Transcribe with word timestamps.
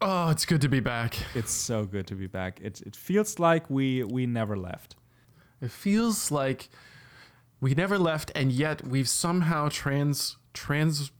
Oh, 0.00 0.30
it's 0.30 0.44
good 0.46 0.60
to 0.60 0.68
be 0.68 0.80
back. 0.80 1.16
It's 1.34 1.50
so 1.50 1.84
good 1.84 2.06
to 2.06 2.14
be 2.14 2.26
back. 2.28 2.60
It 2.62 2.80
it 2.82 2.94
feels 2.94 3.38
like 3.38 3.68
we 3.68 4.04
we 4.04 4.26
never 4.26 4.56
left. 4.56 4.94
It 5.60 5.70
feels 5.72 6.30
like 6.30 6.68
we 7.60 7.74
never 7.74 7.98
left, 7.98 8.30
and 8.36 8.52
yet 8.52 8.86
we've 8.86 9.08
somehow 9.08 9.68
trans 9.70 10.36
trans. 10.54 11.10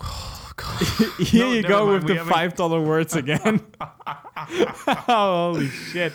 Oh, 0.00 0.52
God. 0.56 0.82
Here 1.18 1.44
No, 1.46 1.52
you 1.52 1.62
go 1.62 1.86
mind, 1.86 1.92
with 1.94 2.02
we 2.04 2.08
the 2.08 2.18
haven't- 2.18 2.32
five 2.32 2.54
dollar 2.56 2.80
words 2.80 3.14
again. 3.14 3.60
Holy 5.06 5.68
shit! 5.68 6.12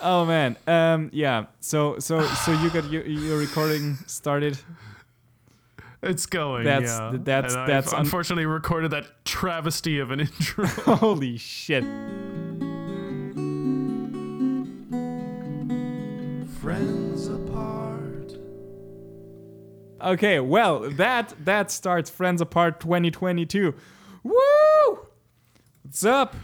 Oh 0.00 0.26
man. 0.26 0.56
Um. 0.66 1.08
Yeah. 1.12 1.46
So 1.60 1.98
so 2.00 2.20
so 2.26 2.52
you 2.52 2.68
got 2.70 2.90
your 2.90 3.06
your 3.06 3.38
recording 3.38 3.96
started. 4.06 4.58
It's 6.02 6.26
going. 6.26 6.64
That's- 6.64 6.88
yeah. 6.90 7.16
that's- 7.18 7.54
And 7.54 7.68
that's 7.68 7.92
un- 7.92 8.00
unfortunately 8.00 8.46
recorded 8.46 8.90
that 8.92 9.06
travesty 9.24 9.98
of 9.98 10.10
an 10.10 10.20
intro. 10.28 10.66
Holy 10.96 11.36
shit! 11.38 11.84
Friends 16.60 17.28
apart. 17.28 18.32
Okay. 20.00 20.40
Well, 20.40 20.90
that 20.90 21.34
that 21.44 21.70
starts 21.70 22.10
Friends 22.10 22.40
Apart 22.40 22.80
2022. 22.80 23.74
Woo! 24.22 24.34
What's 25.82 26.04
up? 26.04 26.34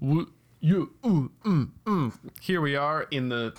W- 0.00 0.30
you, 0.60 0.94
ooh, 1.06 1.30
mm, 1.44 1.70
mm. 1.84 2.12
Here 2.40 2.60
we 2.60 2.74
are 2.74 3.02
in 3.10 3.28
the 3.28 3.54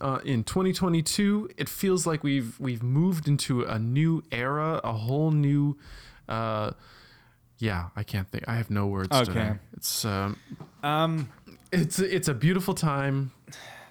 uh, 0.00 0.20
in 0.24 0.44
2022. 0.44 1.50
It 1.56 1.68
feels 1.68 2.06
like 2.06 2.22
we've 2.22 2.58
we've 2.60 2.82
moved 2.82 3.28
into 3.28 3.62
a 3.62 3.78
new 3.78 4.22
era, 4.32 4.80
a 4.84 4.92
whole 4.92 5.30
new. 5.30 5.76
Uh, 6.28 6.72
yeah, 7.58 7.88
I 7.96 8.02
can't 8.04 8.28
think. 8.30 8.44
I 8.48 8.54
have 8.56 8.70
no 8.70 8.86
words. 8.86 9.08
Okay. 9.12 9.24
Today. 9.24 9.52
It's 9.76 10.04
um, 10.04 10.38
Um. 10.82 11.28
it's 11.72 11.98
it's 11.98 12.28
a 12.28 12.34
beautiful 12.34 12.74
time. 12.74 13.32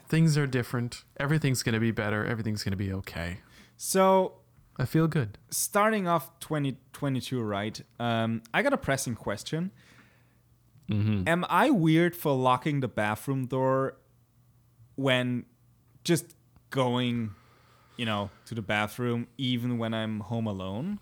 Things 0.09 0.37
are 0.37 0.47
different. 0.47 1.03
Everything's 1.17 1.63
gonna 1.63 1.79
be 1.81 1.91
better. 1.91 2.25
Everything's 2.25 2.63
gonna 2.63 2.77
be 2.77 2.93
okay. 2.93 3.39
So 3.75 4.33
I 4.77 4.85
feel 4.85 5.07
good. 5.07 5.37
starting 5.49 6.07
off 6.07 6.39
2022, 6.39 7.41
right? 7.41 7.81
Um, 7.99 8.41
I 8.53 8.61
got 8.61 8.71
a 8.73 8.77
pressing 8.77 9.15
question. 9.15 9.71
Mm-hmm. 10.89 11.27
Am 11.27 11.45
I 11.49 11.69
weird 11.71 12.15
for 12.15 12.31
locking 12.33 12.79
the 12.79 12.87
bathroom 12.87 13.47
door 13.47 13.97
when 14.95 15.45
just 16.07 16.25
going, 16.69 17.31
you 17.97 18.05
know, 18.05 18.29
to 18.45 18.55
the 18.55 18.61
bathroom, 18.61 19.27
even 19.37 19.77
when 19.77 19.93
I'm 19.93 20.21
home 20.21 20.47
alone? 20.47 20.99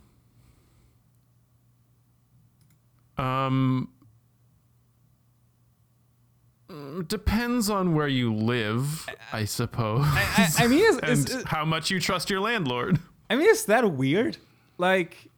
Um, 3.17 3.89
mm, 6.69 7.07
depends 7.07 7.69
on 7.69 7.93
where 7.95 8.07
you 8.09 8.33
live, 8.33 9.07
I 9.31 9.45
suppose, 9.45 10.03
I, 10.05 10.49
I 10.59 10.67
mean, 10.67 10.79
is, 10.79 10.97
and 11.01 11.11
is, 11.11 11.29
is- 11.29 11.43
how 11.45 11.63
much 11.63 11.89
you 11.89 11.99
trust 12.01 12.29
your 12.29 12.41
landlord. 12.41 12.99
I 13.29 13.35
mean, 13.37 13.47
is 13.49 13.65
that 13.65 13.89
weird? 13.93 14.37
Like, 14.77 15.29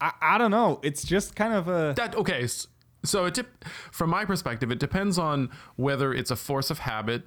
I, 0.00 0.12
I 0.20 0.38
don't 0.38 0.50
know. 0.50 0.80
It's 0.82 1.04
just 1.04 1.36
kind 1.36 1.54
of 1.54 1.68
a. 1.68 1.94
That 1.96 2.14
okay. 2.16 2.46
So 3.04 3.26
it 3.26 3.38
from 3.92 4.10
my 4.10 4.24
perspective, 4.24 4.70
it 4.72 4.78
depends 4.80 5.18
on 5.18 5.50
whether 5.76 6.12
it's 6.12 6.30
a 6.30 6.36
force 6.36 6.70
of 6.70 6.80
habit, 6.80 7.22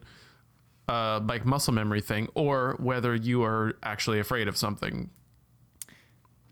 uh, 0.87 1.19
like 1.27 1.45
muscle 1.45 1.73
memory 1.73 2.01
thing, 2.01 2.27
or 2.33 2.75
whether 2.79 3.15
you 3.15 3.43
are 3.43 3.75
actually 3.83 4.19
afraid 4.19 4.47
of 4.47 4.57
something. 4.57 5.09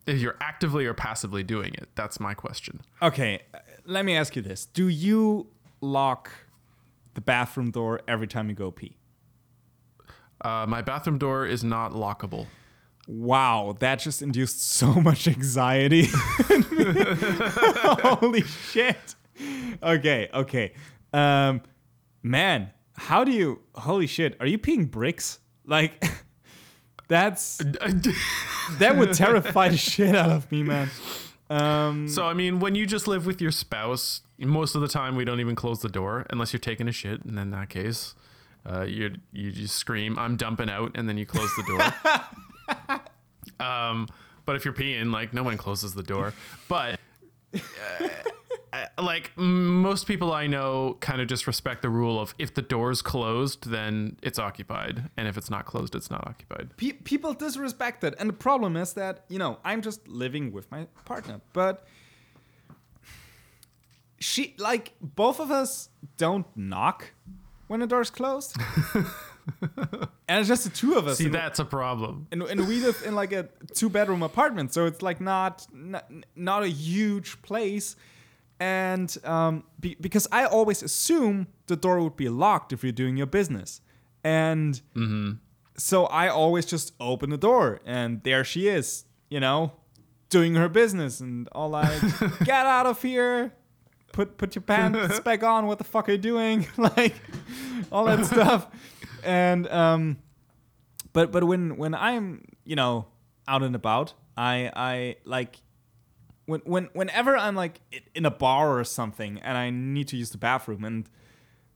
If 0.05 0.19
you're 0.19 0.37
actively 0.39 0.85
or 0.85 0.93
passively 0.93 1.41
doing 1.43 1.73
it, 1.73 1.89
that's 1.95 2.19
my 2.19 2.33
question. 2.35 2.81
Okay, 3.01 3.41
let 3.85 4.05
me 4.05 4.15
ask 4.15 4.35
you 4.35 4.41
this: 4.41 4.65
Do 4.65 4.87
you 4.87 5.47
lock 5.81 6.29
the 7.15 7.21
bathroom 7.21 7.71
door 7.71 8.01
every 8.07 8.27
time 8.27 8.49
you 8.49 8.55
go 8.55 8.71
pee? 8.71 8.97
Uh, 10.41 10.65
my 10.67 10.81
bathroom 10.81 11.17
door 11.17 11.45
is 11.45 11.63
not 11.63 11.93
lockable. 11.93 12.45
Wow, 13.07 13.75
that 13.79 13.99
just 13.99 14.21
induced 14.21 14.61
so 14.63 14.93
much 15.01 15.27
anxiety. 15.27 16.07
Holy 18.03 18.41
shit. 18.41 19.15
Okay, 19.81 20.29
okay. 20.33 20.73
Um 21.13 21.61
man, 22.23 22.71
how 22.95 23.23
do 23.23 23.31
you 23.31 23.61
Holy 23.75 24.07
shit, 24.07 24.35
are 24.39 24.47
you 24.47 24.57
peeing 24.57 24.89
bricks? 24.89 25.39
Like 25.65 26.03
that's 27.07 27.57
that 28.79 28.95
would 28.97 29.13
terrify 29.13 29.69
the 29.69 29.77
shit 29.77 30.15
out 30.15 30.31
of 30.31 30.51
me, 30.51 30.63
man. 30.63 30.89
Um 31.49 32.07
So 32.07 32.25
I 32.25 32.33
mean, 32.33 32.59
when 32.59 32.75
you 32.75 32.85
just 32.85 33.07
live 33.07 33.25
with 33.25 33.41
your 33.41 33.51
spouse, 33.51 34.21
most 34.39 34.75
of 34.75 34.81
the 34.81 34.87
time 34.87 35.15
we 35.15 35.25
don't 35.25 35.39
even 35.39 35.55
close 35.55 35.81
the 35.81 35.89
door 35.89 36.25
unless 36.29 36.53
you're 36.53 36.59
taking 36.59 36.87
a 36.87 36.91
shit, 36.91 37.23
and 37.23 37.37
in 37.37 37.51
that 37.51 37.69
case, 37.69 38.15
uh, 38.65 38.81
you 38.81 39.15
you 39.31 39.51
just 39.51 39.75
scream, 39.75 40.17
"I'm 40.17 40.35
dumping 40.37 40.69
out," 40.69 40.91
and 40.95 41.07
then 41.07 41.17
you 41.17 41.25
close 41.25 41.49
the 41.55 41.63
door. 41.63 42.99
um, 43.65 44.07
but 44.45 44.55
if 44.55 44.65
you're 44.65 44.73
peeing, 44.73 45.11
like 45.11 45.33
no 45.33 45.43
one 45.43 45.57
closes 45.57 45.93
the 45.93 46.03
door. 46.03 46.33
But 46.67 46.99
uh, 47.53 48.07
like 48.97 49.31
most 49.37 50.07
people 50.07 50.33
I 50.33 50.47
know, 50.47 50.97
kind 50.99 51.21
of 51.21 51.27
just 51.27 51.47
respect 51.47 51.81
the 51.81 51.89
rule 51.89 52.19
of 52.19 52.33
if 52.39 52.53
the 52.53 52.61
door's 52.61 53.01
closed, 53.01 53.69
then 53.69 54.17
it's 54.21 54.39
occupied, 54.39 55.09
and 55.17 55.27
if 55.27 55.37
it's 55.37 55.49
not 55.49 55.65
closed, 55.65 55.95
it's 55.95 56.09
not 56.09 56.25
occupied. 56.27 56.75
pe- 56.77 56.93
people 56.93 57.33
disrespect 57.33 58.03
it. 58.03 58.13
And 58.19 58.29
the 58.29 58.33
problem 58.33 58.75
is 58.77 58.93
that, 58.93 59.25
you 59.29 59.39
know, 59.39 59.59
I'm 59.63 59.81
just 59.81 60.07
living 60.07 60.51
with 60.51 60.69
my 60.71 60.87
partner, 61.05 61.41
but 61.53 61.85
she 64.19 64.55
like 64.57 64.93
both 65.01 65.39
of 65.39 65.51
us 65.51 65.89
don't 66.17 66.45
knock 66.55 67.11
when 67.67 67.79
the 67.79 67.87
door's 67.87 68.09
closed. 68.09 68.57
and 70.27 70.39
it's 70.39 70.47
just 70.47 70.63
the 70.63 70.69
two 70.69 70.95
of 70.95 71.07
us. 71.07 71.17
See, 71.17 71.27
that's 71.27 71.59
a 71.59 71.65
problem. 71.65 72.27
and, 72.31 72.41
and 72.43 72.67
we 72.67 72.79
live 72.79 73.01
in 73.05 73.15
like 73.15 73.31
a 73.31 73.49
two 73.73 73.89
bedroom 73.89 74.23
apartment, 74.23 74.73
so 74.73 74.85
it's 74.85 75.01
like 75.01 75.21
not 75.21 75.67
not, 75.73 76.09
not 76.35 76.63
a 76.63 76.69
huge 76.69 77.41
place. 77.41 77.95
And 78.59 79.15
um, 79.25 79.63
be, 79.79 79.97
because 79.99 80.27
I 80.31 80.45
always 80.45 80.81
assume 80.81 81.47
the 81.67 81.75
door 81.75 82.01
would 82.01 82.15
be 82.15 82.29
locked 82.29 82.71
if 82.71 82.83
you're 82.83 82.93
doing 82.93 83.17
your 83.17 83.27
business, 83.27 83.81
and 84.23 84.81
so 85.77 86.05
I 86.05 86.29
always 86.29 86.65
just 86.65 86.93
open 86.99 87.29
the 87.29 87.37
door, 87.37 87.81
and 87.85 88.23
there 88.23 88.43
she 88.43 88.67
is, 88.67 89.05
you 89.29 89.39
know, 89.39 89.73
doing 90.29 90.55
her 90.55 90.69
business, 90.69 91.19
and 91.19 91.47
all 91.51 91.69
like, 91.69 92.01
get 92.45 92.65
out 92.65 92.85
of 92.85 93.01
here, 93.01 93.51
put 94.13 94.37
put 94.37 94.55
your 94.55 94.61
pants 94.61 95.19
back 95.25 95.43
on. 95.43 95.67
What 95.67 95.77
the 95.77 95.83
fuck 95.83 96.07
are 96.09 96.13
you 96.13 96.17
doing? 96.17 96.67
like 96.77 97.15
all 97.91 98.05
that 98.05 98.25
stuff, 98.25 98.67
and 99.23 99.67
um, 99.67 100.17
but 101.13 101.31
but 101.31 101.43
when 101.43 101.77
when 101.77 101.93
I'm 101.93 102.45
you 102.63 102.75
know 102.75 103.07
out 103.47 103.63
and 103.63 103.75
about, 103.75 104.13
I 104.37 104.71
I 104.75 105.15
like 105.25 105.57
when 106.45 106.61
when 106.61 106.89
whenever 106.93 107.35
I'm 107.35 107.55
like 107.55 107.81
in 108.13 108.25
a 108.25 108.31
bar 108.31 108.79
or 108.79 108.83
something 108.83 109.39
and 109.39 109.57
I 109.57 109.69
need 109.69 110.07
to 110.09 110.17
use 110.17 110.29
the 110.29 110.37
bathroom 110.37 110.83
and 110.83 111.09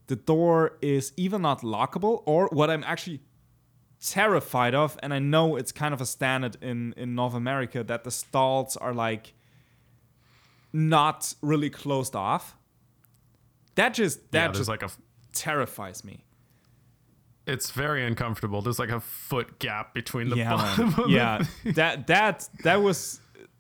the 0.08 0.16
door 0.16 0.78
is 0.82 1.14
either 1.18 1.40
not 1.40 1.62
lockable 1.62 2.24
or 2.26 2.48
what 2.52 2.70
I'm 2.70 2.84
actually 2.84 3.22
terrified 4.02 4.74
of 4.74 4.98
and 5.04 5.14
I 5.14 5.20
know 5.20 5.56
it's 5.56 5.72
kind 5.72 5.94
of 5.94 6.02
a 6.02 6.06
standard 6.06 6.58
in 6.62 6.94
in 6.98 7.16
North 7.16 7.34
America 7.34 7.84
that 7.84 8.04
the 8.04 8.12
stalls 8.12 8.78
are 8.78 8.94
like 8.94 9.34
not 10.72 11.34
really 11.42 11.70
closed 11.70 12.16
off. 12.16 12.56
That 13.76 13.94
just 13.94 14.32
that 14.32 14.48
yeah, 14.48 14.52
just 14.52 14.70
like 14.70 14.84
a 14.84 14.90
terrifies 15.34 16.04
me. 16.04 16.26
it's 17.48 17.72
very 17.72 18.06
uncomfortable. 18.06 18.62
There's 18.62 18.80
like 18.80 18.90
a 18.90 19.00
foot 19.00 19.60
gap 19.60 19.94
between 19.94 20.30
the 20.30 20.38
yeah, 20.38 20.56
bottom. 20.56 20.94
of 21.00 21.10
yeah. 21.10 21.44
that 21.66 22.08
that 22.08 22.48
that 22.64 22.82
was 22.82 23.20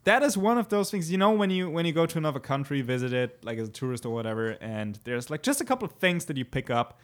that 0.09 0.23
is 0.23 0.35
one 0.35 0.57
of 0.57 0.69
those 0.69 0.89
things. 0.89 1.11
You 1.11 1.19
know, 1.19 1.31
when 1.31 1.51
you 1.51 1.69
when 1.69 1.85
you 1.85 1.93
go 1.93 2.07
to 2.07 2.17
another 2.17 2.39
country, 2.39 2.81
visit 2.81 3.13
it 3.13 3.43
like 3.43 3.59
as 3.59 3.67
a 3.69 3.71
tourist 3.71 4.07
or 4.07 4.13
whatever, 4.13 4.57
and 4.59 4.97
there's 5.03 5.29
like 5.29 5.43
just 5.43 5.61
a 5.61 5.63
couple 5.63 5.85
of 5.85 5.91
things 5.93 6.25
that 6.25 6.35
you 6.35 6.45
pick 6.45 6.69
up. 6.71 6.99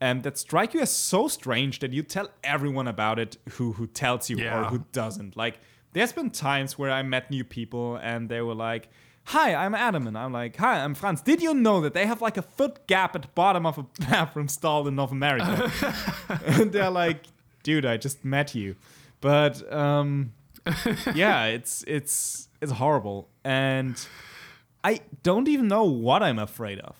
And 0.00 0.22
that 0.22 0.38
strike 0.38 0.74
you 0.74 0.80
as 0.80 0.90
so 0.90 1.28
strange 1.28 1.78
that 1.78 1.92
you 1.92 2.02
tell 2.02 2.28
everyone 2.44 2.86
about 2.86 3.18
it 3.18 3.38
who 3.50 3.72
who 3.72 3.86
tells 3.88 4.30
you 4.30 4.36
or 4.46 4.64
who 4.64 4.84
doesn't. 4.92 5.36
Like 5.36 5.58
there's 5.94 6.12
been 6.12 6.30
times 6.30 6.78
where 6.78 6.92
I 6.92 7.02
met 7.02 7.28
new 7.28 7.42
people 7.42 7.96
and 7.96 8.28
they 8.28 8.40
were 8.40 8.54
like, 8.54 8.88
"Hi, 9.24 9.52
I'm 9.54 9.74
Adam," 9.74 10.06
and 10.06 10.16
I'm 10.16 10.32
like, 10.32 10.56
"Hi, 10.56 10.84
I'm 10.84 10.94
Franz." 10.94 11.22
Did 11.22 11.42
you 11.42 11.54
know 11.54 11.80
that 11.80 11.92
they 11.92 12.06
have 12.06 12.22
like 12.22 12.36
a 12.36 12.42
foot 12.42 12.86
gap 12.86 13.16
at 13.16 13.22
the 13.22 13.34
bottom 13.34 13.66
of 13.66 13.78
a 13.78 13.82
bathroom 14.10 14.46
stall 14.48 14.86
in 14.86 14.94
North 14.94 15.12
America? 15.12 15.72
and 16.46 16.70
they're 16.70 16.90
like, 16.90 17.24
"Dude, 17.64 17.84
I 17.84 17.96
just 17.96 18.24
met 18.24 18.54
you," 18.54 18.76
but 19.20 19.54
um, 19.72 20.32
yeah, 21.14 21.46
it's 21.46 21.84
it's 21.86 22.48
it's 22.60 22.72
horrible, 22.72 23.28
and 23.44 24.00
I 24.82 25.00
don't 25.22 25.48
even 25.48 25.68
know 25.68 25.84
what 25.84 26.22
I'm 26.22 26.38
afraid 26.38 26.78
of. 26.80 26.96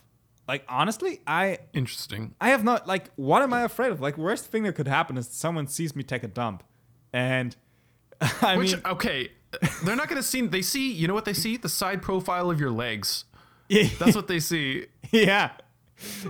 Like 0.47 0.65
honestly, 0.69 1.21
I 1.27 1.59
Interesting. 1.73 2.35
I 2.41 2.51
have 2.51 2.65
not 2.65 2.87
like 2.87 3.11
what 3.17 3.43
am 3.43 3.53
I 3.55 3.63
afraid 3.63 3.91
of? 3.93 4.01
Like 4.01 4.19
worst 4.19 4.47
thing 4.47 4.65
that 4.65 4.75
could 4.75 4.89
happen 4.89 5.17
is 5.17 5.29
someone 5.29 5.67
sees 5.67 5.97
me 5.97 6.03
take 6.03 6.23
a 6.23 6.29
dump, 6.29 6.63
and 7.13 7.57
I 8.43 8.57
Which 8.57 8.73
mean, 8.73 8.83
okay, 8.85 9.31
they're 9.85 9.97
not 9.97 10.09
gonna 10.09 10.23
see. 10.23 10.43
They 10.47 10.63
see. 10.63 10.93
You 10.93 11.09
know 11.09 11.15
what 11.15 11.25
they 11.25 11.33
see? 11.33 11.57
The 11.57 11.69
side 11.71 12.03
profile 12.03 12.51
of 12.51 12.61
your 12.61 12.71
legs. 12.71 13.25
Yeah, 13.69 13.89
That's 13.99 14.15
what 14.15 14.29
they 14.29 14.41
see. 14.41 14.87
yeah. 15.11 15.53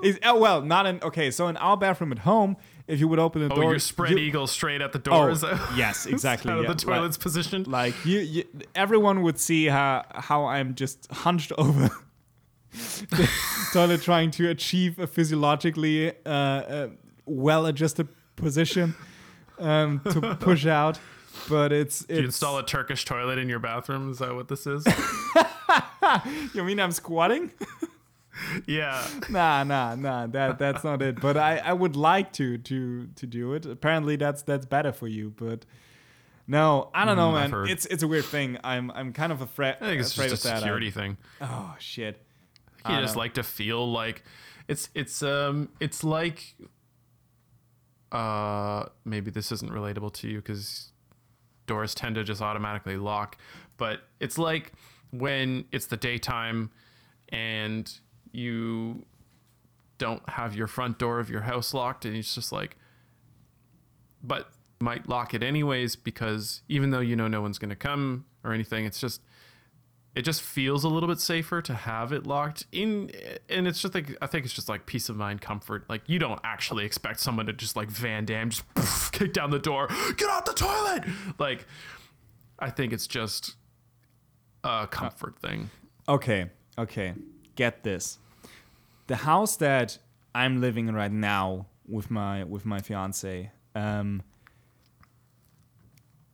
Is, 0.02 0.20
oh 0.22 0.38
well, 0.38 0.62
not 0.62 0.86
in 0.86 1.02
okay. 1.02 1.30
So 1.30 1.48
in 1.48 1.56
our 1.56 1.76
bathroom 1.76 2.12
at 2.12 2.20
home, 2.20 2.56
if 2.86 3.00
you 3.00 3.08
would 3.08 3.18
open 3.18 3.46
the 3.46 3.52
Oh, 3.52 3.56
door, 3.60 3.70
you're 3.70 3.78
spread 3.78 4.12
you- 4.12 4.18
eagle 4.18 4.46
straight 4.46 4.80
at 4.80 4.92
the 4.92 4.98
Oh, 5.10 5.26
door. 5.28 5.34
that- 5.34 5.72
yes, 5.76 6.06
exactly. 6.06 6.50
How 6.52 6.60
yeah. 6.60 6.68
the 6.68 6.74
toilet's 6.74 7.16
positioned. 7.16 7.66
Like 7.66 7.94
you, 8.04 8.20
you, 8.20 8.44
everyone 8.74 9.22
would 9.22 9.38
see 9.38 9.66
how 9.66 10.04
how 10.14 10.46
I'm 10.46 10.74
just 10.74 11.10
hunched 11.10 11.52
over 11.58 11.90
the 13.10 13.28
toilet, 13.72 14.02
trying 14.02 14.30
to 14.32 14.48
achieve 14.50 14.98
a 14.98 15.06
physiologically 15.06 16.10
uh, 16.26 16.28
uh, 16.30 16.88
well-adjusted 17.24 18.08
position 18.36 18.94
um, 19.58 20.00
to 20.10 20.34
push 20.40 20.66
out. 20.66 20.98
But 21.48 21.72
it's 21.72 22.02
it's. 22.02 22.10
You 22.18 22.24
install 22.26 22.58
a 22.58 22.64
Turkish 22.66 23.04
toilet 23.04 23.38
in 23.38 23.48
your 23.48 23.58
bathroom? 23.60 24.10
Is 24.10 24.18
that 24.18 24.34
what 24.34 24.48
this 24.48 24.66
is? 24.66 24.84
You 26.54 26.62
mean 26.64 26.78
I'm 26.80 26.92
squatting? 26.92 27.50
Yeah. 28.66 29.06
nah, 29.30 29.64
nah, 29.64 29.94
nah. 29.94 30.26
That 30.26 30.58
that's 30.58 30.84
not 30.84 31.02
it. 31.02 31.20
But 31.20 31.36
I, 31.36 31.58
I 31.58 31.72
would 31.72 31.96
like 31.96 32.32
to 32.34 32.58
to 32.58 33.06
to 33.06 33.26
do 33.26 33.52
it. 33.54 33.66
Apparently 33.66 34.16
that's 34.16 34.42
that's 34.42 34.66
better 34.66 34.92
for 34.92 35.06
you. 35.08 35.30
But 35.30 35.64
no, 36.46 36.90
I 36.94 37.04
don't 37.04 37.16
know, 37.16 37.32
Mm, 37.32 37.42
I've 37.42 37.50
man. 37.50 37.66
It's 37.68 37.86
it's 37.86 38.02
a 38.02 38.08
weird 38.08 38.24
thing. 38.26 38.58
I'm 38.62 38.90
I'm 38.90 39.12
kind 39.12 39.32
of 39.32 39.40
afraid 39.40 39.76
I 39.80 39.86
think 39.86 40.00
it's 40.00 40.12
afraid 40.12 40.30
just 40.30 40.44
a 40.44 40.48
of 40.48 40.54
that. 40.54 40.60
security 40.60 40.90
thing. 40.90 41.16
Oh 41.40 41.74
shit. 41.78 42.20
You 42.88 42.96
I 42.96 43.00
just 43.00 43.14
know. 43.14 43.20
like 43.20 43.34
to 43.34 43.42
feel 43.42 43.90
like 43.90 44.22
it's 44.68 44.88
it's 44.94 45.22
um 45.22 45.70
it's 45.80 46.04
like 46.04 46.54
uh 48.12 48.84
maybe 49.04 49.30
this 49.30 49.50
isn't 49.52 49.72
relatable 49.72 50.12
to 50.14 50.28
you 50.28 50.36
because 50.38 50.92
doors 51.66 51.94
tend 51.94 52.14
to 52.16 52.24
just 52.24 52.42
automatically 52.42 52.96
lock, 52.96 53.38
but 53.76 54.00
it's 54.20 54.36
like 54.38 54.72
when 55.10 55.64
it's 55.72 55.86
the 55.86 55.96
daytime 55.96 56.70
and 57.30 58.00
you 58.34 59.04
don't 59.98 60.28
have 60.28 60.54
your 60.54 60.66
front 60.66 60.98
door 60.98 61.20
of 61.20 61.30
your 61.30 61.42
house 61.42 61.72
locked 61.72 62.04
and 62.04 62.16
it's 62.16 62.34
just 62.34 62.52
like 62.52 62.76
but 64.22 64.50
might 64.80 65.08
lock 65.08 65.34
it 65.34 65.42
anyways 65.42 65.96
because 65.96 66.62
even 66.68 66.90
though 66.90 67.00
you 67.00 67.14
know 67.14 67.28
no 67.28 67.40
one's 67.40 67.58
going 67.58 67.70
to 67.70 67.76
come 67.76 68.24
or 68.42 68.52
anything 68.52 68.84
it's 68.84 69.00
just 69.00 69.22
it 70.14 70.22
just 70.22 70.42
feels 70.42 70.84
a 70.84 70.88
little 70.88 71.08
bit 71.08 71.18
safer 71.20 71.62
to 71.62 71.74
have 71.74 72.12
it 72.12 72.26
locked 72.26 72.66
in 72.72 73.10
and 73.48 73.66
it's 73.68 73.80
just 73.80 73.94
like 73.94 74.16
i 74.20 74.26
think 74.26 74.44
it's 74.44 74.54
just 74.54 74.68
like 74.68 74.84
peace 74.86 75.08
of 75.08 75.16
mind 75.16 75.40
comfort 75.40 75.84
like 75.88 76.02
you 76.06 76.18
don't 76.18 76.40
actually 76.42 76.84
expect 76.84 77.20
someone 77.20 77.46
to 77.46 77.52
just 77.52 77.76
like 77.76 77.88
van 77.88 78.24
damme 78.24 78.50
just 78.50 78.74
poof, 78.74 79.10
kick 79.12 79.32
down 79.32 79.50
the 79.50 79.58
door 79.58 79.88
get 80.16 80.28
out 80.28 80.44
the 80.44 80.52
toilet 80.52 81.04
like 81.38 81.66
i 82.58 82.68
think 82.68 82.92
it's 82.92 83.06
just 83.06 83.54
a 84.64 84.86
comfort 84.88 85.38
thing 85.38 85.70
Okay, 86.08 86.50
okay. 86.78 87.14
Get 87.56 87.82
this. 87.82 88.18
The 89.06 89.16
house 89.16 89.56
that 89.56 89.98
I'm 90.34 90.60
living 90.60 90.88
in 90.88 90.94
right 90.94 91.12
now 91.12 91.66
with 91.86 92.10
my 92.10 92.44
with 92.44 92.64
my 92.64 92.80
fiance, 92.80 93.50
um 93.74 94.22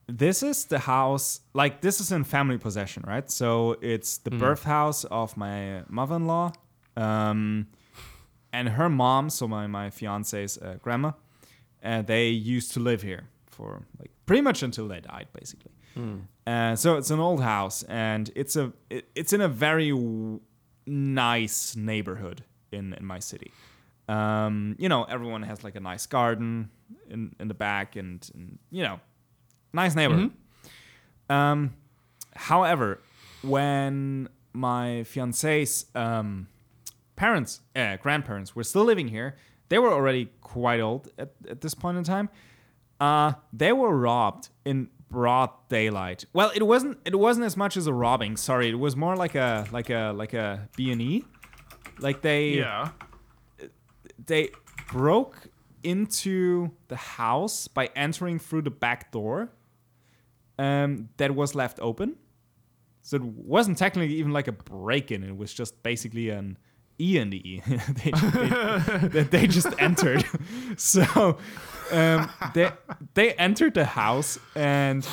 this 0.06 0.42
is 0.42 0.64
the 0.66 0.80
house 0.80 1.40
like 1.54 1.80
this 1.80 2.00
is 2.00 2.10
in 2.12 2.24
family 2.24 2.58
possession, 2.58 3.04
right? 3.06 3.30
So 3.30 3.76
it's 3.80 4.18
the 4.18 4.30
birth 4.30 4.64
house 4.64 5.04
of 5.04 5.36
my 5.36 5.82
mother-in-law. 5.88 6.52
Um 6.96 7.66
and 8.52 8.68
her 8.70 8.88
mom, 8.88 9.30
so 9.30 9.46
my 9.46 9.66
my 9.68 9.90
fiance's 9.90 10.58
uh, 10.58 10.76
grandma, 10.82 11.12
uh, 11.84 12.02
they 12.02 12.28
used 12.28 12.72
to 12.72 12.80
live 12.80 13.02
here 13.02 13.28
for 13.46 13.82
like 14.00 14.10
pretty 14.26 14.42
much 14.42 14.62
until 14.64 14.88
they 14.88 15.00
died, 15.00 15.28
basically. 15.32 15.70
Uh, 16.46 16.74
so 16.76 16.96
it's 16.96 17.10
an 17.10 17.20
old 17.20 17.42
house, 17.42 17.84
and 17.84 18.30
it's 18.34 18.56
a 18.56 18.72
it, 18.90 19.08
it's 19.14 19.32
in 19.32 19.40
a 19.40 19.48
very 19.48 19.90
w- 19.90 20.40
nice 20.86 21.76
neighborhood 21.76 22.42
in 22.72 22.94
in 22.94 23.04
my 23.04 23.18
city. 23.18 23.52
Um, 24.08 24.74
you 24.78 24.88
know, 24.88 25.04
everyone 25.04 25.42
has 25.42 25.62
like 25.62 25.76
a 25.76 25.80
nice 25.80 26.06
garden 26.06 26.70
in 27.08 27.34
in 27.38 27.48
the 27.48 27.54
back, 27.54 27.96
and, 27.96 28.28
and 28.34 28.58
you 28.70 28.82
know, 28.82 29.00
nice 29.72 29.94
neighborhood. 29.94 30.32
Um, 31.28 31.74
however, 32.34 33.00
when 33.42 34.28
my 34.52 35.04
fiance's 35.04 35.86
um, 35.94 36.48
parents, 37.16 37.60
uh, 37.76 37.96
grandparents, 37.96 38.56
were 38.56 38.64
still 38.64 38.84
living 38.84 39.08
here, 39.08 39.36
they 39.68 39.78
were 39.78 39.92
already 39.92 40.30
quite 40.40 40.80
old 40.80 41.08
at, 41.16 41.30
at 41.48 41.60
this 41.60 41.74
point 41.74 41.96
in 41.96 42.04
time. 42.04 42.28
Uh, 42.98 43.34
they 43.52 43.72
were 43.72 43.96
robbed 43.96 44.48
in 44.64 44.88
broad 45.08 45.50
daylight. 45.68 46.24
Well, 46.32 46.50
it 46.54 46.66
wasn't. 46.66 46.98
It 47.04 47.18
wasn't 47.18 47.46
as 47.46 47.56
much 47.56 47.76
as 47.76 47.86
a 47.86 47.92
robbing. 47.92 48.36
Sorry, 48.36 48.68
it 48.70 48.78
was 48.78 48.96
more 48.96 49.16
like 49.16 49.34
a 49.34 49.66
like 49.70 49.90
a 49.90 50.12
like 50.14 50.34
a 50.34 50.68
B 50.76 50.90
and 50.90 51.00
E. 51.00 51.24
Like 52.02 52.20
they 52.22 52.50
yeah 52.56 52.90
they 54.26 54.50
broke 54.92 55.36
into 55.82 56.70
the 56.88 56.96
house 56.96 57.68
by 57.68 57.88
entering 57.96 58.38
through 58.38 58.62
the 58.62 58.70
back 58.70 59.10
door 59.12 59.50
um, 60.58 61.08
that 61.16 61.34
was 61.34 61.54
left 61.54 61.78
open. 61.80 62.16
So 63.02 63.16
it 63.16 63.22
wasn't 63.22 63.78
technically 63.78 64.14
even 64.16 64.32
like 64.32 64.46
a 64.46 64.52
break-in. 64.52 65.22
It 65.24 65.36
was 65.36 65.54
just 65.54 65.82
basically 65.82 66.28
an 66.28 66.58
E 67.00 67.16
and 67.18 67.32
E. 67.32 67.62
they, 67.68 68.10
they, 68.10 68.98
they- 69.08 69.22
they 69.24 69.46
just 69.46 69.68
entered. 69.78 70.24
so 70.76 71.38
um, 71.92 72.30
they 72.54 72.70
they 73.14 73.32
entered 73.34 73.72
the 73.74 73.86
house 73.86 74.38
and 74.54 75.08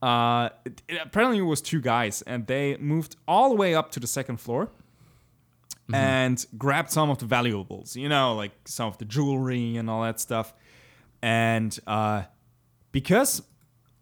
uh, 0.00 0.48
it- 0.64 0.82
it- 0.88 1.00
apparently 1.02 1.38
it 1.38 1.42
was 1.42 1.60
two 1.60 1.80
guys 1.82 2.22
and 2.22 2.46
they 2.46 2.76
moved 2.78 3.16
all 3.28 3.50
the 3.50 3.54
way 3.56 3.74
up 3.74 3.90
to 3.92 4.00
the 4.00 4.06
second 4.06 4.38
floor 4.38 4.70
and 5.94 6.44
grabbed 6.56 6.90
some 6.90 7.10
of 7.10 7.18
the 7.18 7.26
valuables, 7.26 7.96
you 7.96 8.08
know, 8.08 8.34
like 8.34 8.52
some 8.64 8.88
of 8.88 8.98
the 8.98 9.04
jewelry 9.04 9.76
and 9.76 9.88
all 9.88 10.02
that 10.02 10.20
stuff. 10.20 10.52
And 11.22 11.78
uh, 11.86 12.22
because 12.92 13.42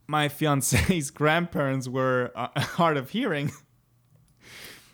my 0.06 0.28
fiance's 0.28 1.10
grandparents 1.20 1.88
were 1.88 2.32
uh, 2.34 2.48
hard 2.60 2.96
of 2.96 3.10
hearing, 3.10 3.52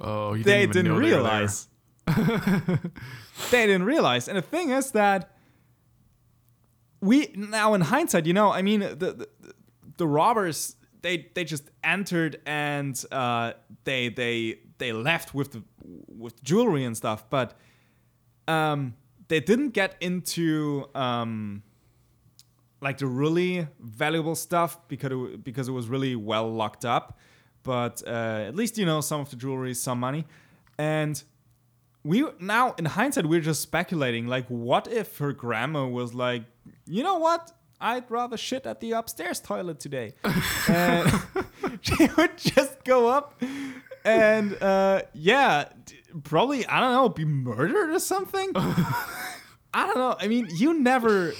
oh 0.00 0.36
they 0.36 0.42
didn't, 0.42 0.62
even 0.62 0.72
didn't 0.72 0.88
know 0.88 0.94
they 0.94 1.06
realize. 1.06 1.68
they 3.50 3.66
didn't 3.66 3.84
realize. 3.84 4.28
And 4.28 4.36
the 4.36 4.42
thing 4.42 4.70
is 4.70 4.90
that 4.92 5.36
we 7.00 7.32
now 7.34 7.74
in 7.74 7.82
hindsight, 7.82 8.26
you 8.26 8.32
know, 8.32 8.52
I 8.52 8.62
mean, 8.62 8.80
the 8.80 8.94
the, 8.96 9.28
the 9.96 10.06
robbers 10.06 10.76
they 11.04 11.28
they 11.34 11.44
just 11.44 11.70
entered 11.84 12.40
and 12.46 13.02
uh, 13.12 13.52
they 13.84 14.08
they 14.08 14.58
they 14.78 14.92
left 14.92 15.34
with 15.34 15.52
the 15.52 15.62
with 16.08 16.42
jewelry 16.42 16.84
and 16.84 16.96
stuff, 16.96 17.28
but 17.30 17.54
um, 18.48 18.94
they 19.28 19.40
didn't 19.40 19.70
get 19.70 19.96
into 20.00 20.88
um, 20.94 21.62
like 22.80 22.98
the 22.98 23.06
really 23.06 23.66
valuable 23.80 24.34
stuff 24.34 24.78
because 24.88 25.12
it, 25.12 25.44
because 25.44 25.68
it 25.68 25.72
was 25.72 25.88
really 25.88 26.16
well 26.16 26.52
locked 26.52 26.84
up. 26.84 27.18
But 27.62 28.02
uh, 28.06 28.44
at 28.48 28.54
least 28.54 28.76
you 28.76 28.84
know 28.84 29.00
some 29.00 29.20
of 29.20 29.30
the 29.30 29.36
jewelry, 29.36 29.74
some 29.74 29.98
money, 30.00 30.26
and 30.78 31.22
we 32.02 32.24
now 32.38 32.74
in 32.78 32.84
hindsight 32.84 33.26
we're 33.26 33.40
just 33.40 33.62
speculating. 33.62 34.26
Like, 34.26 34.46
what 34.48 34.86
if 34.86 35.18
her 35.18 35.32
grandma 35.32 35.86
was 35.86 36.14
like, 36.14 36.44
you 36.86 37.02
know 37.02 37.18
what? 37.18 37.52
I'd 37.80 38.10
rather 38.10 38.36
shit 38.36 38.66
at 38.66 38.80
the 38.80 38.92
upstairs 38.92 39.40
toilet 39.40 39.80
today. 39.80 40.14
and 40.68 41.12
she 41.80 42.08
would 42.16 42.36
just 42.38 42.84
go 42.84 43.08
up 43.08 43.42
and 44.04 44.60
uh, 44.62 45.02
yeah, 45.12 45.68
probably 46.22 46.66
I 46.66 46.80
don't 46.80 46.92
know, 46.92 47.08
be 47.08 47.24
murdered 47.24 47.90
or 47.90 47.98
something. 47.98 48.50
I 48.56 49.86
don't 49.86 49.96
know. 49.96 50.16
I 50.18 50.28
mean, 50.28 50.48
you 50.54 50.74
never. 50.74 51.32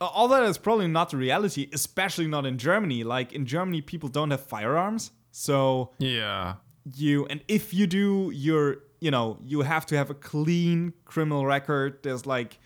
All 0.00 0.26
that 0.28 0.42
is 0.42 0.58
probably 0.58 0.88
not 0.88 1.10
the 1.10 1.16
reality, 1.16 1.68
especially 1.72 2.26
not 2.26 2.44
in 2.44 2.58
Germany. 2.58 3.04
Like 3.04 3.32
in 3.32 3.46
Germany, 3.46 3.80
people 3.82 4.08
don't 4.08 4.30
have 4.32 4.40
firearms, 4.44 5.12
so 5.30 5.92
yeah 5.98 6.54
you 6.94 7.26
and 7.26 7.40
if 7.48 7.72
you 7.72 7.86
do, 7.86 8.30
you're 8.34 8.78
you 9.00 9.10
know 9.10 9.38
you 9.44 9.62
have 9.62 9.86
to 9.86 9.96
have 9.96 10.10
a 10.10 10.14
clean 10.14 10.92
criminal 11.04 11.46
record. 11.46 11.98
There's 12.02 12.26
like 12.26 12.58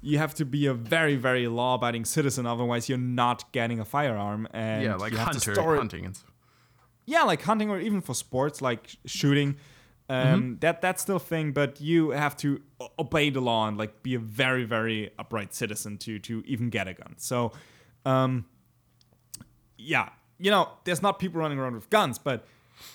you 0.00 0.18
have 0.18 0.34
to 0.34 0.44
be 0.44 0.66
a 0.66 0.74
very 0.74 1.16
very 1.16 1.48
law-abiding 1.48 2.04
citizen, 2.04 2.46
otherwise 2.46 2.88
you're 2.88 2.98
not 2.98 3.50
getting 3.52 3.80
a 3.80 3.84
firearm. 3.84 4.48
And 4.52 4.82
yeah 4.82 4.96
like 4.96 5.12
you 5.12 5.18
have 5.18 5.30
to 5.40 5.50
hunter 5.50 5.74
it- 5.74 5.78
hunting 5.78 6.04
and 6.06 6.16
stuff. 6.16 6.31
Yeah, 7.06 7.22
like 7.22 7.42
hunting 7.42 7.70
or 7.70 7.80
even 7.80 8.00
for 8.00 8.14
sports 8.14 8.60
like 8.62 8.96
shooting. 9.06 9.56
Um, 10.08 10.58
That 10.60 10.82
that's 10.82 11.00
still 11.02 11.16
a 11.16 11.20
thing, 11.20 11.52
but 11.52 11.80
you 11.80 12.10
have 12.10 12.36
to 12.38 12.60
obey 12.98 13.30
the 13.30 13.40
law 13.40 13.66
and 13.68 13.78
like 13.78 14.02
be 14.02 14.14
a 14.14 14.18
very 14.18 14.64
very 14.64 15.10
upright 15.18 15.54
citizen 15.54 15.96
to 15.98 16.18
to 16.20 16.42
even 16.46 16.70
get 16.70 16.86
a 16.88 16.94
gun. 16.94 17.14
So, 17.16 17.52
um, 18.04 18.44
yeah, 19.78 20.10
you 20.38 20.50
know, 20.50 20.68
there's 20.84 21.02
not 21.02 21.18
people 21.18 21.40
running 21.40 21.58
around 21.58 21.74
with 21.74 21.88
guns, 21.88 22.18
but 22.18 22.44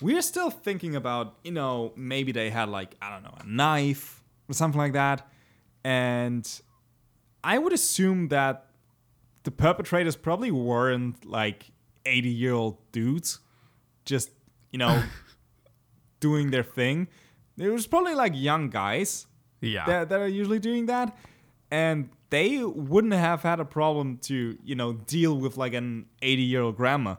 we're 0.00 0.22
still 0.22 0.50
thinking 0.50 0.94
about 0.94 1.38
you 1.42 1.50
know 1.50 1.92
maybe 1.96 2.30
they 2.30 2.50
had 2.50 2.68
like 2.68 2.94
I 3.02 3.10
don't 3.10 3.22
know 3.22 3.34
a 3.40 3.46
knife 3.46 4.22
or 4.48 4.52
something 4.54 4.80
like 4.80 4.92
that, 4.92 5.26
and 5.82 6.48
I 7.42 7.58
would 7.58 7.72
assume 7.72 8.28
that 8.28 8.66
the 9.44 9.50
perpetrators 9.50 10.14
probably 10.14 10.50
weren't 10.50 11.24
like 11.24 11.70
80 12.04 12.28
year 12.28 12.52
old 12.52 12.76
dudes 12.92 13.40
just 14.08 14.30
you 14.72 14.78
know 14.78 15.02
doing 16.20 16.50
their 16.50 16.64
thing 16.64 17.08
It 17.58 17.70
was 17.70 17.86
probably 17.86 18.14
like 18.14 18.32
young 18.34 18.70
guys 18.70 19.26
Yeah. 19.60 19.86
that, 19.86 20.08
that 20.10 20.20
are 20.20 20.28
usually 20.40 20.58
doing 20.60 20.86
that, 20.86 21.16
and 21.70 22.08
they 22.30 22.62
wouldn't 22.64 23.14
have 23.14 23.42
had 23.42 23.58
a 23.60 23.64
problem 23.64 24.18
to 24.28 24.34
you 24.64 24.74
know 24.80 24.92
deal 25.16 25.34
with 25.44 25.56
like 25.56 25.74
an 25.74 26.06
80 26.22 26.42
year 26.42 26.62
old 26.62 26.76
grandma. 26.76 27.14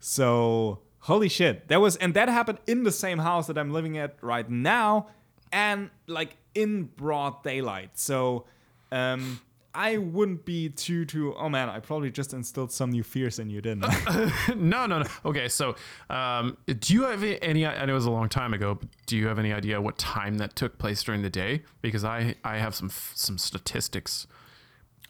So 0.00 0.80
holy 1.10 1.28
shit, 1.28 1.68
that 1.68 1.80
was 1.80 1.96
and 1.96 2.14
that 2.14 2.28
happened 2.28 2.58
in 2.66 2.82
the 2.84 2.92
same 2.92 3.18
house 3.18 3.46
that 3.48 3.56
I'm 3.58 3.72
living 3.72 3.98
at 3.98 4.16
right 4.22 4.48
now, 4.48 5.08
and 5.52 5.90
like 6.06 6.36
in 6.54 6.84
broad 6.96 7.42
daylight. 7.42 7.98
So 7.98 8.44
um, 8.92 9.40
I 9.74 9.98
wouldn't 9.98 10.44
be 10.44 10.68
too 10.68 11.04
too. 11.04 11.34
Oh 11.34 11.48
man, 11.48 11.68
I 11.68 11.80
probably 11.80 12.10
just 12.10 12.32
instilled 12.32 12.70
some 12.70 12.90
new 12.90 13.02
fears 13.02 13.38
in 13.40 13.50
you, 13.50 13.60
didn't 13.60 13.84
I? 13.84 14.32
no, 14.56 14.86
no, 14.86 15.00
no. 15.00 15.06
Okay, 15.24 15.48
so 15.48 15.74
um, 16.08 16.56
do 16.66 16.94
you 16.94 17.02
have 17.02 17.24
any? 17.42 17.66
I 17.66 17.84
know 17.84 17.92
it 17.92 17.96
was 17.96 18.06
a 18.06 18.10
long 18.10 18.28
time 18.28 18.54
ago, 18.54 18.76
but 18.76 18.88
do 19.06 19.16
you 19.16 19.26
have 19.26 19.38
any 19.38 19.52
idea 19.52 19.80
what 19.80 19.98
time 19.98 20.38
that 20.38 20.54
took 20.54 20.78
place 20.78 21.02
during 21.02 21.22
the 21.22 21.30
day? 21.30 21.62
Because 21.82 22.04
I 22.04 22.36
I 22.44 22.58
have 22.58 22.74
some 22.74 22.90
some 22.90 23.36
statistics. 23.36 24.28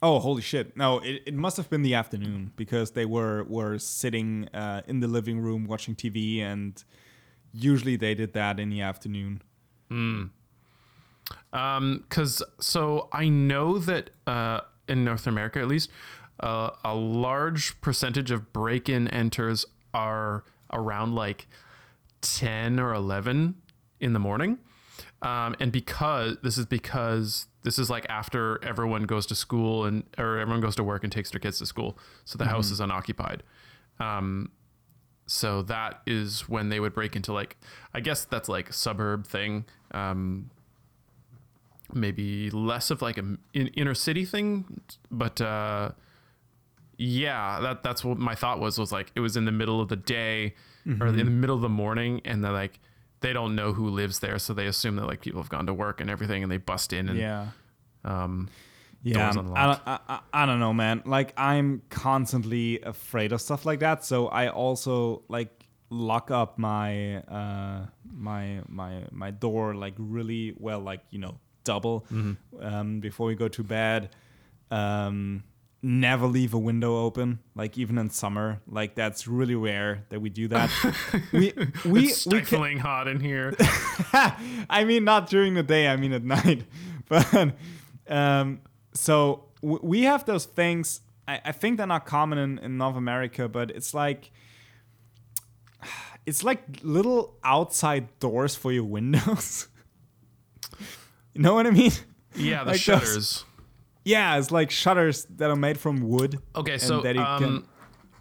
Oh, 0.01 0.19
holy 0.19 0.43
shit! 0.43 0.77
No, 0.77 0.99
it, 1.01 1.23
it 1.27 1.35
must 1.35 1.57
have 1.59 1.69
been 1.69 1.83
the 1.83 1.95
afternoon 1.95 2.53
because 2.57 2.93
they 2.93 3.05
were 3.05 3.45
were 3.45 3.79
sitting 3.79 4.49
uh, 4.55 4.83
in 4.87 5.01
the 5.01 5.09
living 5.09 5.41
room 5.41 5.67
watching 5.67 5.95
TV, 5.95 6.41
and 6.41 6.83
usually 7.53 7.97
they 7.97 8.15
did 8.15 8.33
that 8.33 8.59
in 8.59 8.71
the 8.71 8.81
afternoon. 8.81 9.43
Um, 9.91 10.33
because 11.53 12.43
so 12.61 13.09
I 13.13 13.29
know 13.29 13.79
that 13.79 14.11
uh, 14.27 14.61
in 14.89 15.05
North 15.05 15.27
America, 15.27 15.61
at 15.61 15.69
least, 15.69 15.91
uh, 16.41 16.71
a 16.85 16.95
large 16.95 17.81
percentage 17.81 18.31
of 18.31 18.53
break-in 18.53 19.09
enters 19.09 19.65
are 19.93 20.45
around 20.73 21.15
like 21.15 21.47
ten 22.21 22.81
or 22.81 22.93
eleven 22.93 23.57
in 24.01 24.13
the 24.13 24.19
morning. 24.19 24.59
Um, 25.23 25.57
and 25.59 25.73
because 25.73 26.37
this 26.43 26.59
is 26.59 26.67
because 26.67 27.47
this 27.63 27.79
is 27.79 27.89
like 27.89 28.05
after 28.11 28.63
everyone 28.63 29.05
goes 29.05 29.25
to 29.27 29.35
school 29.35 29.85
and 29.85 30.05
or 30.19 30.39
everyone 30.39 30.61
goes 30.61 30.77
to 30.77 30.85
work 30.85 31.03
and 31.03 31.13
takes 31.13 31.31
their 31.31 31.41
kids 31.41 31.59
to 31.61 31.67
school, 31.67 31.99
so 32.25 32.37
the 32.37 32.45
house 32.45 32.71
is 32.71 32.81
unoccupied. 32.81 33.43
Um, 34.01 34.51
so 35.27 35.63
that 35.63 36.03
is 36.07 36.47
when 36.49 36.69
they 36.69 36.79
would 36.79 36.93
break 36.93 37.17
into 37.17 37.33
like 37.33 37.57
I 37.95 38.01
guess 38.01 38.27
that's 38.27 38.49
like 38.49 38.73
suburb 38.73 39.27
thing. 39.27 39.65
Um, 39.93 40.51
maybe 41.95 42.51
less 42.51 42.91
of 42.91 43.03
like 43.03 43.17
a 43.17 43.21
m- 43.21 43.39
in, 43.53 43.69
inner 43.69 43.95
city 43.95 44.25
thing, 44.25 44.81
but 45.11 45.41
uh, 45.41 45.91
yeah, 46.97 47.61
that 47.61 47.83
that's 47.83 48.05
what 48.05 48.19
my 48.19 48.35
thought 48.35 48.61
was 48.61 48.79
was 48.79 48.93
like 48.93 49.11
it 49.15 49.21
was 49.21 49.37
in 49.37 49.45
the 49.45 49.53
middle 49.53 49.81
of 49.81 49.89
the 49.89 49.97
day 49.97 50.55
or 51.01 51.07
in 51.09 51.17
the 51.17 51.25
middle 51.25 51.57
of 51.57 51.63
the 51.63 51.69
morning, 51.69 52.21
and 52.25 52.45
they're 52.45 52.53
like 52.53 52.79
they 53.21 53.33
don't 53.33 53.55
know 53.57 53.73
who 53.73 53.89
lives 53.89 54.19
there, 54.19 54.39
so 54.39 54.53
they 54.53 54.67
assume 54.67 54.97
that 54.97 55.07
like 55.07 55.21
people 55.23 55.41
have 55.41 55.49
gone 55.49 55.67
to 55.67 55.75
work 55.75 56.01
and 56.01 56.11
everything, 56.11 56.43
and 56.43 56.53
they 56.53 56.59
bust 56.59 56.93
in 56.93 57.09
and 57.09 57.19
Yeah. 57.19 57.49
um, 58.05 58.49
Yeah, 59.03 59.33
doors 59.33 59.37
I, 59.37 59.41
unlocked. 59.41 59.83
I, 59.87 59.99
I, 60.09 60.21
I 60.43 60.47
don't 60.47 60.61
know, 60.61 60.73
man. 60.75 61.03
Like 61.07 61.33
I'm 61.37 61.83
constantly 61.89 62.81
afraid 62.83 63.33
of 63.33 63.41
stuff 63.41 63.65
like 63.65 63.81
that, 63.81 64.05
so 64.05 64.29
I 64.29 64.49
also 64.49 65.23
like 65.29 65.51
lock 65.91 66.31
up 66.31 66.59
my 66.59 67.19
uh 67.23 67.87
my 68.11 68.61
my 68.69 69.05
my 69.11 69.31
door 69.31 69.75
like 69.75 69.95
really 69.99 70.55
well, 70.59 70.81
like 70.81 71.01
you 71.11 71.19
know 71.19 71.39
double 71.65 72.07
um, 72.61 73.01
before 73.01 73.27
we 73.27 73.35
go 73.35 73.49
to 73.49 73.63
bed. 73.63 74.11
Um, 74.71 75.45
never 75.85 76.27
leave 76.27 76.55
a 76.55 76.59
window 76.59 76.97
open, 76.97 77.39
like 77.55 77.77
even 77.77 77.99
in 77.99 78.09
summer. 78.09 78.61
Like 78.67 78.95
that's 78.95 79.29
really 79.29 79.55
rare 79.55 80.05
that 80.09 80.21
we 80.21 80.31
do 80.31 80.49
that. 80.49 80.71
we 81.33 81.53
we 81.85 82.07
it's 82.07 82.27
we 82.27 82.39
can, 82.39 82.47
stifling 82.47 82.79
hot 82.79 83.07
in 83.07 83.21
here. 83.21 83.55
I 84.71 84.85
mean, 84.87 85.05
not 85.05 85.29
during 85.29 85.55
the 85.55 85.63
day. 85.63 85.89
I 85.89 85.97
mean 85.97 86.13
at 86.13 86.25
night. 86.25 86.65
But 87.07 87.53
um, 88.09 88.63
so 88.95 89.51
w- 89.61 89.81
we 89.83 90.03
have 90.05 90.25
those 90.25 90.47
things. 90.47 91.03
I, 91.29 91.39
I 91.45 91.53
think 91.53 91.77
they're 91.77 91.87
not 91.87 92.07
common 92.07 92.39
in, 92.39 92.59
in 92.61 92.79
North 92.79 92.97
America, 92.97 93.47
but 93.47 93.71
it's 93.71 93.93
like 93.93 94.33
it's 96.27 96.43
like 96.43 96.63
little 96.83 97.37
outside 97.45 98.19
doors 98.21 98.57
for 98.57 98.73
your 98.73 98.85
windows. 98.85 99.69
You 101.35 101.43
know 101.43 101.55
what 101.55 101.67
I 101.67 101.71
mean? 101.71 101.93
Yeah, 102.35 102.65
the 102.65 102.71
Like 102.73 102.73
those- 102.75 102.81
shutters. 102.81 103.45
Yeah, 104.05 104.37
it's 104.37 104.51
like 104.51 104.71
shutters 104.71 105.27
that 105.37 105.49
are 105.51 105.57
made 105.57 105.79
from 105.79 106.07
wood. 106.07 106.39
Okay, 106.55 106.75
and 106.75 106.83
so 106.83 107.01
that 107.01 107.15
you 107.15 107.23
um, 107.23 107.67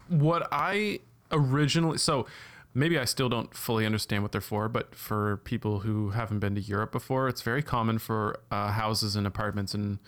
what 0.07 0.47
I 0.51 0.99
originally 1.31 1.97
so 1.97 2.25
maybe 2.73 2.97
I 2.97 3.05
still 3.05 3.27
don't 3.29 3.53
fully 3.53 3.85
understand 3.85 4.23
what 4.23 4.31
they're 4.31 4.39
for, 4.41 4.69
but 4.69 4.95
for 4.95 5.37
people 5.43 5.79
who 5.79 6.11
haven't 6.11 6.39
been 6.39 6.55
to 6.55 6.61
Europe 6.61 6.91
before, 6.93 7.27
it's 7.27 7.41
very 7.41 7.61
common 7.61 7.99
for 7.99 8.39
uh, 8.49 8.71
houses 8.71 9.15
and 9.17 9.27
apartments 9.27 9.73
and 9.73 9.99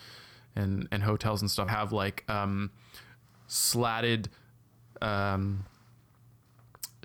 and 0.55 0.88
and 0.91 1.03
hotels 1.03 1.41
and 1.41 1.51
stuff 1.51 1.67
have 1.67 1.91
like 1.91 2.24
um, 2.29 2.71
slatted 3.47 4.29
um, 5.01 5.65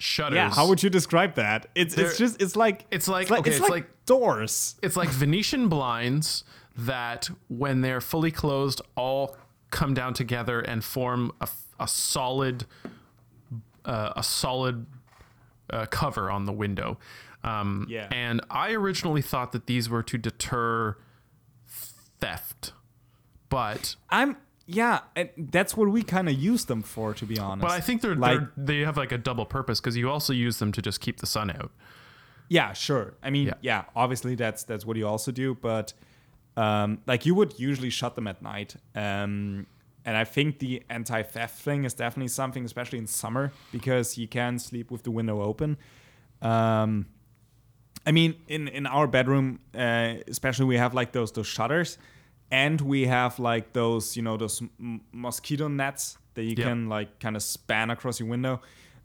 shutters. 0.00 0.36
yeah, 0.36 0.50
how 0.50 0.66
would 0.66 0.82
you 0.82 0.90
describe 0.90 1.34
that? 1.34 1.66
It's 1.74 1.94
They're- 1.94 2.06
it's 2.06 2.18
just 2.18 2.40
it's 2.42 2.56
like 2.56 2.86
It's 2.90 3.06
like- 3.06 3.22
it's 3.22 3.30
like, 3.30 3.40
okay, 3.40 3.50
it's 3.50 3.58
it's 3.60 3.62
like 3.68 3.84
like- 3.84 4.06
doors. 4.06 4.74
it's 4.82 4.96
like 4.96 5.08
Venetian 5.10 5.68
blinds 5.68 6.42
that, 6.76 7.28
when 7.48 7.80
they're 7.82 8.00
fully 8.00 8.30
closed, 8.30 8.80
all 8.96 9.36
come 9.70 9.92
down 9.94 10.14
together 10.14 10.60
and 10.60 10.82
form 10.82 11.30
a, 11.40 11.48
a 11.78 11.86
solid, 11.86 12.64
uh, 13.84 14.12
a 14.16 14.22
solid 14.22 14.86
uh, 15.70 15.86
cover 15.86 16.30
on 16.30 16.46
the 16.46 16.52
window. 16.52 16.98
Um, 17.44 17.86
Yeah. 17.88 18.08
And 18.10 18.40
I 18.50 18.72
originally 18.72 19.22
thought 19.22 19.52
that 19.52 19.66
these 19.66 19.88
were 19.88 20.02
to 20.02 20.18
deter 20.18 20.96
theft, 22.20 22.72
but 23.48 23.96
I'm 24.10 24.36
yeah, 24.72 25.00
and 25.16 25.28
that's 25.36 25.76
what 25.76 25.88
we 25.90 26.02
kind 26.02 26.28
of 26.28 26.34
use 26.34 26.64
them 26.66 26.82
for, 26.82 27.12
to 27.14 27.24
be 27.26 27.38
honest. 27.38 27.62
but 27.62 27.70
I 27.72 27.80
think 27.80 28.02
they're, 28.02 28.14
Like- 28.14 28.38
they're 28.38 28.52
they 28.56 28.78
have 28.80 28.96
like 28.96 29.12
a 29.12 29.18
double 29.18 29.44
purpose 29.46 29.80
because 29.80 29.96
you 29.96 30.08
also 30.10 30.32
use 30.32 30.58
them 30.58 30.70
to 30.72 30.80
just 30.82 31.00
keep 31.00 31.18
the 31.18 31.26
sun 31.26 31.50
out. 31.50 31.70
Yeah, 32.48 32.72
sure. 32.72 33.14
I 33.22 33.30
mean, 33.30 33.46
Yeah. 33.48 33.54
yeah. 33.62 33.84
obviously 33.94 34.34
that's 34.34 34.64
that's 34.64 34.84
what 34.84 34.96
you 34.96 35.06
also 35.06 35.30
do, 35.32 35.54
but 35.54 35.92
um, 36.56 36.98
like 37.06 37.26
you 37.26 37.34
would 37.34 37.58
usually 37.58 37.90
shut 37.90 38.14
them 38.14 38.26
at 38.26 38.42
night. 38.42 38.76
Um, 38.94 39.66
and 40.04 40.16
I 40.16 40.24
think 40.24 40.58
the 40.58 40.82
anti-theft 40.88 41.60
thing 41.62 41.84
is 41.84 41.94
definitely 41.94 42.28
something, 42.28 42.64
especially 42.64 42.98
in 42.98 43.06
summer, 43.06 43.52
because 43.70 44.18
you 44.18 44.26
can 44.26 44.58
sleep 44.58 44.90
with 44.90 45.02
the 45.02 45.10
window 45.10 45.42
open. 45.42 45.76
Um, 46.42 47.06
I 48.06 48.12
mean, 48.12 48.34
in 48.48 48.66
in 48.68 48.86
our 48.86 49.06
bedroom, 49.06 49.60
uh, 49.74 50.14
especially 50.26 50.64
we 50.66 50.78
have 50.78 50.94
like 50.94 51.12
those 51.12 51.32
those 51.32 51.46
shutters, 51.46 51.98
and 52.50 52.80
we 52.80 53.06
have 53.06 53.38
like 53.38 53.72
those 53.72 54.16
you 54.16 54.22
know 54.22 54.36
those 54.36 54.60
m- 54.80 55.00
mosquito 55.12 55.68
nets 55.68 56.18
that 56.34 56.42
you 56.44 56.54
Yep. 56.56 56.66
can 56.66 56.88
like 56.88 57.18
kind 57.20 57.36
of 57.36 57.42
span 57.42 57.90
across 57.90 58.20
your 58.20 58.28
window. 58.28 58.60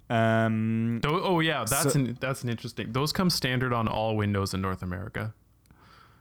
Um, 0.09 0.99
Tho- 1.01 1.21
oh 1.23 1.39
yeah, 1.39 1.65
that's 1.67 1.93
So- 1.93 1.99
an, 1.99 2.17
that's 2.19 2.43
an 2.43 2.49
interesting. 2.49 2.91
Those 2.91 3.11
come 3.11 3.29
standard 3.29 3.73
on 3.73 3.87
all 3.87 4.15
windows 4.15 4.53
in 4.53 4.61
North 4.61 4.83
America. 4.83 5.33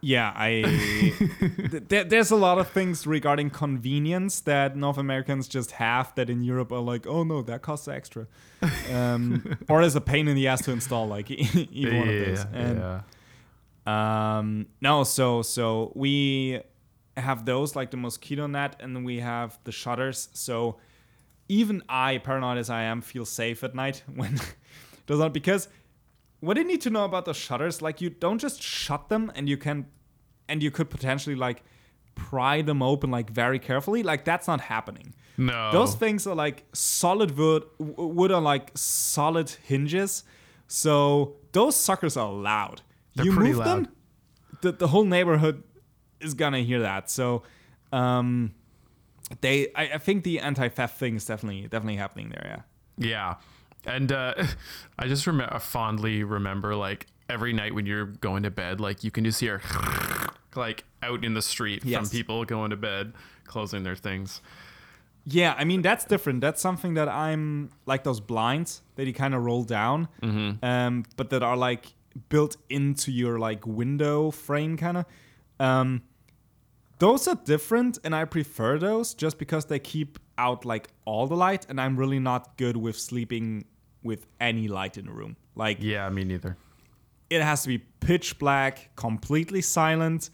Yeah, 0.00 0.33
I. 0.37 0.62
th- 1.71 1.85
there, 1.88 2.04
there's 2.04 2.31
a 2.31 2.37
lot 2.37 2.59
of 2.59 2.69
things 2.69 3.07
regarding 3.07 3.49
convenience 3.50 4.40
that 4.40 4.76
North 4.76 4.99
Americans 4.99 5.49
just 5.49 5.73
have 5.73 6.14
that 6.16 6.28
in 6.28 6.43
Europe 6.43 6.73
are 6.73 6.81
like, 6.81 7.07
oh 7.07 7.25
no, 7.25 7.40
that 7.43 7.62
costs 7.62 7.88
extra, 7.88 8.26
um, 8.93 9.57
or 9.69 9.81
is 9.81 9.97
a 9.97 10.02
pain 10.02 10.28
in 10.28 10.35
the 10.35 10.47
ass 10.47 10.62
to 10.64 10.73
install, 10.73 11.07
like 11.09 11.31
either 11.31 11.97
one 11.99 12.09
of 12.09 12.26
those. 12.26 12.47
And, 12.52 12.78
yeah. 12.78 13.00
um, 14.38 14.66
no, 14.83 15.04
so 15.04 15.43
so 15.43 15.93
we 15.95 16.61
have 17.16 17.44
those 17.44 17.76
like 17.76 17.90
the 17.90 17.97
mosquito 17.97 18.47
net, 18.47 18.76
and 18.80 19.04
we 19.04 19.21
have 19.21 19.59
the 19.64 19.73
shutters. 19.73 20.28
So 20.33 20.78
even 21.49 21.83
I, 21.88 22.18
paranoid 22.18 22.59
as 22.59 22.71
I 22.71 22.83
am, 22.85 23.00
feel 23.00 23.25
safe 23.25 23.62
at 23.64 23.75
night 23.75 24.02
when 24.14 24.40
those 25.06 25.21
are 25.21 25.30
because 25.30 25.68
what 26.40 26.56
you 26.56 26.64
need 26.64 26.80
to 26.83 26.90
know 26.90 27.04
about 27.04 27.25
the 27.25 27.35
shutters, 27.35 27.80
like 27.80 28.00
you 28.00 28.11
don't 28.11 28.38
just 28.38 28.62
shut 28.62 29.09
them 29.09 29.33
and 29.35 29.49
you 29.49 29.56
can, 29.56 29.87
and 30.49 30.62
you 30.62 30.71
could 30.71 30.90
potentially 30.90 31.37
like 31.37 31.62
pry 32.14 32.62
them 32.62 32.83
open 32.83 33.11
like 33.11 33.30
very 33.30 33.59
carefully. 33.59 34.02
Like 34.02 34.25
that's 34.25 34.47
not 34.47 34.61
happening. 34.61 35.14
No. 35.37 35.73
Those 35.73 35.94
things 35.94 36.26
are 36.26 36.35
like 36.35 36.64
solid 36.73 37.37
wood. 37.37 37.64
Wood 37.78 38.30
are 38.30 38.40
like 38.40 38.71
solid 38.75 39.50
hinges, 39.50 40.25
so 40.68 41.37
those 41.52 41.76
suckers 41.76 42.16
are 42.16 42.30
loud. 42.33 42.83
They're 43.14 43.26
you 43.26 43.33
pretty 43.33 43.52
move 43.52 43.64
them, 43.64 43.78
loud. 43.85 43.88
the 44.62 44.73
the 44.73 44.88
whole 44.88 45.04
neighborhood 45.04 45.62
is 46.25 46.35
gonna 46.35 46.61
hear 46.61 46.81
that. 46.81 47.11
So, 47.11 47.43
um, 47.93 48.54
they 49.40 49.69
I, 49.75 49.93
I 49.95 49.99
think 49.99 50.25
the 50.25 50.40
anti 50.40 50.69
theft 50.69 50.99
thing 50.99 51.16
is 51.16 51.25
definitely 51.25 51.62
definitely 51.62 51.97
happening 51.97 52.31
there. 52.31 52.62
Yeah. 52.99 53.07
Yeah. 53.87 53.93
And 53.93 54.11
uh, 54.12 54.35
I 54.99 55.09
just 55.09 55.26
remember 55.26 55.59
fondly 55.59 56.25
remember 56.25 56.75
like 56.75 57.07
every 57.28 57.52
night 57.52 57.75
when 57.75 57.87
you're 57.87 58.07
going 58.07 58.43
to 58.45 58.50
bed, 58.50 58.81
like 58.81 59.02
you 59.04 59.11
can 59.11 59.25
just 59.25 59.40
hear 59.40 59.62
like 60.57 60.85
out 61.02 61.25
in 61.25 61.35
the 61.35 61.43
street 61.43 61.83
from 61.83 62.09
people 62.09 62.45
going 62.45 62.71
to 62.71 62.76
bed, 62.76 63.12
closing 63.45 63.83
their 63.83 63.97
things. 63.97 64.40
Yeah, 65.26 65.54
I 65.57 65.64
mean 65.64 65.81
that's 65.83 66.04
different. 66.04 66.40
That's 66.43 66.61
something 66.61 66.95
that 66.95 67.09
I'm 67.09 67.71
like 67.87 68.04
those 68.04 68.21
blinds 68.21 68.83
that 68.97 69.07
you 69.07 69.14
kind 69.14 69.35
of 69.35 69.43
roll 69.43 69.64
down, 69.64 70.09
Mm-hmm. 70.23 70.62
um, 70.64 71.04
but 71.16 71.31
that 71.31 71.43
are 71.43 71.57
like 71.57 71.87
built 72.28 72.57
into 72.69 73.11
your 73.11 73.38
like 73.38 73.66
window 73.66 74.31
frame 74.31 74.76
kind 74.76 74.99
of. 74.99 75.07
Um, 75.59 76.02
those 77.05 77.29
are 77.29 77.39
different, 77.45 77.99
and 78.05 78.13
I 78.15 78.25
prefer 78.25 78.79
those 78.79 79.15
just 79.25 79.37
because 79.39 79.65
they 79.67 79.79
keep 79.79 80.19
out 80.39 80.65
like 80.65 80.89
all 81.05 81.27
the 81.27 81.37
light, 81.37 81.63
and 81.69 81.77
I'm 81.81 81.97
really 82.03 82.19
not 82.19 82.43
good 82.57 82.77
with 82.77 82.97
sleeping 82.99 83.65
with 84.03 84.27
any 84.41 84.69
light 84.69 84.97
in 85.01 85.05
the 85.07 85.13
room. 85.13 85.37
Like 85.55 85.77
Yeah, 85.81 86.09
me 86.11 86.25
neither. 86.25 86.57
it 87.31 87.43
has 87.43 87.63
to 87.65 87.69
be 87.69 87.79
pitch 88.09 88.39
black, 88.39 88.75
completely 88.97 89.61
silent, 89.63 90.31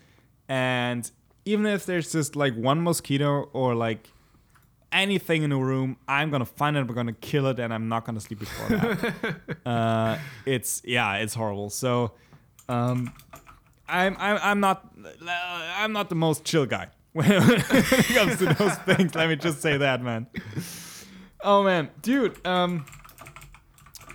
and 0.49 1.11
even 1.45 1.67
if 1.67 1.87
there's 1.87 2.13
just 2.13 2.37
like 2.37 2.55
one 2.55 2.81
mosquito 2.83 3.49
or 3.53 3.75
like 3.75 4.03
anything 4.93 5.43
in 5.43 5.51
the 5.51 5.57
room, 5.73 5.97
I'm 6.07 6.31
gonna 6.31 6.45
find 6.61 6.77
it, 6.77 6.81
I'm 6.81 6.87
gonna 7.01 7.13
kill 7.31 7.47
it, 7.53 7.59
and 7.59 7.73
I'm 7.75 7.89
not 7.89 8.05
gonna 8.05 8.21
sleep 8.21 8.41
before 8.41 8.69
that. 8.79 9.57
uh, 9.67 10.19
it's 10.47 10.83
yeah, 10.85 11.17
it's 11.23 11.35
horrible. 11.35 11.71
So, 11.71 12.13
um, 12.69 13.13
I'm 13.91 14.17
I'm 14.19 14.39
I'm 14.43 14.61
not 14.61 14.95
I'm 15.29 15.93
not 15.93 16.09
the 16.09 16.15
most 16.15 16.45
chill 16.45 16.67
guy 16.67 16.89
when 17.13 17.31
it 17.31 17.65
comes 18.15 18.39
to 18.39 18.55
those 18.55 18.75
things. 18.97 19.15
Let 19.15 19.29
me 19.29 19.37
just 19.37 19.61
say 19.61 19.77
that, 19.77 20.03
man. 20.03 20.27
Oh 21.43 21.63
man, 21.63 21.91
dude. 22.03 22.45
Um, 22.47 22.87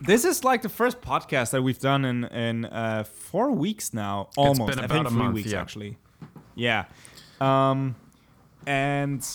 this 0.02 0.26
is 0.26 0.44
like 0.44 0.62
the 0.62 0.70
first 0.70 1.02
podcast 1.02 1.52
that 1.52 1.62
we've 1.62 1.80
done 1.80 2.06
in 2.06 2.24
in 2.26 2.66
uh, 2.66 3.04
four 3.04 3.52
weeks 3.52 3.94
now. 3.94 4.30
Almost, 4.38 4.76
been 4.76 4.80
I 4.80 4.86
about 4.86 4.94
think 4.96 5.08
a 5.08 5.10
three 5.10 5.18
month, 5.20 5.36
weeks 5.36 5.52
yeah. 5.52 5.62
actually. 5.62 5.98
Yeah, 6.56 6.86
um, 7.42 7.96
and 8.66 9.26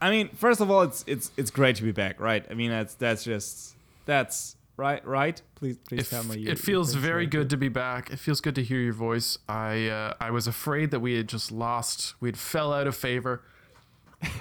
I 0.00 0.10
mean, 0.10 0.30
first 0.30 0.60
of 0.60 0.70
all, 0.70 0.82
it's 0.82 1.04
it's 1.06 1.30
it's 1.36 1.50
great 1.50 1.76
to 1.76 1.82
be 1.82 1.92
back, 1.92 2.20
right? 2.20 2.44
I 2.50 2.54
mean, 2.54 2.70
that's 2.70 2.94
that's 2.94 3.22
just 3.22 3.74
that's 4.06 4.56
right, 4.80 5.06
right? 5.06 5.40
Please, 5.54 5.76
please 5.86 6.00
It, 6.00 6.10
tell 6.10 6.24
me. 6.24 6.38
you- 6.38 6.50
it 6.50 6.58
feels 6.58 6.94
very 6.94 7.26
good 7.26 7.50
to 7.50 7.56
be 7.56 7.68
back. 7.68 8.10
It 8.10 8.18
feels 8.18 8.40
good 8.40 8.54
to 8.56 8.62
hear 8.64 8.80
your 8.80 8.94
voice. 8.94 9.38
I 9.48 9.86
uh, 9.88 10.14
I 10.20 10.30
was 10.30 10.46
afraid 10.46 10.90
that 10.90 11.00
we 11.00 11.14
had 11.16 11.28
just 11.28 11.52
lost. 11.52 12.14
We'd 12.20 12.38
fell 12.38 12.72
out 12.72 12.86
of 12.86 12.96
favor. 12.96 13.42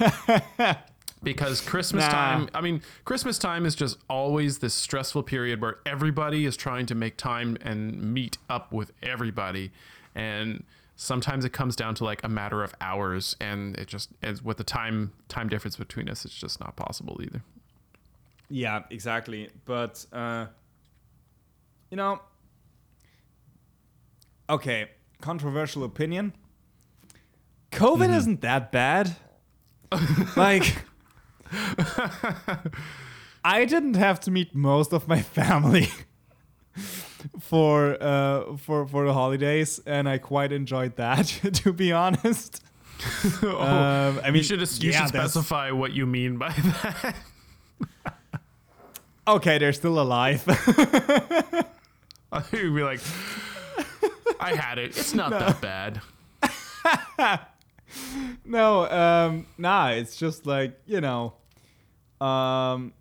because 1.23 1.61
Christmas 1.61 2.05
Nah. 2.05 2.11
time, 2.11 2.49
I 2.53 2.61
mean, 2.61 2.81
Christmas 3.05 3.37
time 3.37 3.65
is 3.65 3.75
just 3.75 3.97
always 4.09 4.59
this 4.59 4.73
stressful 4.73 5.23
period 5.23 5.61
where 5.61 5.77
everybody 5.85 6.45
is 6.45 6.55
trying 6.55 6.85
to 6.87 6.95
make 6.95 7.17
time 7.17 7.57
and 7.61 8.01
meet 8.13 8.37
up 8.49 8.71
with 8.71 8.91
everybody. 9.03 9.71
And 10.15 10.63
sometimes 10.95 11.45
it 11.45 11.51
comes 11.53 11.75
down 11.75 11.95
to 11.95 12.03
like 12.03 12.23
a 12.23 12.29
matter 12.29 12.63
of 12.63 12.73
hours 12.81 13.35
and 13.39 13.77
it 13.77 13.87
just 13.87 14.09
as 14.21 14.41
with 14.43 14.57
the 14.57 14.63
time 14.63 15.11
time 15.29 15.47
difference 15.47 15.77
between 15.77 16.09
us 16.09 16.25
it's 16.25 16.33
just 16.33 16.59
not 16.59 16.75
possible 16.75 17.19
either. 17.23 17.41
Yeah, 18.49 18.83
exactly. 18.89 19.49
But 19.65 20.05
uh, 20.11 20.47
you 21.91 21.97
know, 21.97 22.19
okay, 24.49 24.89
controversial 25.21 25.83
opinion. 25.83 26.33
COVID 27.71 28.05
Mm-hmm. 28.07 28.13
isn't 28.13 28.41
that 28.41 28.71
bad. 28.71 29.15
like, 30.35 30.83
I 33.43 33.65
didn't 33.65 33.95
have 33.95 34.19
to 34.21 34.31
meet 34.31 34.53
most 34.55 34.93
of 34.93 35.07
my 35.07 35.21
family 35.21 35.87
for 37.39 37.97
uh 38.01 38.55
for 38.57 38.87
for 38.87 39.05
the 39.05 39.13
holidays, 39.13 39.79
and 39.85 40.07
I 40.09 40.17
quite 40.17 40.51
enjoyed 40.51 40.95
that. 40.97 41.27
To 41.63 41.73
be 41.73 41.91
honest, 41.91 42.63
um, 43.43 44.19
I 44.23 44.25
mean, 44.25 44.35
you 44.35 44.43
should 44.43 44.59
you 44.83 44.91
yeah, 44.91 44.99
should 45.01 45.09
specify 45.09 45.71
what 45.71 45.93
you 45.93 46.05
mean 46.05 46.37
by 46.37 46.49
that. 46.51 47.15
Okay, 49.29 49.59
they're 49.59 49.73
still 49.73 49.99
alive. 49.99 50.43
You'd 52.51 52.75
be 52.75 52.81
like, 52.83 52.99
I 54.39 54.55
had 54.55 54.79
it. 54.79 54.97
It's 54.97 55.13
not 55.13 55.29
that 55.29 55.61
bad. 55.61 56.01
No, 58.45 58.87
um, 58.89 59.47
nah, 59.57 59.89
it's 59.89 60.15
just 60.15 60.45
like, 60.45 60.79
you 60.85 61.01
know, 61.01 61.33
um, 62.21 62.93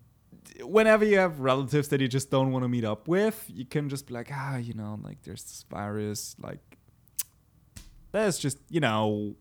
whenever 0.63 1.05
you 1.05 1.17
have 1.19 1.39
relatives 1.39 1.89
that 1.89 2.01
you 2.01 2.07
just 2.07 2.31
don't 2.31 2.51
want 2.51 2.63
to 2.63 2.69
meet 2.69 2.83
up 2.85 3.07
with, 3.07 3.45
you 3.47 3.65
can 3.65 3.87
just 3.89 4.07
be 4.07 4.13
like, 4.15 4.29
ah, 4.33 4.57
you 4.57 4.73
know, 4.73 4.99
like 5.03 5.21
there's 5.23 5.43
this 5.43 5.63
virus, 5.69 6.35
like, 6.41 6.59
let's 8.13 8.39
just, 8.39 8.57
you 8.69 8.79
know, 8.79 9.35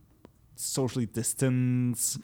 socially 0.57 1.07
distance. 1.07 2.19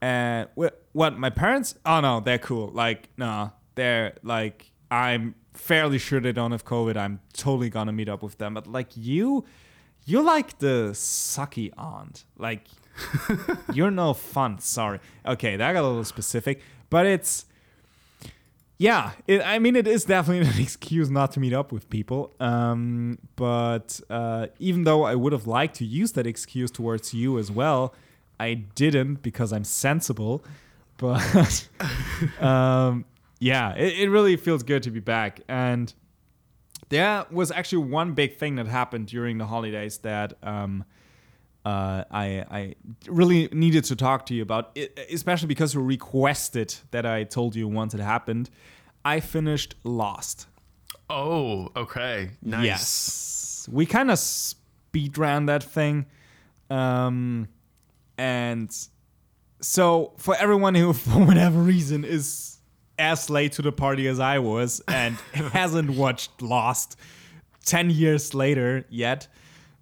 And 0.00 0.48
wh- 0.58 0.72
what, 0.92 1.18
my 1.18 1.28
parents? 1.30 1.74
Oh, 1.84 2.00
no, 2.00 2.20
they're 2.20 2.38
cool. 2.38 2.68
Like, 2.68 3.10
nah, 3.18 3.50
they're 3.76 4.14
like, 4.22 4.70
I'm 4.90 5.36
fairly 5.54 5.98
sure 5.98 6.20
they 6.20 6.32
don't 6.32 6.52
have 6.52 6.64
COVID. 6.64 6.96
I'm 6.96 7.20
totally 7.32 7.70
gonna 7.70 7.92
meet 7.92 8.08
up 8.08 8.22
with 8.22 8.38
them. 8.38 8.54
But 8.54 8.66
like, 8.66 8.88
you, 8.94 9.44
you're 10.04 10.22
like 10.22 10.58
the 10.58 10.90
sucky 10.92 11.72
aunt. 11.78 12.24
Like, 12.36 12.66
you're 13.72 13.90
no 13.90 14.12
fun. 14.12 14.58
Sorry. 14.58 15.00
Okay, 15.24 15.56
that 15.56 15.72
got 15.72 15.84
a 15.84 15.88
little 15.88 16.04
specific, 16.04 16.60
but 16.90 17.06
it's 17.06 17.46
yeah. 18.78 19.12
It, 19.26 19.42
I 19.42 19.58
mean, 19.58 19.76
it 19.76 19.86
is 19.86 20.04
definitely 20.04 20.48
an 20.54 20.60
excuse 20.60 21.10
not 21.10 21.32
to 21.32 21.40
meet 21.40 21.52
up 21.52 21.72
with 21.72 21.88
people. 21.90 22.34
Um, 22.40 23.18
but 23.36 24.00
uh, 24.10 24.48
even 24.58 24.84
though 24.84 25.04
I 25.04 25.14
would 25.14 25.32
have 25.32 25.46
liked 25.46 25.76
to 25.76 25.84
use 25.84 26.12
that 26.12 26.26
excuse 26.26 26.70
towards 26.70 27.14
you 27.14 27.38
as 27.38 27.50
well, 27.50 27.94
I 28.38 28.54
didn't 28.54 29.22
because 29.22 29.52
I'm 29.52 29.64
sensible. 29.64 30.44
But 30.98 31.68
um, 32.40 33.04
yeah, 33.38 33.74
it, 33.74 33.98
it 34.00 34.10
really 34.10 34.36
feels 34.36 34.62
good 34.62 34.82
to 34.84 34.90
be 34.90 35.00
back 35.00 35.40
and 35.48 35.92
there 36.88 37.26
was 37.30 37.50
actually 37.50 37.84
one 37.84 38.12
big 38.12 38.36
thing 38.36 38.56
that 38.56 38.66
happened 38.66 39.06
during 39.06 39.38
the 39.38 39.46
holidays 39.46 39.98
that 39.98 40.34
um, 40.42 40.84
uh, 41.64 42.04
I, 42.10 42.44
I 42.48 42.74
really 43.08 43.48
needed 43.52 43.84
to 43.84 43.96
talk 43.96 44.26
to 44.26 44.34
you 44.34 44.42
about, 44.42 44.78
especially 45.10 45.48
because 45.48 45.74
you 45.74 45.80
requested 45.80 46.74
that 46.92 47.04
I 47.04 47.24
told 47.24 47.56
you 47.56 47.66
once 47.66 47.92
it 47.92 48.00
happened. 48.00 48.50
I 49.04 49.20
finished 49.20 49.74
Lost. 49.82 50.46
Oh, 51.10 51.68
okay. 51.76 52.30
Nice. 52.42 52.64
Yes. 52.64 53.68
We 53.70 53.86
kind 53.86 54.10
of 54.10 54.18
speed 54.18 55.18
ran 55.18 55.46
that 55.46 55.62
thing. 55.62 56.06
Um, 56.70 57.48
and 58.16 58.70
so, 59.60 60.14
for 60.18 60.36
everyone 60.36 60.74
who, 60.74 60.92
for 60.92 61.24
whatever 61.24 61.58
reason, 61.60 62.04
is 62.04 62.55
as 62.98 63.28
late 63.30 63.52
to 63.52 63.62
the 63.62 63.72
party 63.72 64.08
as 64.08 64.20
I 64.20 64.38
was 64.38 64.80
and 64.88 65.16
hasn't 65.52 65.90
watched 65.90 66.40
Lost 66.42 66.96
10 67.66 67.90
years 67.90 68.34
later 68.34 68.84
yet, 68.88 69.28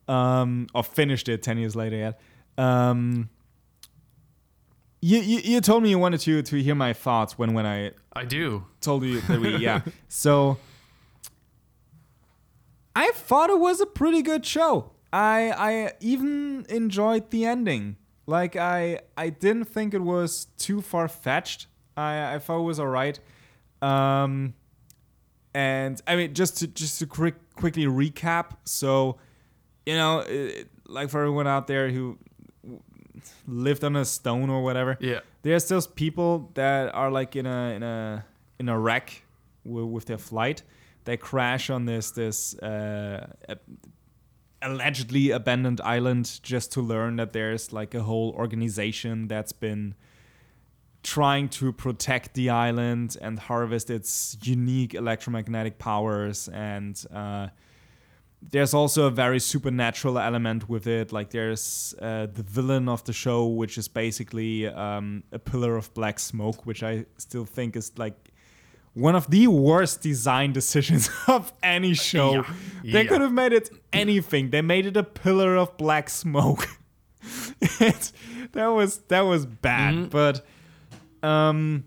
um, 0.08 0.66
or 0.74 0.82
finished 0.82 1.28
it 1.28 1.42
10 1.42 1.58
years 1.58 1.76
later 1.76 1.96
yet, 1.96 2.20
um, 2.58 3.28
you, 5.00 5.18
you, 5.20 5.38
you 5.40 5.60
told 5.60 5.82
me 5.82 5.90
you 5.90 5.98
wanted 5.98 6.20
to, 6.20 6.42
to 6.42 6.62
hear 6.62 6.74
my 6.74 6.92
thoughts 6.94 7.36
when, 7.38 7.52
when 7.52 7.66
I 7.66 7.92
I 8.14 8.24
do. 8.24 8.64
told 8.80 9.04
you 9.04 9.20
that 9.22 9.38
we 9.40 9.56
yeah. 9.56 9.82
So 10.08 10.56
I 12.96 13.10
thought 13.12 13.50
it 13.50 13.58
was 13.58 13.80
a 13.80 13.86
pretty 13.86 14.22
good 14.22 14.46
show. 14.46 14.92
I 15.12 15.50
I 15.56 15.92
even 16.00 16.64
enjoyed 16.68 17.30
the 17.30 17.44
ending. 17.44 17.96
Like 18.26 18.56
I 18.56 19.00
I 19.16 19.30
didn't 19.30 19.64
think 19.66 19.94
it 19.94 20.02
was 20.02 20.46
too 20.56 20.80
far 20.80 21.08
fetched. 21.08 21.66
I 21.96 22.34
I 22.34 22.38
thought 22.38 22.60
it 22.60 22.64
was 22.64 22.80
alright. 22.80 23.18
Um 23.82 24.54
and 25.54 26.00
I 26.06 26.16
mean 26.16 26.34
just 26.34 26.58
to 26.58 26.66
just 26.66 26.98
to 26.98 27.06
quick 27.06 27.34
quickly 27.54 27.84
recap. 27.86 28.56
So 28.64 29.18
you 29.86 29.94
know, 29.94 30.20
it, 30.20 30.68
like 30.86 31.10
for 31.10 31.20
everyone 31.20 31.46
out 31.46 31.66
there 31.66 31.90
who 31.90 32.18
lived 33.46 33.84
on 33.84 33.96
a 33.96 34.04
stone 34.04 34.50
or 34.50 34.62
whatever 34.62 34.96
Yeah. 35.00 35.20
there's 35.42 35.68
those 35.68 35.86
people 35.86 36.50
that 36.54 36.94
are 36.94 37.10
like 37.10 37.36
in 37.36 37.46
a 37.46 37.74
in 37.76 37.82
a 37.82 38.24
in 38.58 38.68
a 38.68 38.78
wreck 38.78 39.22
with, 39.64 39.84
with 39.86 40.04
their 40.06 40.18
flight. 40.18 40.62
They 41.04 41.16
crash 41.16 41.68
on 41.70 41.84
this 41.86 42.10
this 42.12 42.54
uh, 42.58 43.26
allegedly 44.62 45.30
abandoned 45.30 45.80
island 45.82 46.40
just 46.42 46.72
to 46.72 46.80
learn 46.80 47.16
that 47.16 47.32
there's 47.32 47.72
like 47.72 47.94
a 47.94 48.02
whole 48.02 48.32
organization 48.38 49.28
that's 49.28 49.52
been 49.52 49.94
trying 51.04 51.48
to 51.50 51.72
protect 51.72 52.34
the 52.34 52.48
island 52.50 53.16
and 53.20 53.38
harvest 53.38 53.90
its 53.90 54.36
unique 54.42 54.94
electromagnetic 54.94 55.78
powers 55.78 56.48
and 56.48 57.04
uh, 57.14 57.46
there's 58.50 58.74
also 58.74 59.06
a 59.06 59.10
very 59.10 59.38
supernatural 59.40 60.18
element 60.18 60.68
with 60.68 60.86
it. 60.86 61.12
Like 61.12 61.30
there's 61.30 61.94
uh, 62.02 62.26
the 62.26 62.42
villain 62.42 62.88
of 62.90 63.02
the 63.04 63.12
show, 63.12 63.46
which 63.46 63.78
is 63.78 63.88
basically 63.88 64.66
um, 64.66 65.22
a 65.32 65.38
pillar 65.38 65.76
of 65.76 65.92
black 65.94 66.18
smoke, 66.18 66.66
which 66.66 66.82
I 66.82 67.06
still 67.16 67.46
think 67.46 67.74
is 67.74 67.92
like 67.96 68.32
one 68.92 69.14
of 69.16 69.30
the 69.30 69.46
worst 69.46 70.02
design 70.02 70.52
decisions 70.52 71.08
of 71.26 71.52
any 71.62 71.94
show. 71.94 72.34
Yeah. 72.34 72.44
They 72.82 73.02
Yeah. 73.02 73.08
could 73.08 73.20
have 73.22 73.32
made 73.32 73.54
it 73.54 73.70
anything. 73.94 74.50
They 74.50 74.60
made 74.62 74.84
it 74.86 74.96
a 74.96 75.04
pillar 75.04 75.56
of 75.56 75.76
black 75.78 76.10
smoke. 76.10 76.68
It's- 77.80 78.12
that 78.52 78.66
was 78.68 78.98
that 79.08 79.22
was 79.22 79.46
bad, 79.46 80.10
but 80.10 80.44
um, 81.24 81.84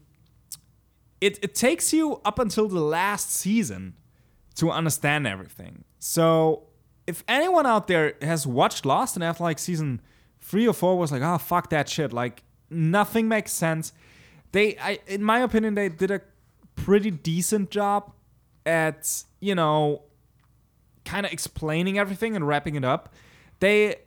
it 1.21 1.39
it 1.41 1.56
takes 1.56 1.93
you 1.93 2.19
up 2.26 2.39
until 2.39 2.67
the 2.67 2.80
last 2.80 3.32
season 3.32 3.95
to 4.56 4.71
understand 4.71 5.28
everything. 5.28 5.84
So 6.00 6.63
if 7.06 7.23
anyone 7.28 7.65
out 7.65 7.88
there 7.88 8.15
has 8.21 8.47
watched 8.47 8.86
Lost 8.86 9.15
and 9.15 9.23
after 9.23 9.43
like 9.43 9.60
season 9.60 10.02
three 10.41 10.67
or 10.67 10.73
four 10.73 10.97
was 10.97 11.12
like, 11.12 11.21
oh 11.21 11.38
fuck 11.38 11.69
that 11.69 11.88
shit, 11.88 12.12
like 12.12 12.43
nothing 12.69 13.28
makes 13.28 13.52
sense. 13.52 13.93
They, 14.52 14.78
I, 14.78 15.00
in 15.08 15.23
my 15.23 15.39
opinion, 15.39 15.76
they 15.76 15.89
did 15.89 16.10
a 16.10 16.21
pretty 16.76 17.12
decent 17.12 17.69
job 17.69 18.12
at 18.65 19.23
you 19.39 19.56
know 19.56 20.04
kind 21.06 21.26
of 21.26 21.32
explaining 21.32 21.97
everything 21.97 22.36
and 22.36 22.47
wrapping 22.47 22.76
it 22.76 22.84
up. 22.84 23.13
They 23.60 23.97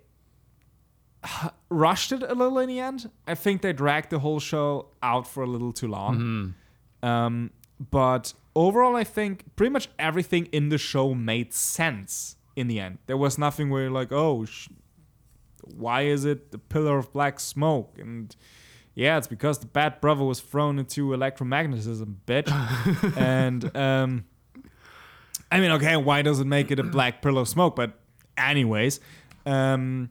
rushed 1.68 2.12
it 2.12 2.22
a 2.22 2.34
little 2.34 2.58
in 2.58 2.68
the 2.68 2.80
end. 2.80 3.10
I 3.26 3.34
think 3.34 3.62
they 3.62 3.72
dragged 3.72 4.10
the 4.10 4.18
whole 4.18 4.40
show 4.40 4.88
out 5.02 5.26
for 5.26 5.42
a 5.42 5.46
little 5.46 5.72
too 5.72 5.88
long. 5.88 6.54
Um, 7.02 7.50
but 7.90 8.34
overall, 8.54 8.96
I 8.96 9.04
think 9.04 9.56
pretty 9.56 9.70
much 9.70 9.88
everything 9.98 10.46
in 10.46 10.68
the 10.68 10.78
show 10.78 11.14
made 11.14 11.52
sense 11.54 12.36
in 12.56 12.68
the 12.68 12.80
end. 12.80 12.98
There 13.06 13.16
was 13.16 13.38
nothing 13.38 13.70
where 13.70 13.82
you're 13.82 13.90
like, 13.90 14.12
oh, 14.12 14.44
sh- 14.44 14.68
why 15.62 16.02
is 16.02 16.24
it 16.24 16.52
the 16.52 16.58
pillar 16.58 16.98
of 16.98 17.12
black 17.12 17.40
smoke? 17.40 17.96
And 17.98 18.34
yeah, 18.94 19.16
it's 19.16 19.26
because 19.28 19.58
the 19.58 19.66
bad 19.66 20.00
brother 20.00 20.24
was 20.24 20.40
thrown 20.40 20.78
into 20.78 21.08
electromagnetism, 21.08 22.16
bitch. 22.26 23.16
and 23.16 23.74
um, 23.76 24.24
I 25.50 25.60
mean, 25.60 25.70
okay, 25.72 25.96
why 25.96 26.22
does 26.22 26.40
it 26.40 26.46
make 26.46 26.70
it 26.70 26.78
a 26.78 26.82
black 26.84 27.22
pillar 27.22 27.42
of 27.42 27.48
smoke? 27.48 27.76
But 27.76 27.92
anyways, 28.36 29.00
um, 29.46 30.10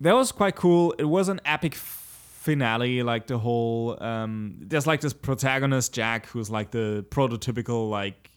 that 0.00 0.14
was 0.14 0.32
quite 0.32 0.54
cool. 0.56 0.92
It 0.98 1.04
was 1.04 1.28
an 1.28 1.40
epic 1.44 1.74
finale, 1.74 3.02
like 3.02 3.26
the 3.26 3.38
whole. 3.38 4.02
Um, 4.02 4.56
there's 4.60 4.86
like 4.86 5.00
this 5.00 5.12
protagonist 5.12 5.92
Jack, 5.92 6.26
who's 6.26 6.50
like 6.50 6.70
the 6.70 7.04
prototypical 7.10 7.90
like 7.90 8.30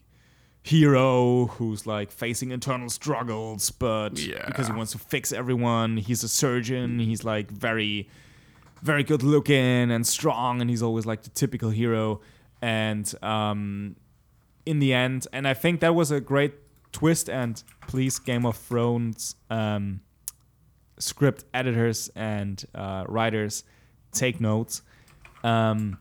hero 0.63 1.47
who's 1.47 1.87
like 1.87 2.11
facing 2.11 2.51
internal 2.51 2.89
struggles, 2.89 3.71
but 3.71 4.19
Yeah. 4.19 4.45
because 4.45 4.67
he 4.67 4.73
wants 4.73 4.91
to 4.91 4.99
fix 4.99 5.31
everyone, 5.33 5.97
he's 5.97 6.23
a 6.23 6.29
surgeon. 6.29 6.99
He's 6.99 7.23
like 7.23 7.49
very, 7.49 8.07
very 8.83 9.03
good 9.03 9.23
looking 9.23 9.89
and 9.91 10.05
strong, 10.05 10.61
and 10.61 10.69
he's 10.69 10.83
always 10.83 11.05
like 11.05 11.23
the 11.23 11.29
typical 11.31 11.69
hero. 11.71 12.21
And 12.61 13.11
um, 13.23 13.95
in 14.65 14.79
the 14.79 14.93
end, 14.93 15.27
and 15.33 15.47
I 15.47 15.55
think 15.55 15.79
that 15.79 15.95
was 15.95 16.11
a 16.11 16.21
great 16.21 16.53
twist. 16.91 17.27
And 17.29 17.61
please, 17.87 18.19
Game 18.19 18.45
of 18.45 18.55
Thrones 18.55 19.35
um, 19.49 20.01
script 21.01 21.43
editors 21.53 22.09
and 22.15 22.63
uh, 22.75 23.03
writers, 23.07 23.63
take 24.11 24.39
notes. 24.39 24.81
Um, 25.43 25.97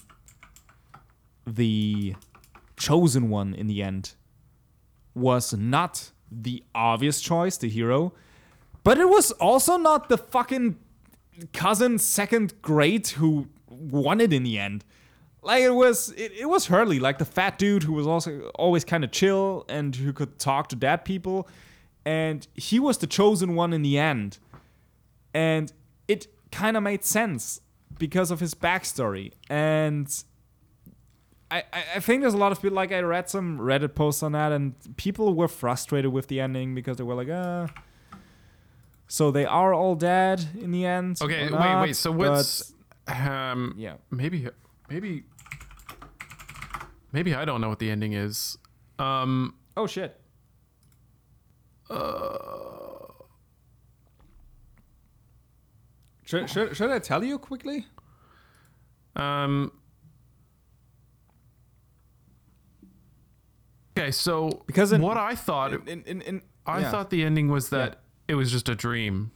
the 1.46 2.14
chosen 2.76 3.28
one 3.30 3.54
in 3.54 3.66
the 3.66 3.82
end 3.82 4.14
was 5.14 5.52
not 5.54 6.12
the 6.30 6.62
obvious 6.74 7.20
choice, 7.20 7.56
the 7.56 7.68
hero, 7.68 8.12
but 8.84 8.98
it 8.98 9.08
was 9.08 9.32
also 9.32 9.76
not 9.76 10.08
the 10.08 10.18
fucking 10.18 10.78
cousin 11.52 11.98
second 11.98 12.60
grade 12.62 13.08
who 13.08 13.48
won 13.68 14.20
it 14.20 14.32
in 14.32 14.42
the 14.42 14.58
end. 14.58 14.84
Like 15.42 15.62
it 15.62 15.74
was, 15.74 16.10
it, 16.12 16.32
it 16.32 16.48
was 16.48 16.66
Hurley, 16.66 16.98
like 17.00 17.18
the 17.18 17.24
fat 17.24 17.58
dude 17.58 17.82
who 17.82 17.94
was 17.94 18.06
also 18.06 18.50
always 18.54 18.84
kind 18.84 19.04
of 19.04 19.10
chill 19.10 19.64
and 19.68 19.96
who 19.96 20.12
could 20.12 20.38
talk 20.38 20.68
to 20.68 20.76
dead 20.76 21.04
people, 21.04 21.48
and 22.04 22.46
he 22.54 22.78
was 22.78 22.98
the 22.98 23.06
chosen 23.06 23.54
one 23.54 23.72
in 23.72 23.82
the 23.82 23.98
end, 23.98 24.38
and 25.34 25.72
it 26.08 26.26
kind 26.52 26.76
of 26.76 26.82
made 26.82 27.04
sense 27.04 27.60
because 27.98 28.30
of 28.30 28.40
his 28.40 28.54
backstory 28.54 29.32
and 29.48 30.24
I, 31.50 31.64
I- 31.96 32.00
think 32.00 32.22
there's 32.22 32.34
a 32.34 32.38
lot 32.38 32.52
of 32.52 32.62
people 32.62 32.76
like 32.76 32.92
I 32.92 33.00
read 33.00 33.28
some 33.28 33.58
Reddit 33.58 33.96
posts 33.96 34.22
on 34.22 34.32
that, 34.32 34.52
and 34.52 34.74
people 34.96 35.34
were 35.34 35.48
frustrated 35.48 36.12
with 36.12 36.28
the 36.28 36.38
ending 36.40 36.76
because 36.76 36.96
they 36.96 37.02
were 37.02 37.16
like, 37.16 37.28
uh 37.28 37.66
so 39.08 39.32
they 39.32 39.44
are 39.44 39.74
all 39.74 39.96
dead 39.96 40.46
in 40.60 40.70
the 40.70 40.86
end. 40.86 41.18
Okay, 41.20 41.42
wait, 41.42 41.50
not, 41.50 41.82
wait. 41.82 41.96
So 41.96 42.12
what's 42.12 42.72
um? 43.08 43.74
yeah? 43.76 43.94
Maybe, 44.12 44.46
maybe, 44.88 45.24
maybe 47.12 47.34
I 47.34 47.44
don't 47.44 47.60
know 47.60 47.68
what 47.68 47.80
the 47.80 47.90
ending 47.90 48.12
is. 48.12 48.56
Um. 49.00 49.56
Oh 49.76 49.88
shit. 49.88 50.16
Should, 56.30 56.48
should, 56.48 56.76
should 56.76 56.90
I 56.90 56.98
tell 57.00 57.24
you 57.24 57.38
quickly? 57.38 57.86
Um. 59.16 59.72
Okay, 63.98 64.10
so 64.12 64.62
Because 64.66 64.92
in- 64.92 65.02
what 65.02 65.16
I 65.16 65.34
thought, 65.34 65.72
In, 65.88 66.02
in, 66.04 66.22
in, 66.22 66.42
I 66.64 66.80
yeah. 66.80 66.90
thought 66.90 67.10
the 67.10 67.24
ending 67.24 67.48
was 67.48 67.70
that 67.70 68.00
it 68.28 68.34
was 68.34 68.50
just 68.50 68.68
a 68.68 68.74
dream. 68.74 69.32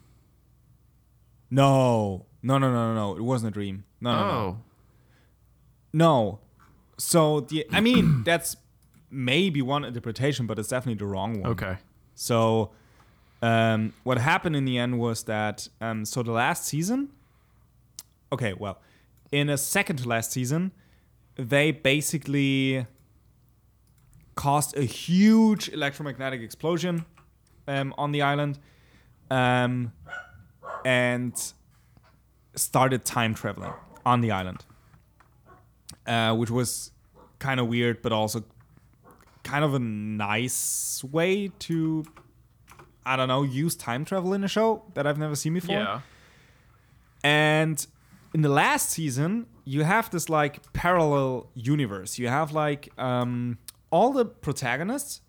no, 1.50 2.26
no, 2.42 2.58
no, 2.58 2.70
no, 2.72 2.92
no, 2.92 2.94
no. 2.94 3.16
It 3.16 3.22
wasn't 3.22 3.50
a 3.50 3.54
dream. 3.54 3.84
No, 4.00 4.12
no, 4.12 4.18
no. 4.20 4.30
Oh, 4.30 4.56
No. 5.92 6.40
So 6.96 7.40
the 7.40 7.66
I 7.72 7.80
mean 7.80 8.22
that's 8.24 8.56
maybe 9.10 9.60
one 9.62 9.84
interpretation, 9.84 10.46
but 10.46 10.58
it's 10.58 10.68
definitely 10.68 10.98
the 10.98 11.06
wrong 11.06 11.40
one. 11.42 11.50
okay. 11.52 11.78
So 12.14 12.70
um, 13.44 13.92
what 14.04 14.16
happened 14.16 14.56
in 14.56 14.64
the 14.64 14.78
end 14.78 14.98
was 14.98 15.24
that 15.24 15.68
um, 15.78 16.06
so 16.06 16.22
the 16.22 16.32
last 16.32 16.64
season. 16.64 17.10
Okay, 18.32 18.54
well, 18.54 18.80
in 19.30 19.50
a 19.50 19.58
second 19.58 19.96
to 19.98 20.08
last 20.08 20.32
season, 20.32 20.72
they 21.36 21.70
basically 21.70 22.86
caused 24.34 24.74
a 24.78 24.84
huge 24.84 25.68
electromagnetic 25.68 26.40
explosion 26.40 27.04
um, 27.68 27.92
on 27.98 28.12
the 28.12 28.22
island, 28.22 28.58
um, 29.30 29.92
and 30.86 31.52
started 32.54 33.04
time 33.04 33.34
traveling 33.34 33.74
on 34.06 34.22
the 34.22 34.30
island, 34.30 34.64
uh, 36.06 36.34
which 36.34 36.50
was 36.50 36.92
kind 37.40 37.60
of 37.60 37.68
weird, 37.68 38.00
but 38.00 38.10
also 38.10 38.42
kind 39.42 39.66
of 39.66 39.74
a 39.74 39.78
nice 39.78 41.04
way 41.04 41.48
to 41.58 42.06
I 43.06 43.16
don't 43.16 43.28
know 43.28 43.42
use 43.42 43.76
time 43.76 44.04
travel 44.04 44.32
in 44.34 44.44
a 44.44 44.48
show 44.48 44.82
that 44.94 45.06
I've 45.06 45.18
never 45.18 45.36
seen 45.36 45.54
before. 45.54 45.76
Yeah. 45.76 46.00
And 47.22 47.84
in 48.34 48.42
the 48.42 48.48
last 48.48 48.90
season, 48.90 49.46
you 49.64 49.84
have 49.84 50.10
this 50.10 50.28
like 50.28 50.72
parallel 50.72 51.50
universe. 51.54 52.18
You 52.18 52.28
have 52.28 52.52
like 52.52 52.90
um, 52.98 53.58
all 53.90 54.12
the 54.12 54.24
protagonists 54.24 55.20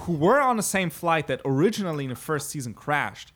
who 0.00 0.14
were 0.14 0.40
on 0.40 0.56
the 0.56 0.62
same 0.62 0.90
flight 0.90 1.26
that 1.26 1.40
originally 1.44 2.04
in 2.04 2.10
the 2.10 2.16
first 2.16 2.50
season 2.50 2.74
crashed. 2.74 3.32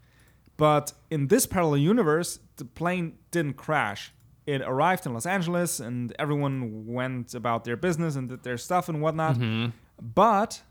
But 0.56 0.92
in 1.10 1.28
this 1.28 1.46
parallel 1.46 1.78
universe, 1.78 2.40
the 2.56 2.64
plane 2.64 3.18
didn't 3.30 3.54
crash. 3.54 4.12
It 4.46 4.62
arrived 4.62 5.06
in 5.06 5.12
Los 5.12 5.26
Angeles 5.26 5.78
and 5.78 6.14
everyone 6.18 6.86
went 6.86 7.34
about 7.34 7.64
their 7.64 7.76
business 7.76 8.16
and 8.16 8.28
did 8.28 8.42
their 8.42 8.56
stuff 8.56 8.88
and 8.88 9.00
whatnot. 9.00 9.36
But 10.00 10.62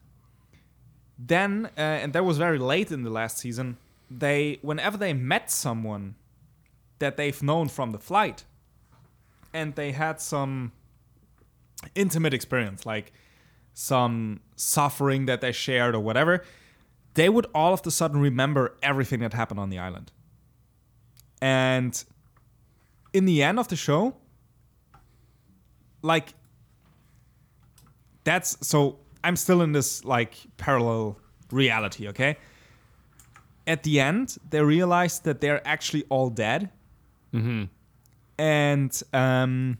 then, 1.17 1.69
uh, 1.77 1.81
and 1.81 2.13
that 2.13 2.23
was 2.23 2.37
very 2.37 2.59
late 2.59 2.91
in 2.91 3.03
the 3.03 3.09
last 3.09 3.37
season, 3.37 3.77
they, 4.09 4.59
whenever 4.61 4.97
they 4.97 5.13
met 5.13 5.49
someone 5.51 6.15
that 6.99 7.17
they've 7.17 7.41
known 7.41 7.67
from 7.67 7.91
the 7.91 7.99
flight 7.99 8.45
and 9.53 9.75
they 9.75 9.91
had 9.91 10.21
some 10.21 10.71
intimate 11.95 12.33
experience, 12.33 12.85
like 12.85 13.11
some 13.73 14.39
suffering 14.55 15.25
that 15.25 15.41
they 15.41 15.51
shared 15.51 15.95
or 15.95 15.99
whatever, 15.99 16.43
they 17.15 17.29
would 17.29 17.47
all 17.53 17.73
of 17.73 17.85
a 17.85 17.91
sudden 17.91 18.19
remember 18.19 18.75
everything 18.83 19.19
that 19.19 19.33
happened 19.33 19.59
on 19.59 19.69
the 19.69 19.79
island. 19.79 20.11
And 21.41 22.03
in 23.13 23.25
the 23.25 23.43
end 23.43 23.59
of 23.59 23.67
the 23.67 23.75
show, 23.75 24.15
like, 26.01 26.33
that's 28.23 28.57
so 28.67 28.99
I'm 29.23 29.35
still 29.35 29.61
in 29.61 29.71
this 29.71 30.03
like 30.05 30.35
parallel 30.57 31.17
reality, 31.51 32.07
okay? 32.09 32.37
At 33.65 33.83
the 33.83 33.99
end, 33.99 34.37
they 34.49 34.61
realize 34.61 35.19
that 35.19 35.41
they're 35.41 35.65
actually 35.67 36.03
all 36.09 36.29
dead. 36.29 36.69
And 38.39 39.03
um, 39.13 39.77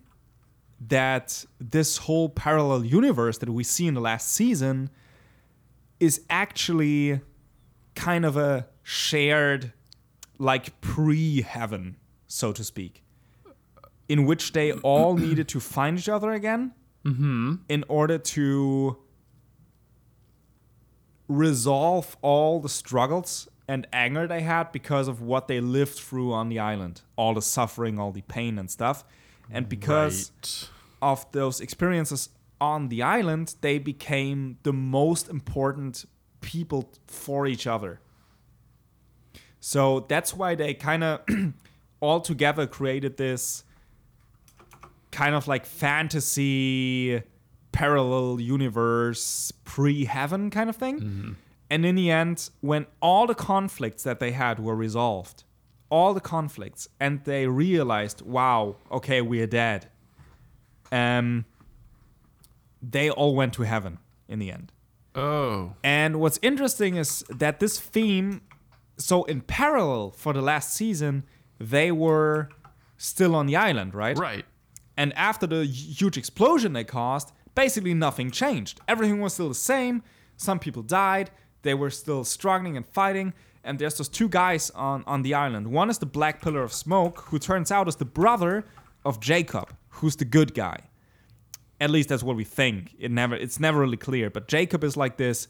that 0.88 1.45
this 1.60 1.97
whole 1.97 2.30
parallel 2.30 2.84
universe 2.84 3.38
that 3.39 3.50
we 3.50 3.63
see 3.63 3.88
in 3.88 3.93
the 3.93 4.02
last 4.02 4.32
season 4.34 4.89
is 6.00 6.21
actually 6.30 7.21
kind 7.95 8.26
of 8.26 8.36
a 8.38 8.67
shared, 8.84 9.73
like 10.38 10.80
pre 10.82 11.41
heaven, 11.41 11.95
so 12.28 12.52
to 12.52 12.63
speak, 12.63 13.04
in 14.10 14.26
which 14.26 14.52
they 14.54 14.71
all 14.73 15.15
needed 15.17 15.47
to 15.50 15.60
find 15.60 15.97
each 16.00 16.10
other 16.10 16.32
again 16.32 16.73
in 17.69 17.86
order 17.88 18.17
to 18.17 18.97
resolve 21.28 22.16
all 22.22 22.60
the 22.60 22.70
struggles 22.70 23.48
and 23.68 23.86
anger 23.92 24.28
they 24.28 24.42
had 24.42 24.72
because 24.72 25.08
of 25.08 25.22
what 25.22 25.48
they 25.48 25.60
lived 25.60 25.94
through 25.96 26.32
on 26.32 26.48
the 26.50 26.58
island 26.58 27.02
all 27.18 27.34
the 27.34 27.42
suffering 27.42 28.00
all 28.00 28.12
the 28.12 28.22
pain 28.22 28.58
and 28.58 28.72
stuff 28.72 29.04
and 29.52 29.68
because 29.68 30.32
Right. 30.42 30.70
of 31.02 31.32
those 31.34 31.60
experiences 31.60 32.30
on 32.62 32.88
the 32.90 33.04
island 33.04 33.56
they 33.62 33.78
became 33.78 34.58
the 34.63 34.72
most 34.74 35.28
important 35.30 36.06
people 36.40 36.90
for 37.08 37.46
each 37.46 37.68
other. 37.68 38.00
So 39.60 40.02
that's 40.08 40.34
why 40.34 40.56
they 40.56 40.74
kind 40.74 41.04
of 41.04 41.22
all 42.00 42.22
together 42.22 42.68
created 42.68 43.18
this 43.18 43.63
kind 45.12 45.36
of 45.36 45.48
like 45.48 45.66
fantasy 45.66 47.22
parallel 47.71 48.39
universe 48.39 49.51
pre 49.63 50.06
heaven 50.06 50.49
kind 50.49 50.69
of 50.69 50.75
thing. 50.75 51.38
And 51.69 51.86
in 51.86 51.95
the 51.95 52.10
end, 52.10 52.49
when 52.62 52.86
all 53.01 53.27
the 53.27 53.36
conflicts 53.36 54.03
that 54.03 54.19
they 54.19 54.32
had 54.32 54.60
were 54.60 54.75
resolved, 54.75 55.43
all 55.89 56.13
the 56.13 56.21
conflicts, 56.21 56.88
and 56.99 57.23
they 57.23 57.47
realized, 57.47 58.21
wow, 58.21 58.75
okay, 58.91 59.21
we 59.21 59.41
are 59.41 59.47
dead. 59.47 59.89
Um, 60.91 61.45
they 62.82 63.10
all 63.10 63.36
went 63.36 63.53
to 63.53 63.63
heaven 63.63 63.99
in 64.27 64.39
the 64.39 64.51
end. 64.51 64.71
Oh. 65.15 65.73
And 65.84 66.19
what's 66.19 66.39
interesting 66.41 66.95
is 66.95 67.23
that 67.30 67.60
this 67.60 67.80
theme, 67.80 68.41
so 68.97 69.23
in 69.25 69.41
parallel 69.41 70.12
for 70.12 70.32
the 70.32 70.41
last 70.41 70.73
season, 70.73 71.23
they 71.60 71.91
were 71.91 72.49
still 72.97 73.36
on 73.36 73.47
the 73.47 73.56
island, 73.56 73.93
right? 73.93 74.17
Right. 74.17 74.45
And 74.95 75.13
after 75.13 75.47
the 75.47 75.65
huge 75.65 76.17
explosion 76.17 76.73
they 76.73 76.84
caused, 76.84 77.32
basically 77.58 77.96
nothing 77.96 78.30
changed. 78.30 78.80
Everything 78.88 79.20
was 79.20 79.34
still 79.34 79.50
the 79.50 79.56
same. 79.56 80.04
Some 80.38 80.60
people 80.60 80.84
died. 80.84 81.32
They 81.63 81.74
were 81.74 81.89
still 81.89 82.24
struggling 82.24 82.78
and 82.78 82.86
fighting. 82.86 83.34
And 83.63 83.80
there's 83.80 83.98
those 83.98 84.08
two 84.10 84.30
guys 84.30 84.70
on, 84.70 85.04
on 85.08 85.24
the 85.24 85.34
island. 85.34 85.65
One 85.72 85.89
is 85.89 85.98
the 85.98 86.06
Black 86.06 86.39
Pillar 86.39 86.62
of 86.62 86.72
Smoke, 86.72 87.22
who 87.30 87.39
turns 87.39 87.72
out 87.72 87.88
is 87.88 87.96
the 87.96 88.06
brother 88.06 88.63
of 89.04 89.20
Jacob, 89.20 89.74
who's 89.89 90.15
the 90.15 90.24
good 90.24 90.54
guy. 90.54 90.78
At 91.82 91.89
least 91.89 92.10
that's 92.10 92.22
what 92.22 92.36
we 92.36 92.43
think. 92.43 92.96
It 93.00 93.10
never 93.10 93.36
it's 93.36 93.60
never 93.60 93.80
really 93.80 93.98
clear. 93.98 94.30
But 94.30 94.48
Jacob 94.48 94.84
is 94.84 94.96
like 94.96 95.17
this 95.17 95.48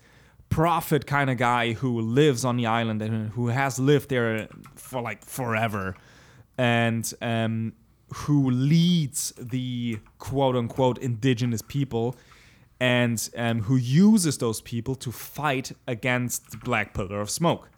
prophet 0.50 1.06
kind 1.06 1.30
of 1.30 1.38
guy 1.38 1.74
who 1.74 2.00
lives 2.00 2.46
on 2.46 2.56
the 2.56 2.68
island 2.68 3.02
and 3.02 3.32
who 3.32 3.48
has 3.48 3.80
lived 3.80 4.10
there 4.10 4.48
for 4.76 5.02
like 5.02 5.26
forever. 5.26 5.96
And 6.58 7.04
um 7.22 7.74
who 8.14 8.50
leads 8.50 9.34
the 9.38 10.00
quote 10.18 10.56
unquote 10.56 10.98
indigenous 11.00 11.62
people 11.62 12.16
and 12.80 13.30
um, 13.36 13.64
who 13.64 13.76
uses 13.76 14.38
those 14.38 14.62
people 14.62 14.96
to 14.96 15.12
fight 15.12 15.72
against 15.88 16.52
the 16.52 16.58
Black 16.58 16.94
Pillar 16.94 17.20
of 17.20 17.30
Smoke. 17.30 17.70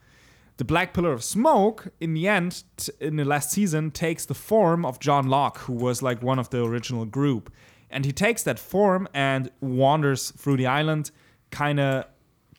The 0.57 0.65
Black 0.65 0.93
Pillar 0.93 1.13
of 1.13 1.23
Smoke, 1.23 1.87
in 2.01 2.13
the 2.13 2.27
end, 2.27 2.63
t- 2.75 2.91
in 2.99 3.15
the 3.15 3.23
last 3.23 3.49
season, 3.49 3.91
takes 3.91 4.25
the 4.25 4.33
form 4.33 4.85
of 4.85 4.99
John 4.99 5.29
Locke, 5.29 5.59
who 5.59 5.73
was 5.73 6.01
like 6.01 6.21
one 6.21 6.37
of 6.37 6.49
the 6.49 6.65
original 6.65 7.05
group. 7.05 7.51
And 7.89 8.05
he 8.05 8.11
takes 8.11 8.43
that 8.43 8.59
form 8.59 9.07
and 9.13 9.49
wanders 9.61 10.31
through 10.31 10.57
the 10.57 10.67
island, 10.67 11.11
kind 11.49 11.79
of 11.79 12.05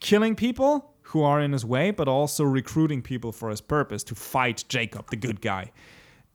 killing 0.01 0.35
people 0.35 0.95
who 1.03 1.23
are 1.23 1.41
in 1.41 1.53
his 1.53 1.65
way, 1.65 1.91
but 1.91 2.09
also 2.09 2.43
recruiting 2.43 3.03
people 3.03 3.33
for 3.33 3.51
his 3.51 3.61
purpose 3.61 4.03
to 4.05 4.15
fight 4.15 4.65
Jacob, 4.69 5.11
the 5.11 5.17
good 5.17 5.43
guy. 5.43 5.71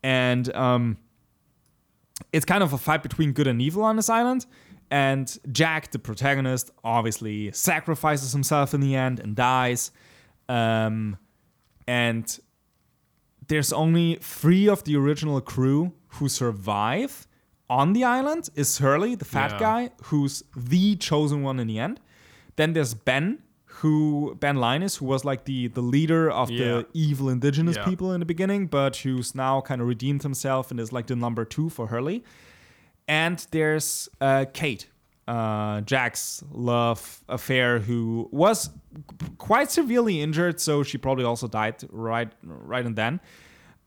And 0.03 0.53
um, 0.53 0.97
it's 2.31 2.45
kind 2.45 2.63
of 2.63 2.73
a 2.73 2.77
fight 2.77 3.03
between 3.03 3.33
good 3.33 3.47
and 3.47 3.61
evil 3.61 3.83
on 3.83 3.95
this 3.95 4.09
island. 4.09 4.45
And 4.91 5.35
Jack, 5.51 5.91
the 5.91 5.99
protagonist, 5.99 6.71
obviously 6.83 7.51
sacrifices 7.51 8.31
himself 8.31 8.73
in 8.73 8.81
the 8.81 8.95
end 8.95 9.19
and 9.19 9.35
dies. 9.35 9.91
Um, 10.47 11.17
and 11.87 12.39
there's 13.47 13.73
only 13.73 14.15
three 14.21 14.67
of 14.69 14.83
the 14.83 14.95
original 14.95 15.41
crew 15.41 15.93
who 16.07 16.29
survive 16.29 17.27
on 17.69 17.93
the 17.93 18.03
island. 18.03 18.49
Is 18.55 18.77
Hurley, 18.77 19.15
the 19.15 19.25
fat 19.25 19.51
Yeah. 19.53 19.59
guy, 19.59 19.89
who's 20.05 20.43
the 20.55 20.95
chosen 20.95 21.41
one 21.41 21.59
in 21.59 21.67
the 21.67 21.79
end. 21.79 21.99
Then 22.55 22.73
there's 22.73 22.93
Ben, 22.93 23.39
who 23.81 24.35
Ben 24.39 24.55
Linus, 24.55 24.97
who 24.97 25.05
was 25.05 25.25
like 25.25 25.45
the 25.45 25.67
the 25.67 25.81
leader 25.81 26.29
of 26.31 26.49
Yeah. 26.49 26.65
the 26.65 26.87
evil 26.93 27.29
indigenous 27.29 27.75
Yeah. 27.77 27.85
people 27.85 28.11
in 28.13 28.19
the 28.19 28.25
beginning, 28.25 28.67
but 28.67 28.95
who's 28.97 29.35
now 29.35 29.61
kind 29.61 29.81
of 29.81 29.87
redeemed 29.87 30.23
himself 30.23 30.71
and 30.71 30.79
is 30.79 30.91
like 30.91 31.07
the 31.07 31.15
number 31.15 31.45
two 31.45 31.69
for 31.69 31.87
Hurley. 31.87 32.23
And 33.07 33.45
there's 33.51 34.09
uh, 34.21 34.45
Kate, 34.53 34.89
uh, 35.27 35.81
Jack's 35.81 36.43
love 36.51 37.23
affair, 37.29 37.79
who 37.79 38.29
was 38.31 38.69
quite 39.37 39.69
severely 39.71 40.21
injured, 40.21 40.59
so 40.59 40.83
she 40.83 40.97
probably 40.97 41.23
also 41.25 41.47
died 41.47 41.75
right 41.91 42.31
right 42.43 42.85
and 42.85 42.95
then. 42.95 43.19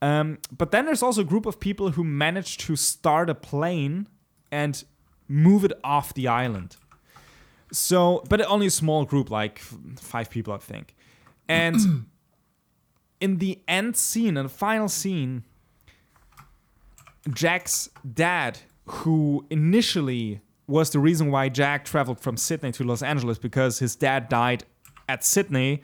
Um, 0.01 0.39
but 0.57 0.71
then 0.71 0.85
there's 0.87 1.03
also 1.03 1.23
a 1.23 1.25
group 1.25 1.47
of 1.47 1.59
people 1.59 1.91
who 1.93 2.05
managed 2.05 2.61
to 2.67 2.77
start 2.77 3.29
a 3.31 3.35
plane 3.35 4.07
and 4.53 4.85
move 5.27 5.65
it 5.65 5.73
off 5.83 6.15
the 6.15 6.29
island. 6.29 6.77
So, 7.73 8.25
but 8.29 8.41
only 8.47 8.67
a 8.67 8.71
small 8.71 9.05
group, 9.05 9.31
like 9.31 9.59
five 9.99 10.31
people, 10.31 10.53
I 10.55 10.59
think. 10.59 10.95
And 11.49 12.07
in 13.21 13.39
the 13.39 13.59
end 13.69 13.97
scene, 13.97 14.37
in 14.37 14.45
the 14.45 14.49
final 14.49 14.89
scene, 14.89 15.45
Jack's 17.33 17.91
dad, 18.15 18.59
who 18.87 19.47
initially 19.51 20.41
was 20.67 20.91
the 20.91 20.99
reason 20.99 21.31
why 21.31 21.49
Jack 21.49 21.85
traveled 21.85 22.21
from 22.21 22.37
Sydney 22.37 22.73
to 22.73 22.85
Los 22.85 23.03
Angeles 23.03 23.39
because 23.39 23.79
his 23.79 23.97
dad 23.97 24.29
died 24.29 24.65
at 25.09 25.25
Sydney 25.25 25.83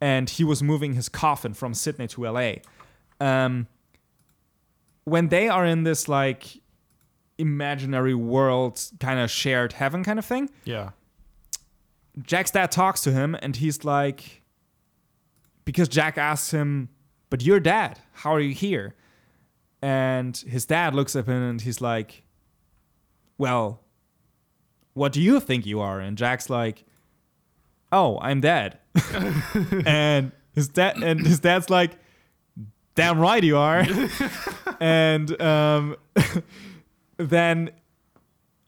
and 0.00 0.28
he 0.30 0.44
was 0.44 0.62
moving 0.62 0.94
his 0.94 1.08
coffin 1.08 1.54
from 1.54 1.74
Sydney 1.74 2.06
to 2.08 2.24
LA. 2.28 2.52
Um, 3.20 3.66
when 5.04 5.28
they 5.28 5.48
are 5.48 5.64
in 5.64 5.82
this 5.84 6.08
like 6.08 6.60
imaginary 7.38 8.14
world, 8.14 8.80
kind 9.00 9.18
of 9.18 9.30
shared 9.30 9.74
heaven 9.74 10.04
kind 10.04 10.18
of 10.18 10.24
thing, 10.24 10.50
Yeah. 10.64 10.90
Jack's 12.20 12.50
dad 12.50 12.70
talks 12.70 13.00
to 13.02 13.12
him 13.12 13.36
and 13.40 13.56
he's 13.56 13.84
like, 13.84 14.42
because 15.64 15.88
Jack 15.88 16.18
asks 16.18 16.50
him, 16.50 16.88
but 17.30 17.42
you're 17.42 17.60
dad, 17.60 17.98
how 18.12 18.34
are 18.34 18.40
you 18.40 18.54
here? 18.54 18.94
And 19.80 20.36
his 20.36 20.66
dad 20.66 20.94
looks 20.94 21.16
at 21.16 21.26
him 21.26 21.42
and 21.42 21.60
he's 21.60 21.80
like, 21.80 22.22
well, 23.38 23.80
what 24.94 25.12
do 25.12 25.20
you 25.20 25.40
think 25.40 25.66
you 25.66 25.80
are? 25.80 26.00
And 26.00 26.16
Jack's 26.16 26.50
like, 26.50 26.84
oh, 27.90 28.18
I'm 28.20 28.40
dead. 28.40 28.78
and 29.86 30.32
his 30.54 30.68
dad 30.68 31.02
and 31.02 31.26
his 31.26 31.40
dad's 31.40 31.70
like, 31.70 31.92
damn 32.94 33.18
right 33.18 33.42
you 33.42 33.56
are. 33.56 33.86
and 34.80 35.40
um, 35.40 35.96
then 37.16 37.70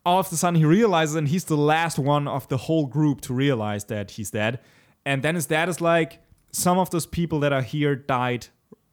all 0.04 0.20
of 0.20 0.30
a 0.30 0.36
sudden 0.36 0.58
he 0.58 0.64
realizes 0.64 1.14
and 1.14 1.28
he's 1.28 1.44
the 1.44 1.56
last 1.56 1.98
one 1.98 2.28
of 2.28 2.46
the 2.48 2.56
whole 2.56 2.86
group 2.86 3.20
to 3.22 3.34
realize 3.34 3.84
that 3.84 4.12
he's 4.12 4.30
dead. 4.30 4.60
And 5.06 5.22
then 5.22 5.34
his 5.34 5.46
dad 5.46 5.68
is 5.68 5.80
like 5.80 6.20
some 6.52 6.78
of 6.78 6.90
those 6.90 7.06
people 7.06 7.40
that 7.40 7.52
are 7.52 7.62
here 7.62 7.96
died 7.96 8.48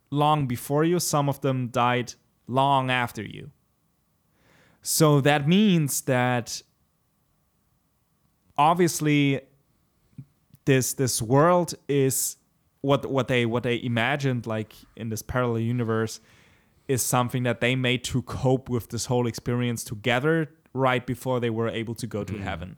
long 0.10 0.48
before 0.48 0.84
you. 0.84 1.00
Some 1.00 1.30
of 1.30 1.42
them 1.42 1.68
died 1.68 2.14
long 2.48 2.90
after 2.90 3.22
you. 3.22 3.52
So 4.82 5.22
that 5.22 5.48
means 5.48 6.02
that 6.02 6.62
obviously 8.58 9.42
this 10.66 10.94
this 10.94 11.22
world 11.22 11.74
is 11.88 12.38
what 12.82 13.06
what 13.06 13.28
they 13.28 13.46
what 13.46 13.64
they 13.64 13.82
imagined 13.82 14.48
like 14.48 14.74
in 14.96 15.10
this 15.10 15.22
parallel 15.22 15.60
universe 15.60 16.20
is 16.88 17.02
something 17.02 17.44
that 17.44 17.62
they 17.62 17.76
made 17.76 18.04
to 18.04 18.22
cope 18.24 18.70
with 18.70 18.90
this 18.90 19.06
whole 19.06 19.28
experience 19.28 19.84
together 19.84 20.50
right 20.74 21.06
before 21.06 21.40
they 21.40 21.50
were 21.50 21.70
able 21.70 21.96
to 21.96 22.08
go 22.08 22.24
to 22.24 22.38
heaven. 22.38 22.78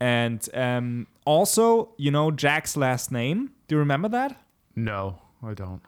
And 0.00 0.46
um, 0.54 1.06
also, 1.24 1.94
you 1.96 2.10
know, 2.10 2.30
Jack's 2.30 2.76
last 2.76 3.12
name. 3.12 3.52
Do 3.68 3.76
you 3.76 3.78
remember 3.78 4.08
that? 4.08 4.40
No, 4.74 5.20
I 5.42 5.54
don't. 5.54 5.82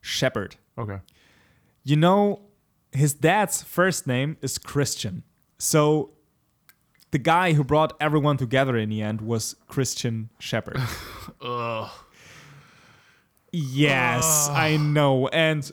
Shepherd. 0.00 0.56
Okay. 0.78 1.00
You 1.82 1.96
know, 1.96 2.40
his 2.92 3.12
dad's 3.12 3.62
first 3.62 4.06
name 4.06 4.36
is 4.40 4.56
Christian. 4.58 5.22
So 5.58 6.12
the 7.10 7.18
guy 7.18 7.52
who 7.52 7.62
brought 7.62 7.94
everyone 8.00 8.36
together 8.36 8.76
in 8.76 8.88
the 8.88 9.02
end 9.02 9.20
was 9.20 9.54
Christian 9.68 10.30
Shepherd. 10.38 10.78
Ugh. 11.42 11.90
Yes, 13.52 14.48
I 14.50 14.76
know. 14.76 15.28
And 15.28 15.70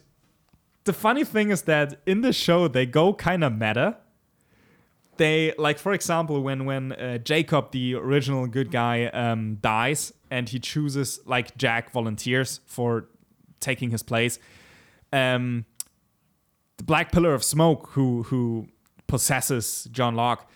the 0.83 0.93
funny 0.93 1.23
thing 1.23 1.49
is 1.49 1.63
that 1.63 1.99
in 2.05 2.21
the 2.21 2.31
show 2.31 2.67
they 2.67 2.85
go 2.85 3.13
kind 3.13 3.43
of 3.43 3.53
meta. 3.53 3.97
They 5.21 5.53
like, 5.59 5.77
for 5.77 5.93
example, 5.93 6.41
when 6.41 6.65
when 6.65 6.93
uh, 6.93 7.19
Jacob, 7.19 7.73
the 7.73 7.93
original 7.93 8.47
good 8.47 8.71
guy, 8.71 9.05
um, 9.05 9.59
dies 9.61 10.11
and 10.31 10.49
he 10.49 10.57
chooses 10.57 11.19
like 11.27 11.55
Jack 11.55 11.91
volunteers 11.91 12.59
for 12.65 13.05
taking 13.59 13.91
his 13.91 14.01
place. 14.01 14.39
Um, 15.13 15.65
the 16.77 16.85
Black 16.85 17.11
Pillar 17.11 17.35
of 17.35 17.43
Smoke, 17.43 17.89
who 17.91 18.23
who 18.23 18.69
possesses 19.05 19.87
John 19.91 20.15
Locke, 20.15 20.49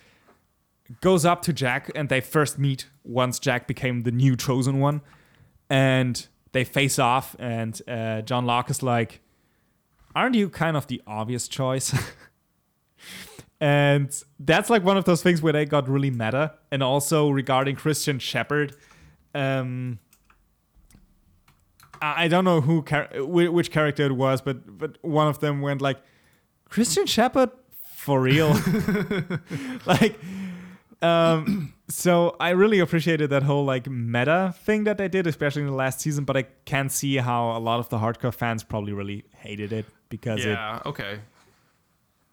goes 1.00 1.24
up 1.24 1.42
to 1.42 1.52
Jack 1.52 1.88
and 1.94 2.08
they 2.08 2.20
first 2.20 2.58
meet 2.58 2.88
once 3.04 3.38
Jack 3.38 3.68
became 3.68 4.02
the 4.02 4.10
new 4.10 4.34
chosen 4.34 4.80
one, 4.80 5.00
and 5.70 6.26
they 6.50 6.64
face 6.64 6.98
off. 6.98 7.36
And 7.38 7.80
uh, 7.86 8.22
John 8.22 8.46
Locke 8.46 8.68
is 8.70 8.82
like, 8.82 9.20
"Aren't 10.16 10.34
you 10.34 10.48
kind 10.48 10.76
of 10.76 10.88
the 10.88 11.00
obvious 11.06 11.46
choice?" 11.46 11.94
and 13.60 14.22
that's 14.38 14.68
like 14.68 14.84
one 14.84 14.96
of 14.96 15.04
those 15.04 15.22
things 15.22 15.40
where 15.42 15.52
they 15.52 15.64
got 15.64 15.88
really 15.88 16.10
meta. 16.10 16.54
And 16.70 16.82
also 16.82 17.30
regarding 17.30 17.76
Christian 17.76 18.18
Shepherd, 18.18 18.76
um, 19.34 19.98
I 22.02 22.28
don't 22.28 22.44
know 22.44 22.60
who 22.60 22.84
char- 22.84 23.08
which 23.16 23.70
character 23.70 24.04
it 24.04 24.12
was, 24.12 24.40
but 24.42 24.78
but 24.78 24.98
one 25.02 25.28
of 25.28 25.40
them 25.40 25.62
went 25.62 25.80
like, 25.80 25.98
Christian 26.68 27.06
Shepherd 27.06 27.50
for 27.96 28.20
real, 28.20 28.54
like. 29.86 30.18
Um, 31.02 31.74
so 31.88 32.36
I 32.40 32.50
really 32.50 32.80
appreciated 32.80 33.30
that 33.30 33.42
whole 33.42 33.64
like 33.64 33.88
meta 33.88 34.54
thing 34.64 34.84
that 34.84 34.96
they 34.98 35.08
did, 35.08 35.26
especially 35.26 35.62
in 35.62 35.68
the 35.68 35.74
last 35.74 36.00
season. 36.00 36.24
But 36.24 36.36
I 36.36 36.42
can 36.64 36.88
see 36.88 37.16
how 37.16 37.56
a 37.56 37.60
lot 37.60 37.80
of 37.80 37.90
the 37.90 37.98
hardcore 37.98 38.34
fans 38.34 38.64
probably 38.64 38.92
really 38.92 39.24
hated 39.36 39.72
it 39.72 39.86
because 40.08 40.44
it 40.44 40.50
Yeah. 40.50 40.80
Okay. 40.86 41.20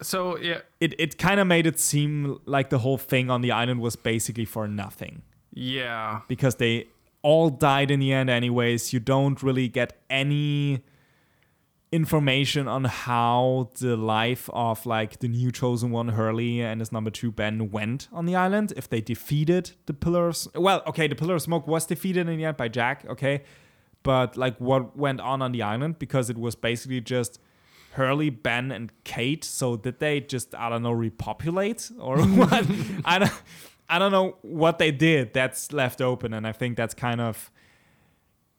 So 0.04 0.38
yeah, 0.38 0.60
it, 0.80 0.94
it 0.98 1.18
kind 1.18 1.40
of 1.40 1.46
made 1.46 1.66
it 1.66 1.78
seem 1.80 2.38
like 2.44 2.70
the 2.70 2.78
whole 2.78 2.98
thing 2.98 3.30
on 3.30 3.40
the 3.40 3.52
island 3.52 3.80
was 3.80 3.96
basically 3.96 4.44
for 4.44 4.68
nothing. 4.68 5.22
Yeah, 5.52 6.20
because 6.28 6.56
they 6.56 6.88
all 7.22 7.48
died 7.48 7.90
in 7.90 8.00
the 8.00 8.12
end 8.12 8.30
anyways. 8.30 8.92
You 8.92 9.00
don't 9.00 9.42
really 9.42 9.68
get 9.68 9.98
any 10.10 10.84
information 11.94 12.66
on 12.66 12.82
how 12.84 13.70
the 13.78 13.96
life 13.96 14.50
of 14.52 14.84
like 14.84 15.20
the 15.20 15.28
new 15.28 15.52
chosen 15.52 15.92
one 15.92 16.08
hurley 16.08 16.60
and 16.60 16.80
his 16.80 16.90
number 16.90 17.08
two 17.08 17.30
ben 17.30 17.70
went 17.70 18.08
on 18.12 18.26
the 18.26 18.34
island. 18.34 18.72
If 18.76 18.88
they 18.88 19.00
defeated 19.00 19.70
the 19.86 19.94
pillars 19.94 20.48
well 20.56 20.82
okay 20.88 21.06
the 21.06 21.14
pillar 21.14 21.36
of 21.36 21.42
smoke 21.42 21.68
was 21.68 21.86
defeated 21.86 22.28
in 22.28 22.38
the 22.38 22.44
end 22.46 22.56
by 22.56 22.66
jack 22.66 23.04
okay? 23.08 23.44
But 24.02 24.36
like 24.36 24.56
what 24.58 24.96
went 24.96 25.20
on 25.20 25.40
on 25.40 25.52
the 25.52 25.62
island? 25.62 26.00
Because 26.00 26.28
it 26.30 26.36
was 26.36 26.56
basically 26.56 27.00
just 27.00 27.38
Hurley, 27.94 28.30
Ben, 28.30 28.72
and 28.72 28.92
Kate. 29.04 29.44
So 29.44 29.76
did 29.76 30.00
they 30.00 30.20
just 30.20 30.54
I 30.54 30.68
don't 30.68 30.82
know 30.82 30.92
repopulate 30.92 31.90
or 31.98 32.18
what? 32.22 32.66
I 33.04 33.18
don't 33.20 33.32
I 33.88 33.98
don't 33.98 34.12
know 34.12 34.36
what 34.42 34.78
they 34.78 34.90
did. 34.90 35.32
That's 35.32 35.72
left 35.72 36.00
open, 36.00 36.34
and 36.34 36.46
I 36.46 36.52
think 36.52 36.76
that's 36.76 36.94
kind 36.94 37.20
of. 37.20 37.50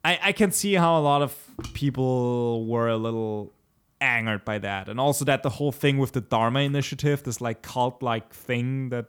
I 0.03 0.19
I 0.21 0.31
can 0.31 0.51
see 0.51 0.73
how 0.73 0.99
a 0.99 1.01
lot 1.01 1.21
of 1.21 1.35
people 1.73 2.65
were 2.65 2.87
a 2.87 2.97
little 2.97 3.53
angered 4.01 4.45
by 4.45 4.59
that, 4.59 4.87
and 4.87 4.99
also 4.99 5.25
that 5.25 5.43
the 5.43 5.49
whole 5.49 5.71
thing 5.71 5.97
with 5.97 6.13
the 6.13 6.21
Dharma 6.21 6.61
Initiative, 6.61 7.23
this 7.23 7.41
like 7.41 7.61
cult 7.61 8.01
like 8.03 8.33
thing 8.33 8.89
that 8.89 9.07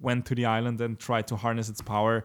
went 0.00 0.26
to 0.26 0.34
the 0.34 0.44
island 0.44 0.80
and 0.80 0.98
tried 0.98 1.28
to 1.28 1.36
harness 1.36 1.68
its 1.68 1.80
power. 1.80 2.24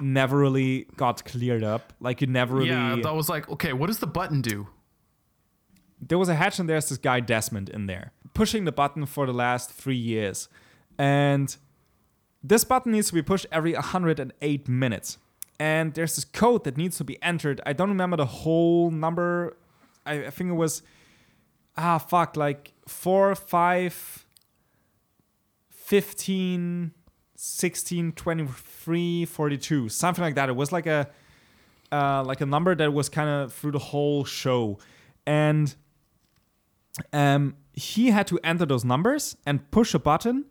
Never 0.00 0.36
really 0.36 0.86
got 0.96 1.24
cleared 1.24 1.62
up. 1.62 1.92
Like 2.00 2.20
you 2.20 2.26
never 2.26 2.56
really 2.56 2.70
yeah. 2.70 2.96
That 3.02 3.14
was 3.14 3.28
like, 3.28 3.48
okay, 3.48 3.72
what 3.72 3.86
does 3.86 3.98
the 3.98 4.06
button 4.06 4.42
do? 4.42 4.66
There 6.02 6.18
was 6.18 6.28
a 6.28 6.34
hatch 6.34 6.58
and 6.58 6.68
there's 6.68 6.88
this 6.88 6.98
guy 6.98 7.20
Desmond 7.20 7.68
in 7.68 7.86
there 7.86 8.12
pushing 8.34 8.64
the 8.64 8.72
button 8.72 9.06
for 9.06 9.26
the 9.26 9.32
last 9.32 9.70
three 9.70 9.96
years. 9.96 10.48
And 10.98 11.54
this 12.42 12.64
button 12.64 12.92
needs 12.92 13.08
to 13.08 13.14
be 13.14 13.22
pushed 13.22 13.46
every 13.52 13.72
108 13.74 14.68
minutes. 14.68 15.18
And 15.58 15.94
there's 15.94 16.16
this 16.16 16.24
code 16.24 16.64
that 16.64 16.76
needs 16.76 16.96
to 16.98 17.04
be 17.04 17.22
entered. 17.22 17.60
I 17.64 17.72
don't 17.72 17.88
remember 17.88 18.16
the 18.16 18.26
whole 18.26 18.90
number. 18.90 19.56
I, 20.04 20.26
I 20.26 20.30
think 20.30 20.50
it 20.50 20.54
was, 20.54 20.82
ah, 21.76 21.98
fuck, 21.98 22.36
like 22.36 22.72
4, 22.88 23.34
5, 23.34 24.26
15, 25.70 26.92
16, 27.36 28.12
23, 28.12 29.24
42, 29.24 29.88
something 29.88 30.22
like 30.22 30.34
that. 30.34 30.48
It 30.48 30.56
was 30.56 30.72
like 30.72 30.86
a, 30.86 31.08
uh, 31.92 32.24
like 32.24 32.40
a 32.40 32.46
number 32.46 32.74
that 32.74 32.92
was 32.92 33.08
kind 33.08 33.28
of 33.28 33.52
through 33.52 33.72
the 33.72 33.78
whole 33.78 34.24
show. 34.24 34.78
And 35.26 35.72
um, 37.12 37.56
he 37.72 38.10
had 38.10 38.26
to 38.28 38.38
enter 38.44 38.66
those 38.66 38.84
numbers 38.84 39.36
and 39.46 39.70
push 39.70 39.94
a 39.94 39.98
button, 39.98 40.44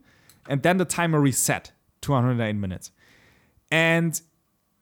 and 0.48 0.64
then 0.64 0.78
the 0.78 0.86
timer 0.86 1.20
reset 1.20 1.72
to 2.02 2.12
108 2.12 2.54
minutes. 2.54 2.92
And 3.70 4.20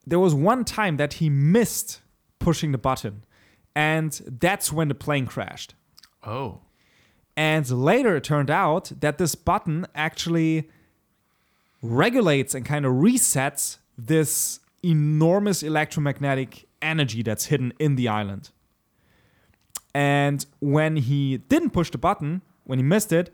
there 0.06 0.19
was 0.19 0.34
one 0.34 0.63
time 0.65 0.98
that 0.98 1.13
he 1.13 1.30
missed 1.30 2.02
pushing 2.39 2.72
the 2.72 2.78
button, 2.78 3.24
and 3.76 4.22
that's 4.39 4.72
when 4.72 4.88
the 4.88 4.95
plane 4.95 5.26
crashed. 5.26 5.76
Oh. 6.26 6.62
And 7.36 7.69
later 7.69 8.17
it 8.17 8.24
turned 8.24 8.50
out 8.50 8.91
that 9.00 9.17
this 9.17 9.36
button 9.36 9.86
actually 9.95 10.69
regulates 11.82 12.54
and 12.54 12.65
kind 12.65 12.86
of 12.86 12.93
resets 12.93 13.78
this 13.98 14.60
enormous 14.84 15.63
electromagnetic 15.63 16.67
energy 16.82 17.24
that's 17.24 17.45
hidden 17.45 17.74
in 17.80 17.95
the 17.95 18.08
island. 18.08 18.50
And 19.93 20.45
when 20.60 20.97
he 20.97 21.38
didn't 21.38 21.71
push 21.71 21.89
the 21.89 21.97
button, 21.97 22.41
when 22.63 22.80
he 22.80 22.84
missed 22.84 23.12
it, 23.12 23.34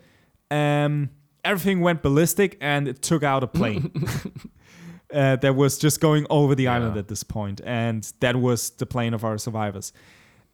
um, 0.50 1.10
everything 1.44 1.82
went 1.82 2.02
ballistic 2.02 2.58
and 2.62 2.88
it 2.88 3.02
took 3.02 3.24
out 3.24 3.44
a 3.44 3.48
plane 3.48 3.91
uh, 5.13 5.36
that 5.38 5.56
was 5.56 5.78
just 5.78 6.00
going 6.00 6.26
over 6.30 6.56
the 6.56 6.68
island 6.68 6.98
at 6.98 7.08
this 7.08 7.24
point, 7.24 7.62
and 7.65 8.12
that 8.20 8.36
was 8.36 8.72
the 8.72 8.86
plane 8.86 9.13
of 9.13 9.24
our 9.24 9.38
survivors. 9.38 9.94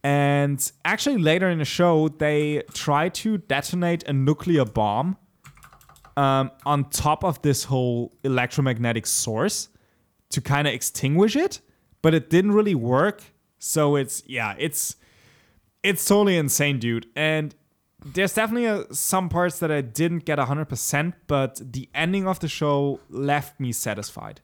And 0.04 0.72
actually, 0.84 1.20
later 1.20 1.50
in 1.50 1.60
the 1.60 1.66
show, 1.66 2.08
they 2.08 2.64
try 2.74 3.10
to 3.10 3.38
detonate 3.38 4.04
a 4.04 4.14
nuclear 4.14 4.66
bomb 4.66 5.18
um, 6.18 6.52
on 6.66 6.90
top 6.90 7.24
of 7.24 7.42
this 7.44 7.66
whole 7.66 8.12
electromagnetic 8.24 9.06
source 9.06 9.70
to 10.30 10.42
kind 10.42 10.68
of 10.68 10.74
extinguish 10.74 11.36
it, 11.36 11.62
but 12.02 12.14
it 12.14 12.30
didn't 12.30 12.52
really 12.52 12.76
work. 12.76 13.22
So 13.60 13.96
it's 13.96 14.24
yeah, 14.26 14.56
it's 14.58 14.96
it's 15.84 16.06
totally 16.06 16.38
insane, 16.38 16.80
dude. 16.80 17.08
And 17.15 17.56
there's 18.04 18.34
definitely 18.34 18.67
uh 18.67 18.84
some 18.91 19.30
parts 19.30 19.60
that 19.60 19.72
I 19.72 19.82
didn't 19.82 20.26
get 20.26 20.39
100%, 20.39 21.13
but 21.28 21.62
the 21.74 21.89
ending 21.94 22.28
of 22.28 22.39
the 22.39 22.48
show 22.48 23.00
left 23.10 23.60
me 23.60 23.72
satisfied. 23.72 24.41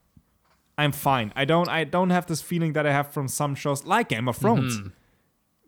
I'm 0.78 0.92
fine. 0.92 1.34
I 1.36 1.46
don't 1.46 1.68
I 1.70 1.84
don't 1.84 2.12
have 2.12 2.28
this 2.28 2.42
feeling 2.42 2.74
that 2.74 2.86
I 2.86 2.92
have 2.92 3.12
from 3.12 3.28
some 3.28 3.56
shows 3.56 3.86
like 3.86 4.10
Game 4.10 4.28
of 4.28 4.38
Thrones. 4.38 4.80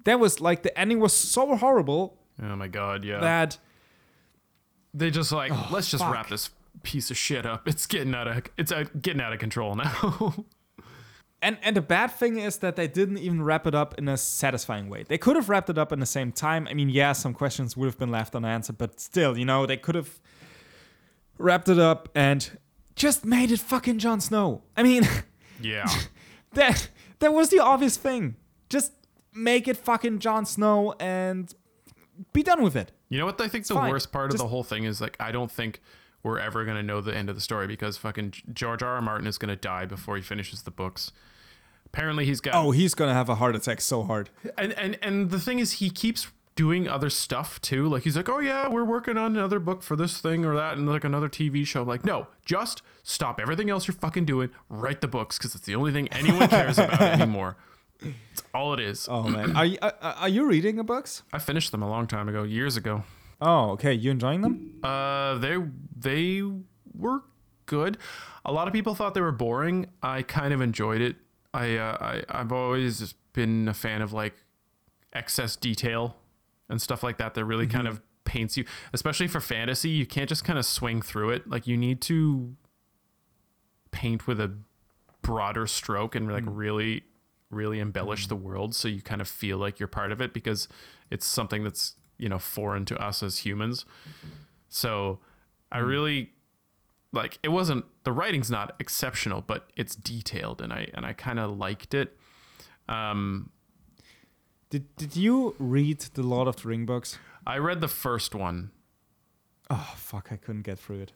That 0.06 0.20
was 0.20 0.40
like 0.40 0.64
the 0.64 0.78
ending 0.80 1.00
was 1.00 1.14
so 1.14 1.56
horrible 1.56 2.18
Oh 2.42 2.56
my 2.56 2.68
god, 2.68 3.04
yeah. 3.04 3.20
that 3.20 3.58
they 4.94 5.12
just 5.12 5.32
like, 5.32 5.52
let's 5.72 5.92
just 5.92 6.04
fuck. 6.04 6.14
wrap 6.14 6.30
this 6.30 6.50
piece 6.84 7.12
of 7.12 7.18
shit 7.18 7.46
up. 7.46 7.68
It's 7.68 7.86
getting 7.86 8.16
out 8.16 8.28
of 8.28 8.44
it's 8.58 8.72
out, 8.72 9.02
getting 9.02 9.22
out 9.22 9.34
of 9.34 9.40
control 9.40 9.76
now. 9.76 10.46
And 11.42 11.58
and 11.62 11.76
the 11.76 11.82
bad 11.82 12.12
thing 12.12 12.38
is 12.38 12.58
that 12.58 12.76
they 12.76 12.88
didn't 12.88 13.20
even 13.20 13.42
wrap 13.42 13.66
it 13.66 13.74
up 13.74 13.98
in 13.98 14.08
a 14.10 14.18
satisfying 14.18 14.90
way. 14.90 15.04
They 15.04 15.18
could 15.18 15.36
have 15.36 15.48
wrapped 15.48 15.70
it 15.70 15.78
up 15.78 15.92
in 15.94 16.00
the 16.00 16.06
same 16.06 16.32
time. 16.32 16.68
I 16.70 16.74
mean, 16.74 16.90
yeah, 16.90 17.14
some 17.14 17.34
questions 17.34 17.78
would 17.78 17.86
have 17.86 17.98
been 17.98 18.12
left 18.12 18.36
unanswered, 18.36 18.78
but 18.78 19.00
still, 19.00 19.38
you 19.38 19.46
know, 19.46 19.66
they 19.66 19.78
could 19.78 19.96
have 19.96 20.20
wrapped 21.38 21.70
it 21.70 21.80
up 21.80 22.10
and 22.14 22.58
just 22.96 23.26
made 23.26 23.52
it 23.52 23.60
fucking 23.60 24.00
Jon 24.00 24.20
Snow. 24.20 24.64
I 24.76 24.84
mean, 24.84 25.08
yeah. 25.62 25.88
that 26.54 26.90
that 27.20 27.34
was 27.34 27.50
the 27.50 27.60
obvious 27.60 27.98
thing. 27.98 28.36
Just 28.70 28.92
make 29.34 29.68
it 29.68 29.78
fucking 29.78 30.20
Jon 30.20 30.46
Snow 30.46 30.94
and 31.00 31.54
be 32.34 32.44
done 32.44 32.62
with 32.62 32.76
it. 32.76 32.92
You 33.08 33.18
know 33.18 33.26
what 33.26 33.40
I 33.42 33.48
think 33.48 33.66
the 33.66 33.74
fine. 33.76 33.90
worst 33.90 34.12
part 34.12 34.32
of 34.32 34.38
the 34.38 34.48
whole 34.48 34.64
thing 34.64 34.84
is 34.84 35.02
like 35.02 35.16
I 35.20 35.32
don't 35.32 35.52
think 35.52 35.82
we're 36.22 36.40
ever 36.40 36.66
gonna 36.66 36.84
know 36.84 37.02
the 37.02 37.16
end 37.16 37.30
of 37.30 37.36
the 37.36 37.42
story 37.42 37.66
because 37.66 37.98
fucking 37.98 38.34
George 38.54 38.84
R. 38.84 38.96
R. 38.96 39.02
Martin 39.02 39.26
is 39.26 39.38
gonna 39.38 39.56
die 39.56 39.86
before 39.86 40.16
he 40.18 40.22
finishes 40.22 40.64
the 40.64 40.72
books. 40.72 41.12
Apparently 41.94 42.26
he's 42.26 42.40
got 42.42 42.54
Oh, 42.56 42.72
he's 42.72 42.94
gonna 42.94 43.14
have 43.14 43.30
a 43.30 43.36
heart 43.36 43.56
attack 43.56 43.82
so 43.82 44.04
hard. 44.04 44.30
and 44.58 44.74
and 44.74 44.98
and 45.02 45.30
the 45.32 45.40
thing 45.40 45.60
is 45.60 45.74
he 45.74 45.90
keeps 45.90 46.28
doing 46.56 46.88
other 46.88 47.10
stuff 47.10 47.60
too. 47.62 47.88
Like 47.88 48.04
he's 48.04 48.16
like, 48.18 48.28
oh 48.30 48.40
yeah, 48.40 48.68
we're 48.68 48.84
working 48.84 49.18
on 49.18 49.36
another 49.36 49.60
book 49.60 49.82
for 49.82 49.96
this 49.96 50.20
thing 50.20 50.46
or 50.46 50.56
that, 50.56 50.78
and 50.78 50.88
like 50.88 51.04
another 51.04 51.30
TV 51.30 51.66
show. 51.66 51.82
I'm 51.84 51.88
like, 51.88 52.04
no, 52.06 52.28
just 52.46 52.82
stop 53.04 53.40
everything 53.40 53.70
else 53.70 53.88
you're 53.88 53.96
fucking 53.96 54.26
doing. 54.26 54.50
Write 54.70 55.02
the 55.02 55.08
books 55.08 55.38
because 55.38 55.56
it's 55.56 55.66
the 55.66 55.76
only 55.76 55.92
thing 55.92 56.08
anyone 56.10 56.48
cares 56.50 56.78
about 56.78 57.02
anymore. 57.20 57.56
It's 58.02 58.44
all 58.54 58.74
it 58.74 58.80
is. 58.80 59.08
Oh 59.10 59.24
man, 59.24 59.56
are 59.56 59.66
you, 59.66 59.78
are, 59.82 59.94
are 60.02 60.30
you 60.30 60.46
reading 60.46 60.76
the 60.76 60.84
books? 60.84 61.24
I 61.34 61.40
finished 61.40 61.72
them 61.72 61.82
a 61.82 61.90
long 61.90 62.08
time 62.08 62.30
ago, 62.30 62.44
years 62.44 62.78
ago. 62.78 63.04
Oh, 63.42 63.72
okay. 63.72 63.94
You 63.94 64.12
enjoying 64.12 64.42
them? 64.42 64.80
Uh, 64.84 65.38
they 65.38 65.58
they 65.98 66.44
were 66.94 67.24
good. 67.66 67.98
A 68.46 68.52
lot 68.52 68.68
of 68.68 68.74
people 68.74 68.96
thought 68.96 69.14
they 69.14 69.22
were 69.22 69.32
boring. 69.32 69.88
I 70.04 70.22
kind 70.24 70.54
of 70.54 70.60
enjoyed 70.62 71.00
it. 71.02 71.16
I 71.54 71.78
uh, 71.78 71.98
I 72.00 72.24
I've 72.30 72.52
always 72.52 73.14
been 73.34 73.68
a 73.68 73.74
fan 73.74 74.02
of 74.02 74.14
like 74.14 74.34
excess 75.14 75.56
detail 75.56 76.16
and 76.70 76.82
stuff 76.82 77.04
like 77.04 77.18
that. 77.18 77.34
That 77.34 77.46
really 77.46 77.68
kind 77.68 77.88
mm-hmm. 77.88 77.98
of 77.98 78.02
paints 78.26 78.58
you, 78.58 78.66
especially 78.94 79.28
for 79.28 79.40
fantasy. 79.40 79.90
You 79.90 80.06
can't 80.06 80.30
just 80.30 80.44
kind 80.44 80.60
of 80.60 80.66
swing 80.66 81.02
through 81.02 81.32
it. 81.32 81.50
Like 81.50 81.68
you 81.68 81.78
need 81.78 82.02
to 82.02 82.56
paint 83.92 84.28
with 84.28 84.40
a 84.40 84.54
broader 85.22 85.68
stroke 85.68 86.16
and 86.16 86.32
like 86.32 86.44
mm. 86.44 86.56
really 86.56 87.04
really 87.52 87.80
embellish 87.80 88.28
the 88.28 88.36
mm. 88.36 88.42
world 88.42 88.76
so 88.76 88.88
you 88.88 89.02
kind 89.02 89.22
of 89.22 89.28
feel 89.28 89.58
like 89.58 89.80
you're 89.80 89.88
part 89.88 90.12
of 90.12 90.22
it 90.22 90.34
because 90.34 90.68
it's 91.10 91.26
something 91.26 91.64
that's 91.64 91.96
you 92.18 92.30
know 92.30 92.40
foreign 92.40 92.86
to 92.86 92.96
us 93.02 93.22
as 93.24 93.40
humans 93.40 93.86
so 94.70 95.20
i 95.72 95.80
mm. 95.80 95.88
really 95.88 96.32
like 97.12 97.40
it 97.44 97.50
wasn't 97.50 97.86
the 98.04 98.12
writing's 98.12 98.52
not 98.52 98.76
exceptional 98.80 99.42
but 99.42 99.70
it's 99.76 99.96
detailed 99.96 100.62
and 100.62 100.72
i 100.72 100.88
and 100.94 101.06
i 101.06 101.14
kind 101.14 101.40
of 101.40 101.58
liked 101.58 101.94
it 101.94 102.18
um 102.88 103.50
Did 104.70 104.96
Did 104.98 105.16
you 105.16 105.56
read 105.60 106.00
the 106.14 106.24
Lord 106.24 106.48
of 106.48 106.56
the 106.62 106.68
Ring 106.68 106.86
books? 106.86 107.18
i 107.48 107.58
read 107.58 107.82
the 107.82 107.88
first 107.88 108.36
one 108.36 108.72
Oh 109.72 109.94
fuck! 109.96 110.32
I 110.32 110.36
couldn't 110.38 110.64
get 110.64 110.80
through 110.80 111.02
it. 111.02 111.12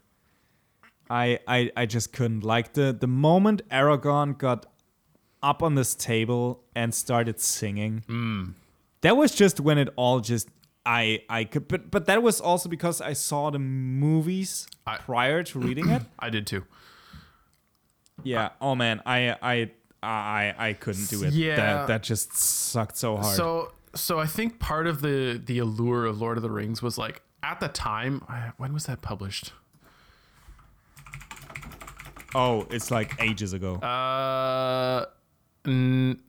I 1.10 1.40
I 1.48 1.72
I 1.76 1.86
just 1.88 2.14
couldn't. 2.14 2.44
Like 2.44 2.74
the 2.74 2.94
the 2.94 3.08
moment 3.08 3.68
Aragorn 3.70 4.38
got 4.38 4.68
up 5.42 5.64
on 5.64 5.74
this 5.76 5.96
table 5.96 6.64
and 6.76 6.94
started 6.94 7.40
singing. 7.40 8.04
Mm. 8.08 8.54
That 9.02 9.18
was 9.18 9.34
just 9.34 9.60
when 9.60 9.78
it 9.80 9.90
all 9.96 10.20
just 10.20 10.50
I 10.86 11.22
I 11.30 11.46
could 11.46 11.68
but 11.68 11.90
but 11.92 12.06
that 12.08 12.22
was 12.22 12.42
also 12.42 12.68
because 12.70 13.00
I 13.02 13.14
saw 13.14 13.50
the 13.52 13.60
movies 13.60 14.68
I- 14.86 14.98
prior 14.98 15.44
to 15.44 15.60
reading 15.60 15.90
it. 15.90 16.02
I 16.20 16.30
did 16.30 16.46
too. 16.48 16.66
Yeah. 18.24 18.50
Oh 18.62 18.76
man, 18.76 19.02
I 19.06 19.36
I 19.42 19.72
I 20.02 20.54
I 20.58 20.74
couldn't 20.74 21.10
do 21.10 21.24
it. 21.24 21.34
Yeah. 21.34 21.56
That 21.56 21.88
that 21.88 22.04
just 22.04 22.36
sucked 22.36 22.98
so 22.98 23.16
hard. 23.18 23.36
So 23.36 23.74
so 23.96 24.20
I 24.20 24.26
think 24.26 24.60
part 24.60 24.88
of 24.88 25.02
the 25.02 25.42
the 25.44 25.60
allure 25.60 26.06
of 26.06 26.20
Lord 26.20 26.38
of 26.38 26.44
the 26.44 26.52
Rings 26.52 26.82
was 26.82 26.98
like 26.98 27.22
at 27.42 27.60
the 27.60 27.68
time. 27.70 28.22
When 28.58 28.74
was 28.74 28.86
that 28.88 29.02
published? 29.02 29.54
oh, 32.36 32.68
it's 32.72 32.92
like 32.92 33.16
ages 33.22 33.54
ago. 33.54 33.76
Uh, 33.76 35.06
n- 35.66 36.20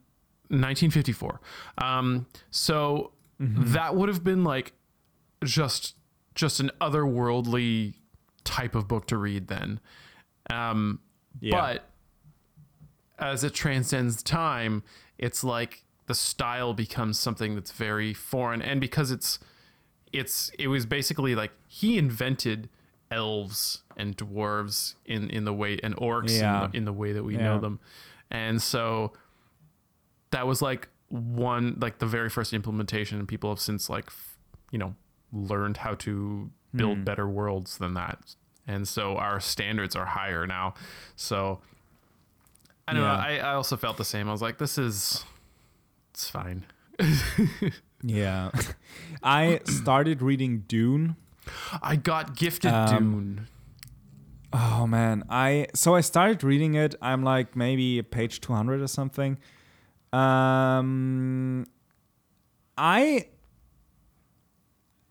1954. 0.49 1.41
Um, 1.79 2.27
so 2.51 3.11
that 3.39 3.95
would 3.95 4.09
have 4.09 4.23
been 4.23 4.43
like 4.43 4.73
just 5.43 5.95
just 6.35 6.59
an 6.59 6.71
otherworldly 6.81 7.95
type 8.43 8.75
of 8.75 8.87
book 8.87 9.07
to 9.07 9.17
read 9.17 9.47
then. 9.47 9.79
Um, 10.49 10.99
Yeah. 11.39 11.59
But 11.59 11.89
as 13.19 13.43
it 13.43 13.53
transcends 13.53 14.21
time, 14.21 14.83
it's 15.17 15.43
like 15.43 15.83
the 16.07 16.15
style 16.15 16.73
becomes 16.73 17.17
something 17.19 17.55
that's 17.55 17.71
very 17.71 18.13
foreign, 18.13 18.61
and 18.61 18.79
because 18.81 19.11
it's 19.11 19.39
it's 20.13 20.49
it 20.59 20.67
was 20.67 20.85
basically 20.85 21.35
like 21.35 21.51
he 21.67 21.97
invented 21.97 22.69
elves 23.11 23.83
and 23.97 24.17
dwarves 24.17 24.95
in 25.05 25.29
in 25.29 25.45
the 25.45 25.53
way 25.53 25.79
and 25.83 25.95
orcs 25.97 26.39
Yeah. 26.39 26.65
in, 26.65 26.71
the, 26.71 26.77
in 26.77 26.85
the 26.85 26.93
way 26.93 27.11
that 27.13 27.23
we 27.23 27.35
Yeah. 27.35 27.43
know 27.43 27.59
them, 27.59 27.79
and 28.29 28.61
so 28.61 29.13
that 30.31 30.45
was 30.47 30.61
like 30.61 30.89
one 31.09 31.77
like 31.79 31.99
the 31.99 32.05
very 32.05 32.29
first 32.29 32.53
implementation, 32.53 33.19
and 33.19 33.27
people 33.27 33.49
have 33.49 33.59
since 33.59 33.89
like 33.89 34.09
you 34.71 34.79
know 34.79 34.95
learned 35.31 35.77
how 35.77 35.95
to 35.95 36.49
build 36.75 36.97
Hmm. 36.97 37.03
better 37.03 37.27
worlds 37.27 37.77
than 37.77 37.93
that, 37.95 38.35
and 38.67 38.87
so 38.87 39.17
our 39.17 39.39
standards 39.39 39.95
are 39.95 40.05
higher 40.05 40.45
now. 40.47 40.73
So 41.15 41.61
I 42.87 42.93
don't 42.93 43.01
know. 43.01 43.07
I, 43.07 43.37
I 43.37 43.53
also 43.53 43.77
felt 43.77 43.97
the 43.97 44.05
same. 44.05 44.27
I 44.29 44.31
was 44.31 44.41
like, 44.41 44.57
this 44.57 44.77
is 44.77 45.23
it's 46.13 46.29
fine. 46.29 46.65
yeah. 48.03 48.51
I 49.23 49.59
started 49.65 50.21
reading 50.21 50.59
Dune. 50.67 51.15
I 51.81 51.95
got 51.95 52.35
gifted 52.35 52.71
Um, 52.73 52.97
Dune. 52.97 53.47
Oh 54.53 54.87
man, 54.87 55.23
I 55.29 55.67
so 55.73 55.95
I 55.95 56.01
started 56.01 56.43
reading 56.43 56.75
it. 56.75 56.95
I'm 57.01 57.23
like 57.23 57.55
maybe 57.55 58.01
page 58.03 58.39
200 58.41 58.81
or 58.81 58.87
something. 58.87 59.37
Um 60.15 61.65
I 62.77 63.27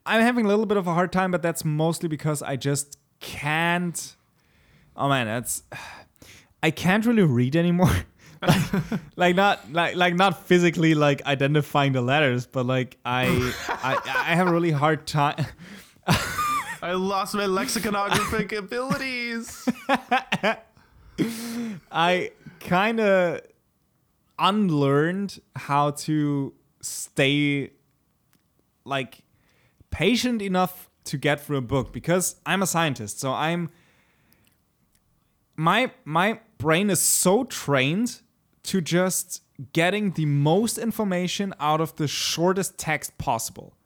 I'm 0.07 0.21
having 0.21 0.45
a 0.45 0.49
little 0.49 0.67
bit 0.67 0.77
of 0.77 0.87
a 0.87 0.95
hard 0.95 1.13
time, 1.13 1.31
but 1.31 1.43
that's 1.43 1.65
mostly 1.65 2.09
because 2.09 2.43
I 2.43 2.57
just 2.57 2.99
can't 3.21 4.17
Oh 4.97 5.09
man, 5.09 5.27
that's 5.27 5.63
I 6.63 6.71
can't 6.71 7.05
really 7.05 7.23
read 7.23 7.57
anymore. 7.57 7.95
like, 8.43 8.63
like 9.17 9.37
not 9.37 9.73
like 9.73 9.97
like 9.97 10.15
not 10.15 10.47
physically 10.47 10.95
like 10.95 11.25
identifying 11.27 11.93
the 11.93 12.03
letters, 12.03 12.47
but 12.47 12.67
like 12.67 12.99
I 13.05 13.27
I 13.69 13.99
I 14.31 14.35
have 14.35 14.49
a 14.49 14.53
really 14.53 14.71
hard 14.71 15.07
time 15.07 15.47
I 16.83 16.93
lost 16.93 17.35
my 17.35 17.47
lexicographic 17.47 18.53
abilities. 18.65 19.67
I 21.91 22.31
kind 22.61 23.01
of 23.01 23.41
unlearned 24.39 25.41
how 25.57 25.91
to 25.91 26.53
stay 26.81 27.71
like 28.85 29.21
patient 29.91 30.43
enough 30.43 30.91
to 31.05 31.19
get 31.19 31.41
through 31.41 31.59
a 31.59 31.63
book 31.63 31.93
because 31.93 32.37
I'm 32.45 32.63
a 32.63 32.67
scientist. 32.67 33.21
So 33.21 33.33
I'm 33.33 33.71
my 35.57 35.93
my 36.05 36.41
brain 36.59 36.91
is 36.91 37.01
so 37.01 37.45
trained 37.45 38.21
to 38.65 38.81
just 38.81 39.43
getting 39.73 40.13
the 40.13 40.27
most 40.27 40.79
information 40.79 41.55
out 41.61 41.81
of 41.81 41.95
the 41.97 42.09
shortest 42.09 42.79
text 42.79 43.17
possible. 43.19 43.77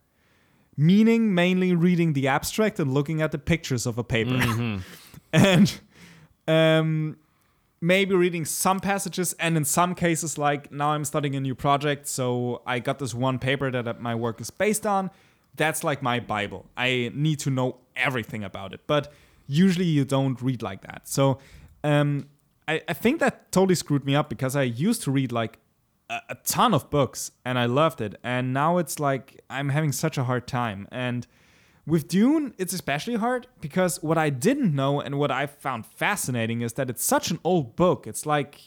Meaning 0.77 1.35
mainly 1.35 1.75
reading 1.75 2.13
the 2.13 2.29
abstract 2.29 2.79
and 2.79 2.95
looking 2.95 3.21
at 3.21 3.33
the 3.33 3.39
pictures 3.39 3.85
of 3.85 3.99
a 3.99 4.05
paper. 4.05 4.81
and 5.33 5.81
um 6.47 7.17
maybe 7.81 8.15
reading 8.15 8.45
some 8.45 8.81
passages 8.81 9.35
and 9.39 9.57
in 9.57 9.65
some 9.65 9.95
cases 9.95 10.37
like 10.37 10.73
now 10.73 10.91
i'm 10.91 11.05
studying 11.05 11.37
a 11.37 11.41
new 11.41 11.55
project 11.55 12.09
so 12.09 12.61
i 12.67 12.79
got 12.79 12.99
this 12.99 13.15
one 13.15 13.39
paper 13.39 13.71
that 13.71 14.01
my 14.01 14.15
work 14.15 14.41
is 14.41 14.51
based 14.51 14.87
on. 14.87 15.11
That's 15.55 15.83
like 15.83 16.03
my 16.03 16.21
bible. 16.21 16.67
I 16.77 17.11
need 17.15 17.41
to 17.41 17.51
know 17.51 17.79
everything 17.97 18.45
about 18.45 18.73
it 18.73 18.81
but 18.87 19.13
usually 19.47 19.87
you 19.87 20.05
don't 20.05 20.41
read 20.43 20.63
like 20.63 20.83
that. 20.83 21.09
So 21.09 21.39
um, 21.83 22.29
I, 22.69 22.83
I 22.87 22.93
think 22.93 23.19
that 23.21 23.51
totally 23.51 23.75
screwed 23.75 24.05
me 24.05 24.15
up 24.15 24.29
because 24.29 24.55
i 24.55 24.63
used 24.63 25.03
to 25.03 25.11
read 25.11 25.33
like 25.33 25.59
a, 26.11 26.21
a 26.29 26.35
ton 26.45 26.75
of 26.75 26.91
books 26.91 27.33
and 27.45 27.59
i 27.59 27.65
loved 27.65 28.01
it 28.01 28.17
and 28.23 28.53
now 28.53 28.79
it's 28.79 29.01
like 29.01 29.41
i'm 29.51 29.71
having 29.71 29.91
such 29.91 30.19
a 30.19 30.25
hard 30.25 30.47
time 30.47 30.87
and 30.93 31.27
with 31.89 32.07
Dune, 32.07 32.55
it's 32.59 32.75
especially 32.75 33.15
hard 33.15 33.47
because 33.61 34.03
what 34.03 34.19
I 34.19 34.29
didn't 34.29 34.75
know 34.75 35.01
and 35.01 35.19
what 35.19 35.31
I 35.31 35.47
found 35.47 35.87
fascinating 35.87 36.61
is 36.61 36.75
that 36.75 36.91
it's 36.91 37.03
such 37.03 37.31
an 37.31 37.41
old 37.45 37.77
book. 37.77 38.07
It's 38.07 38.27
like, 38.27 38.61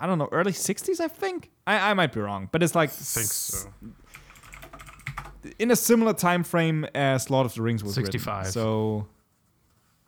I 0.00 0.06
don't 0.06 0.18
know, 0.18 0.28
early 0.32 0.52
60s, 0.52 0.98
I 0.98 1.08
think? 1.08 1.50
I, 1.66 1.90
I 1.90 1.94
might 1.94 2.12
be 2.12 2.20
wrong, 2.20 2.48
but 2.50 2.62
it's 2.62 2.74
like 2.74 2.90
think 2.90 3.26
so. 3.26 3.68
in 5.58 5.70
a 5.70 5.76
similar 5.76 6.14
time 6.14 6.42
frame 6.44 6.86
as 6.94 7.28
Lord 7.30 7.44
of 7.44 7.54
the 7.54 7.60
Rings 7.62 7.84
was 7.84 7.96
written. 7.98 8.12
65. 8.12 8.46
So, 8.48 9.06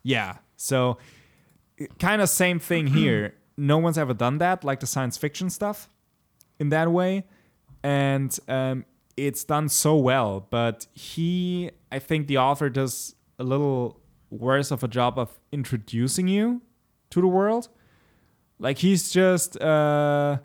yeah. 0.01 0.37
So, 0.57 0.97
kind 1.99 2.21
of 2.21 2.29
same 2.29 2.59
thing 2.59 2.87
here. 2.99 3.35
No 3.57 3.77
one's 3.77 3.97
ever 3.97 4.13
done 4.13 4.39
that, 4.39 4.63
like 4.63 4.79
the 4.79 4.87
science 4.87 5.17
fiction 5.17 5.49
stuff, 5.49 5.87
in 6.59 6.69
that 6.69 6.91
way, 6.91 7.25
and 7.83 8.37
um, 8.49 8.85
it's 9.17 9.43
done 9.43 9.69
so 9.69 9.95
well. 9.95 10.47
But 10.49 10.87
he, 10.93 11.71
I 11.91 11.99
think, 11.99 12.27
the 12.27 12.37
author 12.37 12.69
does 12.69 13.15
a 13.39 13.43
little 13.43 13.99
worse 14.29 14.71
of 14.71 14.83
a 14.83 14.87
job 14.87 15.17
of 15.17 15.39
introducing 15.51 16.27
you 16.27 16.61
to 17.11 17.21
the 17.21 17.27
world. 17.27 17.69
Like 18.59 18.79
he's 18.79 19.11
just, 19.11 19.59
uh, 19.61 20.39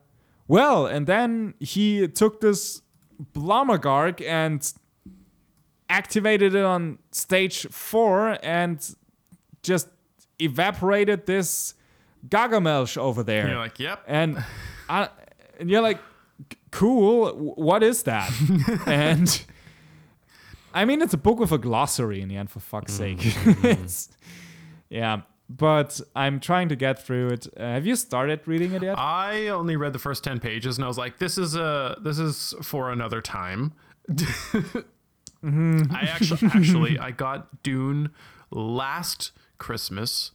well, 0.49 0.87
and 0.87 1.07
then 1.07 1.55
he 1.61 2.09
took 2.09 2.41
this 2.41 2.83
Blommergarg 3.35 4.21
and 4.27 4.73
activated 5.89 6.55
it 6.55 6.65
on 6.65 6.99
stage 7.13 7.67
four 7.69 8.39
and 8.43 8.95
just 9.63 9.89
evaporated 10.41 11.27
this 11.27 11.75
Gargamelch 12.29 12.97
over 12.97 13.23
there. 13.23 13.43
And 13.43 13.51
you're 13.51 13.59
like, 13.59 13.79
yep. 13.79 14.03
and 14.07 14.45
I, 14.89 15.09
and 15.59 15.71
you're 15.71 15.83
like, 15.83 15.99
"C- 15.99 16.03
cool. 16.71 17.31
What 17.57 17.83
is 17.83 18.03
that? 18.05 18.31
and 18.87 19.43
I 20.75 20.85
mean, 20.85 21.03
it's 21.03 21.15
a 21.15 21.19
book 21.19 21.39
with 21.39 21.53
a 21.53 21.59
glossary 21.59 22.21
in 22.21 22.29
the 22.29 22.37
end. 22.37 22.51
For 22.51 22.61
fuck's 22.61 22.93
sake, 22.93 23.25
It's- 23.65 24.09
yeah. 24.89 25.23
But 25.53 26.01
I'm 26.15 26.39
trying 26.39 26.69
to 26.69 26.77
get 26.77 27.05
through 27.05 27.31
it. 27.31 27.49
Uh, 27.57 27.63
have 27.63 27.85
you 27.85 27.97
started 27.97 28.47
reading 28.47 28.73
it 28.73 28.85
yet? 28.85 28.97
I 28.97 29.49
only 29.49 29.75
read 29.75 29.93
the 29.93 29.99
first 29.99 30.23
10 30.23 30.39
pages 30.39 30.79
and 30.79 30.85
I 30.85 30.87
was 30.89 30.97
like, 30.97 31.19
this 31.19 31.37
is 31.39 31.57
a 31.57 31.97
this 32.05 32.21
is 32.21 32.55
for 32.63 32.93
another 32.93 33.21
time. 33.21 33.73
I 35.43 36.03
actually 36.03 36.49
actually 36.55 36.99
I 36.99 37.11
got 37.11 37.63
Dune 37.65 38.11
last 38.51 39.33
Christmas. 39.59 40.31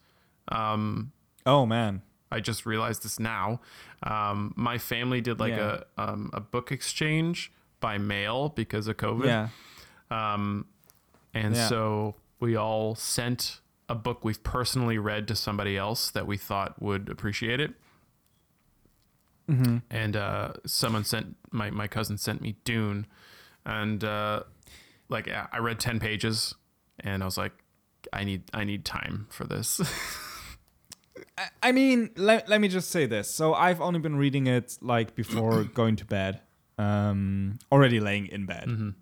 Um 0.49 1.11
oh 1.45 1.65
man. 1.65 2.01
I 2.31 2.39
just 2.39 2.65
realized 2.65 3.03
this 3.03 3.19
now. 3.19 3.61
Um, 4.03 4.53
my 4.55 4.77
family 4.77 5.21
did 5.21 5.39
like 5.39 5.53
Yeah. 5.53 5.81
a 5.97 6.01
um, 6.11 6.29
a 6.33 6.39
book 6.39 6.71
exchange 6.71 7.51
by 7.79 7.97
mail 7.97 8.49
because 8.49 8.87
of 8.87 8.97
COVID. 8.97 9.25
Yeah. 9.25 9.49
Um, 10.09 10.65
and 11.33 11.55
Yeah. 11.55 11.67
so 11.69 12.15
we 12.39 12.55
all 12.55 12.95
sent 12.95 13.61
a 13.87 13.95
book 13.95 14.23
we've 14.25 14.43
personally 14.43 14.97
read 14.97 15.27
to 15.27 15.35
somebody 15.35 15.77
else 15.77 16.09
that 16.11 16.25
we 16.25 16.37
thought 16.37 16.81
would 16.81 17.07
appreciate 17.09 17.59
it. 17.59 17.73
Mm-hmm. 19.49 19.77
And 19.91 20.15
uh, 20.15 20.53
someone 20.65 21.03
sent 21.03 21.35
my 21.51 21.69
my 21.69 21.87
cousin 21.87 22.17
sent 22.17 22.41
me 22.41 22.55
Dune, 22.63 23.05
and 23.63 24.03
uh, 24.03 24.41
like 25.07 25.27
I 25.29 25.47
I 25.51 25.57
read 25.59 25.79
ten 25.79 25.99
pages, 25.99 26.55
and 26.99 27.21
I 27.21 27.25
was 27.25 27.37
like, 27.37 27.51
I 28.11 28.23
need 28.23 28.43
I 28.53 28.63
need 28.63 28.85
time 28.85 29.27
for 29.29 29.43
this. 29.43 29.79
I- 31.37 31.49
I 31.63 31.71
mean, 31.71 32.11
let, 32.15 32.47
let 32.49 32.61
me 32.61 32.67
just 32.67 32.89
say 32.91 33.05
this. 33.05 33.29
So 33.29 33.53
I've 33.53 33.81
only 33.81 33.99
been 33.99 34.15
reading 34.15 34.47
it 34.47 34.77
like 34.81 35.15
before 35.15 35.63
going 35.73 35.95
to 35.97 36.05
bed, 36.05 36.39
um, 36.77 37.59
already 37.71 37.99
laying 37.99 38.27
in 38.27 38.45
bed, 38.45 38.63
n- 38.67 38.95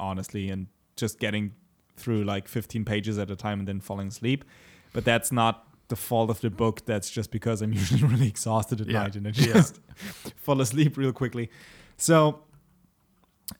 honestly, 0.00 0.48
and 0.50 0.66
just 0.96 1.18
getting 1.18 1.52
through 1.96 2.24
like 2.24 2.48
15 2.48 2.84
pages 2.84 3.18
at 3.18 3.30
a 3.30 3.36
time 3.36 3.60
and 3.60 3.68
then 3.68 3.80
falling 3.80 4.08
asleep. 4.08 4.44
But 4.92 5.04
that's 5.04 5.30
not 5.30 5.66
the 5.88 5.96
fault 5.96 6.30
of 6.30 6.40
the 6.40 6.50
book. 6.50 6.84
That's 6.86 7.08
just 7.10 7.30
because 7.30 7.62
I'm 7.62 7.72
usually 7.82 8.02
really 8.02 8.26
exhausted 8.28 8.80
at 8.80 8.88
Yeah. 8.88 9.02
night 9.04 9.14
and 9.16 9.26
I 9.28 9.30
Yeah. 9.34 9.52
just 9.54 9.80
fall 10.36 10.60
asleep 10.60 10.96
real 10.96 11.12
quickly. 11.12 11.50
So, 11.96 12.40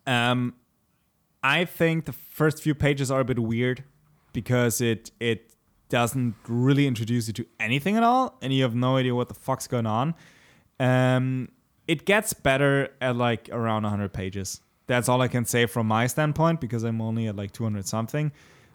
um, 0.06 0.54
I 1.42 1.64
think 1.64 2.06
the 2.06 2.12
first 2.12 2.60
few 2.62 2.74
pages 2.74 3.10
are 3.10 3.20
a 3.20 3.24
bit 3.24 3.38
weird 3.38 3.84
because 4.32 4.80
it 4.80 5.12
it 5.20 5.52
doesn't 5.88 6.34
really 6.48 6.86
introduce 6.86 7.28
you 7.28 7.32
to 7.34 7.46
anything 7.60 7.96
at 7.96 8.02
all, 8.02 8.36
and 8.42 8.52
you 8.52 8.62
have 8.62 8.74
no 8.74 8.96
idea 8.96 9.14
what 9.14 9.28
the 9.28 9.34
fuck's 9.34 9.66
going 9.66 9.86
on. 9.86 10.14
Um, 10.80 11.48
it 11.86 12.04
gets 12.04 12.32
better 12.32 12.90
at 13.00 13.16
like 13.16 13.48
around 13.50 13.84
100 13.84 14.12
pages. 14.12 14.60
That's 14.86 15.08
all 15.08 15.20
I 15.20 15.28
can 15.28 15.44
say 15.44 15.66
from 15.66 15.86
my 15.86 16.06
standpoint 16.06 16.60
because 16.60 16.82
I'm 16.84 17.00
only 17.00 17.26
at 17.26 17.36
like 17.36 17.52
200 17.52 17.86
something. 17.86 18.32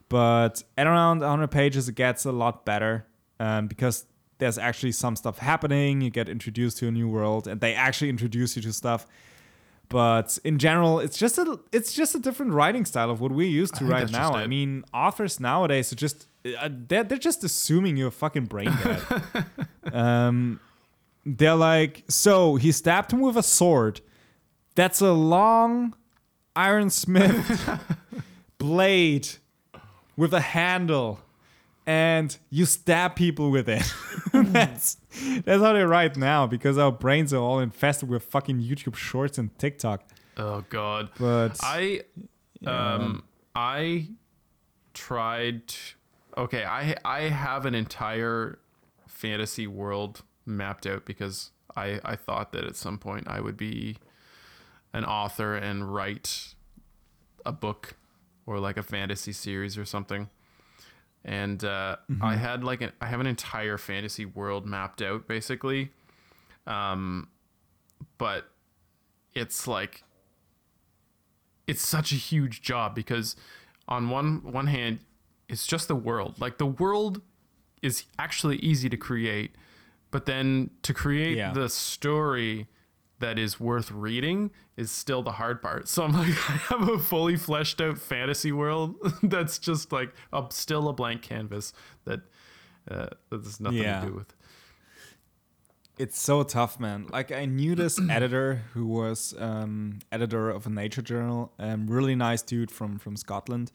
But 0.10 0.64
at 0.78 0.88
around 0.88 1.20
100 1.22 1.48
pages, 1.48 1.88
it 1.88 1.96
gets 1.96 2.26
a 2.26 2.32
lot 2.32 2.66
better 2.66 3.06
um, 3.40 3.68
because 3.68 4.06
there's 4.40 4.58
actually 4.58 4.92
some 4.92 5.16
stuff 5.16 5.38
happening. 5.38 6.02
You 6.02 6.10
get 6.10 6.28
introduced 6.28 6.78
to 6.80 6.88
a 6.88 6.92
new 6.92 7.08
world, 7.08 7.48
and 7.48 7.62
they 7.62 7.74
actually 7.74 8.10
introduce 8.10 8.56
you 8.56 8.62
to 8.64 8.74
stuff. 8.74 9.06
But 9.88 10.40
in 10.44 10.58
general, 10.58 11.00
it's 11.00 11.18
just 11.18 11.38
a 11.38 11.60
it's 11.72 11.94
just 11.94 12.16
a 12.16 12.20
different 12.20 12.54
writing 12.54 12.86
style 12.86 13.10
of 13.10 13.22
what 13.22 13.32
we're 13.32 13.48
used 13.48 13.76
to 13.76 13.86
right 13.86 14.10
now. 14.10 14.34
I 14.34 14.48
mean, 14.48 14.84
authors 14.94 15.40
nowadays 15.40 15.92
are 15.92 15.98
just 15.98 16.28
they're 16.44 17.04
they're 17.04 17.18
just 17.18 17.44
assuming 17.44 17.98
you're 17.98 18.08
a 18.10 18.12
fucking 18.12 18.46
brain 18.46 18.72
dead. 18.84 19.46
um, 19.94 20.60
they're 21.26 21.56
like, 21.56 22.04
so 22.08 22.56
he 22.56 22.72
stabbed 22.72 23.12
him 23.14 23.20
with 23.22 23.38
a 23.38 23.44
sword. 23.44 24.02
That's 24.76 25.02
a 25.02 25.12
long 25.14 25.94
iron 26.56 26.90
smith 26.90 27.80
blade 28.58 29.28
with 30.18 30.34
a 30.34 30.40
handle, 30.42 31.20
and 31.86 32.36
you 32.50 32.66
stab 32.66 33.16
people 33.16 33.52
with 33.52 33.70
it. 33.70 33.84
that's 34.34 34.98
that's 35.46 35.62
how 35.62 35.74
they 35.74 35.84
write 35.84 36.18
now 36.18 36.48
because 36.48 36.78
our 36.78 36.92
brains 36.92 37.34
are 37.34 37.42
all 37.42 37.60
infested 37.60 38.10
with 38.10 38.24
fucking 38.24 38.60
YouTube 38.60 38.96
Shorts 38.96 39.38
and 39.38 39.58
TikTok. 39.60 40.04
Oh 40.38 40.64
God. 40.70 41.10
But 41.20 41.58
I 41.62 42.02
Yeah. 42.62 42.94
um 42.96 43.24
I 43.54 44.08
tried 44.94 45.74
okay, 46.38 46.64
I 46.66 46.96
I 47.04 47.22
have 47.30 47.66
an 47.66 47.76
entire 47.76 48.60
fantasy 49.08 49.68
world 49.68 50.24
mapped 50.46 50.86
out 50.88 51.06
because 51.06 51.52
I 51.76 52.00
I 52.04 52.16
thought 52.16 52.52
that 52.54 52.66
at 52.66 52.76
some 52.76 52.98
point 52.98 53.28
I 53.28 53.42
would 53.42 53.58
be 53.58 53.98
an 54.94 55.06
author 55.06 55.56
and 55.56 55.94
write 55.94 56.56
a 57.46 57.52
book 57.52 57.96
or 58.46 58.60
like 58.60 58.78
a 58.78 58.84
fantasy 58.84 59.32
series 59.32 59.78
or 59.78 59.86
something. 59.86 60.30
And 61.24 61.64
uh, 61.64 61.98
I 62.20 62.36
had 62.36 62.64
like 62.64 62.82
an, 62.82 62.92
I 63.00 63.06
have 63.06 63.20
an 63.20 63.28
entire 63.28 63.78
fantasy 63.78 64.26
world 64.26 64.66
mapped 64.66 65.02
out 65.02 65.28
basically. 65.28 65.92
Um 66.66 67.30
but 68.18 68.50
it's 69.34 69.68
like 69.68 70.04
it's 71.68 71.86
such 71.86 72.12
a 72.12 72.16
huge 72.16 72.62
job 72.62 72.96
because 72.96 73.36
on 73.88 74.10
one 74.10 74.52
one 74.52 74.68
hand 74.68 75.00
it's 75.52 75.68
just 75.68 75.88
the 75.88 75.96
world 75.96 76.40
like 76.40 76.58
the 76.58 76.66
world 76.66 77.22
is 77.84 78.06
actually 78.18 78.58
easy 78.58 78.90
to 78.90 78.98
create 78.98 79.56
but 80.10 80.26
then 80.26 80.70
to 80.84 80.94
create 80.94 81.38
Yeah. 81.38 81.52
the 81.54 81.70
story 81.70 82.68
that 83.20 83.38
is 83.38 83.60
worth 83.60 83.92
reading 83.92 84.50
is 84.78 84.90
still 84.92 85.22
the 85.22 85.34
hard 85.34 85.62
part 85.62 85.88
so 85.88 86.04
i'm 86.04 86.14
like 86.14 86.30
i 86.50 86.54
have 86.72 86.88
a 86.90 86.98
fully 86.98 87.36
fleshed 87.36 87.80
out 87.82 87.98
fantasy 88.00 88.52
world 88.52 88.96
that's 89.24 89.60
just 89.60 89.92
like 89.92 90.12
a, 90.34 90.44
still 90.50 90.90
a 90.90 90.94
blank 90.94 91.22
canvas 91.22 91.74
that 92.06 92.22
uh, 92.90 93.08
that 93.30 93.44
has 93.44 93.60
nothing 93.60 93.80
Yeah. 93.84 94.02
to 94.02 94.08
do 94.08 94.14
with 94.14 94.34
it's 95.98 96.20
so 96.20 96.42
tough, 96.42 96.80
man. 96.80 97.06
Like 97.12 97.32
I 97.32 97.46
knew 97.46 97.76
this 97.76 98.00
editor 98.10 98.64
who 98.74 98.88
was 98.88 99.36
um, 99.38 100.00
editor 100.12 100.50
of 100.50 100.66
a 100.66 100.70
nature 100.70 101.02
journal, 101.04 101.52
um, 101.60 101.86
really 101.88 102.16
nice 102.16 102.42
dude 102.42 102.72
from 102.72 102.98
from 102.98 103.16
Scotland, 103.16 103.72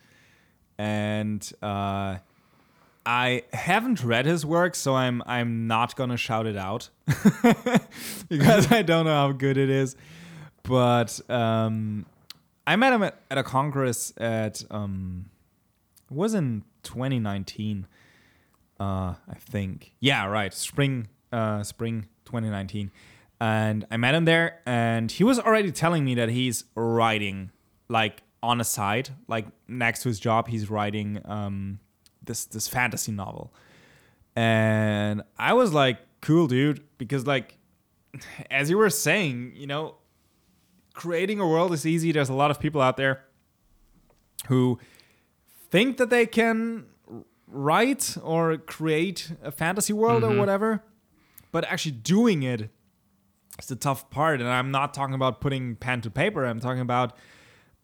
and 0.79 1.53
uh, 1.63 2.17
I 3.05 3.43
haven't 3.53 4.03
read 4.03 4.27
his 4.27 4.45
work, 4.45 4.75
so 4.75 4.95
I'm 4.95 5.23
I'm 5.27 5.67
not 5.67 5.97
gonna 5.97 6.17
shout 6.17 6.47
it 6.47 6.57
out 6.57 6.91
because 8.29 8.71
I 8.73 8.83
don't 8.83 9.05
know 9.05 9.15
how 9.15 9.33
good 9.33 9.57
it 9.57 9.71
is. 9.71 9.97
But 10.63 11.21
um, 11.31 12.07
I 12.67 12.77
met 12.77 12.93
him 12.93 13.03
at, 13.03 13.21
at 13.31 13.39
a 13.39 13.45
congress 13.45 14.13
at 14.17 14.65
um, 14.71 15.27
it 16.11 16.17
was 16.17 16.35
in 16.35 16.65
2019 16.83 17.87
uh, 18.79 19.15
I 19.29 19.35
think. 19.39 19.93
Yeah, 20.01 20.27
right. 20.27 20.53
Spring, 20.53 21.09
uh, 21.33 21.63
spring 21.63 22.07
2019, 22.27 22.91
and 23.41 23.87
I 23.91 23.97
met 23.97 24.15
him 24.15 24.25
there, 24.25 24.61
and 24.67 25.11
he 25.11 25.25
was 25.25 25.39
already 25.39 25.73
telling 25.73 26.05
me 26.05 26.15
that 26.15 26.29
he's 26.29 26.65
writing 26.75 27.51
like 27.89 28.23
on 28.43 28.61
a 28.61 28.65
side, 28.65 29.11
like 29.29 29.47
next 29.69 30.03
to 30.03 30.09
his 30.09 30.21
job, 30.21 30.49
he's 30.49 30.71
writing 30.71 31.21
um, 31.25 31.81
this 32.23 32.45
this 32.45 32.69
fantasy 32.69 33.13
novel, 33.13 33.53
and 34.35 35.23
I 35.39 35.55
was 35.55 35.73
like, 35.73 35.99
cool, 36.21 36.47
dude, 36.47 36.83
because 36.99 37.27
like, 37.27 37.59
as 38.51 38.71
you 38.71 38.79
were 38.79 38.91
saying, 38.91 39.53
you 39.55 39.67
know, 39.67 39.97
creating 40.93 41.41
a 41.41 41.47
world 41.47 41.73
is 41.73 41.87
easy. 41.87 42.13
There's 42.13 42.29
a 42.29 42.35
lot 42.35 42.51
of 42.51 42.59
people 42.59 42.81
out 42.81 42.97
there 42.97 43.25
who 44.49 44.79
think 45.71 45.99
that 45.99 46.11
they 46.11 46.27
can 46.27 46.87
write 47.47 48.17
or 48.23 48.57
create 48.57 49.33
a 49.43 49.53
fantasy 49.53 49.93
world 49.93 50.25
or 50.25 50.37
whatever, 50.37 50.83
but 51.53 51.65
actually 51.65 51.93
doing 51.93 52.43
it 52.43 52.71
is 53.59 53.67
the 53.67 53.77
tough 53.77 54.11
part. 54.11 54.41
And 54.41 54.49
I'm 54.49 54.71
not 54.71 54.95
talking 54.95 55.15
about 55.15 55.41
putting 55.41 55.77
pen 55.77 56.01
to 56.03 56.11
paper. 56.11 56.45
I'm 56.45 56.61
talking 56.61 56.81
about 56.81 57.17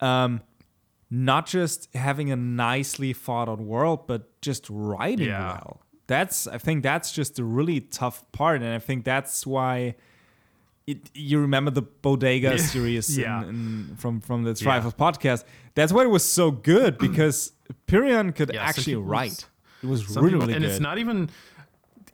um, 0.02 0.40
not 1.10 1.46
just 1.46 1.88
having 1.94 2.30
a 2.32 2.36
nicely 2.36 3.12
thought 3.12 3.48
out 3.48 3.60
world, 3.60 4.06
but 4.06 4.40
just 4.42 4.66
writing 4.70 5.28
Yeah. 5.28 5.52
well. 5.52 5.80
That's 6.06 6.46
I 6.46 6.58
think 6.58 6.82
that's 6.82 7.12
just 7.12 7.38
a 7.38 7.44
really 7.44 7.80
tough 7.80 8.24
part, 8.32 8.60
and 8.62 8.74
I 8.74 8.78
think 8.78 9.04
that's 9.04 9.46
why. 9.46 9.94
It, 10.84 11.10
you 11.14 11.38
remember 11.38 11.70
the 11.70 11.82
Bodega 11.82 12.50
Yeah. 12.50 12.56
series 12.56 13.16
Yeah. 13.24 13.44
in- 13.44 13.94
from 13.96 14.20
from 14.20 14.42
the 14.42 14.50
Yeah. 14.50 14.64
Trifle 14.64 14.90
podcast. 14.90 15.44
That's 15.76 15.92
why 15.92 16.02
it 16.02 16.10
was 16.10 16.24
so 16.24 16.50
good 16.50 16.98
because 17.06 17.52
Pyrion 17.86 18.34
could 18.34 18.50
Yeah, 18.52 18.64
actually 18.64 18.96
write. 18.96 19.46
It 19.82 19.86
was 19.86 20.08
really, 20.08 20.30
people- 20.30 20.40
really 20.40 20.54
and 20.54 20.62
good. 20.64 20.70
it's 20.72 20.80
not 20.80 20.98
even 20.98 21.30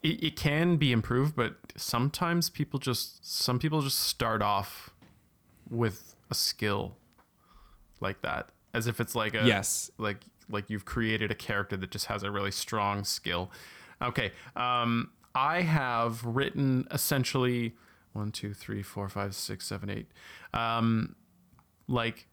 it, 0.03 0.23
it 0.23 0.35
can 0.35 0.77
be 0.77 0.91
improved 0.91 1.35
but 1.35 1.55
sometimes 1.77 2.49
people 2.51 2.77
just 2.79 3.25
some 3.25 3.57
people 3.57 3.81
just 3.81 3.99
start 4.01 4.41
off 4.43 4.91
with 5.69 6.15
a 6.29 6.35
skill 6.35 6.95
like 8.01 8.21
that 8.21 8.49
as 8.73 8.87
if 8.87 8.99
it's 8.99 9.15
like 9.15 9.33
a 9.33 9.45
Yes. 9.45 9.89
like 9.97 10.17
like 10.49 10.69
you've 10.69 10.85
created 10.85 11.31
a 11.31 11.35
character 11.35 11.77
that 11.77 11.91
just 11.91 12.05
has 12.07 12.23
a 12.23 12.31
really 12.31 12.51
strong 12.51 13.03
skill 13.03 13.51
okay 14.01 14.31
um 14.55 15.11
i 15.35 15.61
have 15.61 16.23
written 16.25 16.87
essentially 16.91 17.75
one 18.13 18.31
two 18.31 18.53
three 18.53 18.81
four 18.81 19.07
five 19.09 19.35
six 19.35 19.65
seven 19.67 19.89
eight 19.89 20.07
um 20.53 21.15
like 21.87 22.27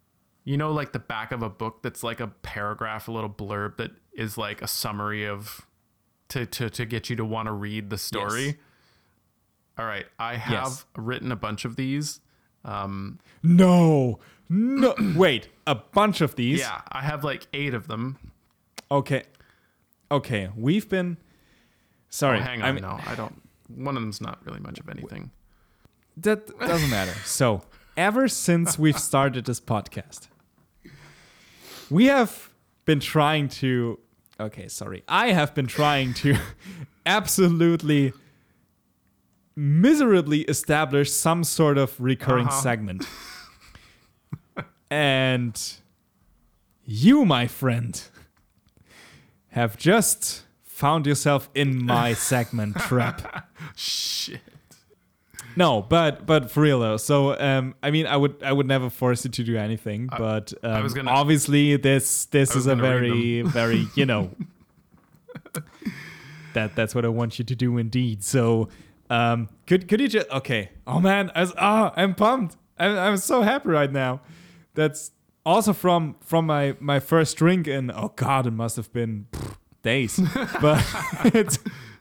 you 0.44 0.56
know 0.56 0.72
like 0.72 0.92
the 0.92 0.98
back 0.98 1.32
of 1.32 1.42
a 1.42 1.50
book 1.50 1.82
that's 1.82 2.02
like 2.02 2.20
a 2.20 2.28
paragraph 2.28 3.08
a 3.08 3.12
little 3.12 3.28
blurb 3.30 3.76
that 3.76 3.90
is 4.14 4.38
like 4.38 4.62
a 4.62 4.66
summary 4.68 5.26
of 5.26 5.66
to 6.28 6.46
to, 6.46 6.70
to 6.70 6.84
get 6.86 7.10
you 7.10 7.16
to 7.16 7.24
want 7.24 7.46
to 7.46 7.52
read 7.52 7.90
the 7.90 7.98
story 7.98 8.46
Yes. 8.46 8.54
all 9.78 9.84
right 9.86 10.06
i 10.18 10.36
have 10.36 10.52
Yes. 10.68 10.84
written 10.96 11.30
a 11.32 11.36
bunch 11.36 11.64
of 11.64 11.76
these 11.76 12.20
um 12.64 13.18
no, 13.42 14.18
no. 14.48 14.94
Wait, 15.16 15.48
a 15.66 15.74
bunch 15.74 16.20
of 16.20 16.34
these. 16.36 16.60
yeah 16.60 16.80
i 16.92 17.00
have 17.00 17.24
like 17.24 17.46
eight 17.52 17.74
of 17.74 17.86
them 17.88 18.18
Okay. 18.90 19.24
Okay. 20.12 20.48
We've 20.56 20.88
been. 20.88 21.16
Sorry. 22.08 22.38
oh, 22.38 22.42
hang 22.42 22.62
I'm- 22.62 22.76
on 22.76 22.82
no 22.82 23.00
i 23.06 23.14
don't 23.16 23.42
one 23.68 23.96
of 23.96 24.02
them's 24.02 24.20
not 24.20 24.38
really 24.46 24.60
much 24.60 24.78
of 24.78 24.88
anything 24.88 25.30
That 26.18 26.46
doesn't 26.60 26.88
matter. 26.90 27.12
So, 27.24 27.62
ever 27.96 28.28
since 28.28 28.78
we've 28.78 28.98
started 28.98 29.44
this 29.44 29.60
podcast, 29.60 30.28
we 31.90 32.06
have 32.06 32.50
been 32.84 33.00
trying 33.00 33.48
to. 33.60 33.98
Okay, 34.38 34.68
sorry. 34.68 35.02
I 35.08 35.32
have 35.32 35.52
been 35.54 35.66
trying 35.66 36.14
to 36.22 36.36
absolutely 37.06 38.12
miserably 39.56 40.42
establish 40.42 41.10
some 41.12 41.42
sort 41.44 41.78
of 41.78 41.98
recurring 42.00 42.46
Uh-huh. 42.48 42.60
segment. 42.62 43.08
and 44.90 45.60
you, 46.84 47.24
my 47.24 47.46
friend, 47.46 48.00
have 49.48 49.76
just 49.76 50.42
found 50.62 51.06
yourself 51.06 51.48
in 51.54 51.84
my 51.84 52.12
segment 52.30 52.76
trap. 52.76 53.48
shit 53.74 54.40
No, 55.56 55.80
but 55.80 56.26
but 56.26 56.50
for 56.50 56.60
real 56.60 56.80
though. 56.80 56.98
So 56.98 57.38
um, 57.40 57.74
I 57.82 57.90
mean, 57.90 58.06
I 58.06 58.16
would 58.16 58.42
I 58.42 58.52
would 58.52 58.66
never 58.66 58.90
force 58.90 59.24
you 59.24 59.30
to 59.30 59.42
do 59.42 59.56
anything, 59.56 60.08
but 60.18 60.52
um, 60.62 60.82
was 60.82 60.92
gonna- 60.92 61.10
obviously 61.10 61.76
this 61.76 62.26
this 62.26 62.54
I 62.54 62.58
is 62.58 62.66
a 62.66 62.76
very 62.76 63.40
very 63.40 63.86
you 63.94 64.04
know. 64.12 64.30
that 66.52 66.74
that's 66.76 66.94
what 66.94 67.04
I 67.04 67.08
want 67.08 67.38
you 67.38 67.44
to 67.46 67.54
do 67.56 67.78
indeed. 67.78 68.22
So, 68.22 68.68
um, 69.08 69.48
could 69.66 69.88
could 69.88 70.00
you 70.00 70.08
just 70.08 70.28
okay? 70.30 70.70
Oh 70.86 71.00
man, 71.00 71.30
as 71.34 71.54
ah, 71.56 71.92
I'm 71.96 72.14
pumped. 72.14 72.56
I'm, 72.78 72.96
I'm 72.98 73.16
so 73.16 73.40
happy 73.40 73.70
right 73.70 73.90
now. 73.90 74.20
That's 74.76 75.10
also 75.44 75.72
from 75.72 76.14
from 76.20 76.46
my 76.46 76.76
my 76.78 77.00
first 77.00 77.36
drink, 77.36 77.66
and 77.66 77.90
oh 77.90 78.12
god, 78.14 78.46
it 78.46 78.52
must 78.52 78.76
have 78.76 78.92
been 78.92 79.26
pff, 79.32 79.56
days. 79.82 80.20
but 80.60 80.84
it's 81.24 81.58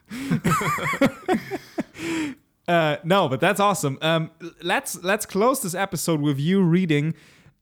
uh, 2.68 2.98
no, 3.04 3.30
but 3.30 3.40
that's 3.40 3.60
awesome. 3.60 3.98
Um, 4.02 4.32
let's 4.62 5.02
let's 5.04 5.26
close 5.26 5.62
this 5.62 5.74
episode 5.74 6.22
with 6.22 6.40
you 6.40 6.62
reading. 6.62 7.14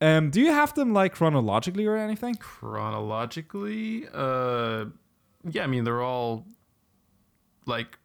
Um, 0.02 0.30
do 0.30 0.42
you 0.42 0.52
have 0.52 0.74
them 0.74 0.94
like 0.94 1.14
chronologically 1.14 1.86
or 1.86 1.96
anything? 1.96 2.36
Chronologically, 2.36 4.08
uh, 4.14 4.86
yeah, 5.50 5.64
I 5.64 5.68
mean 5.68 5.86
they're 5.86 6.02
all 6.02 6.46
like 7.66 7.98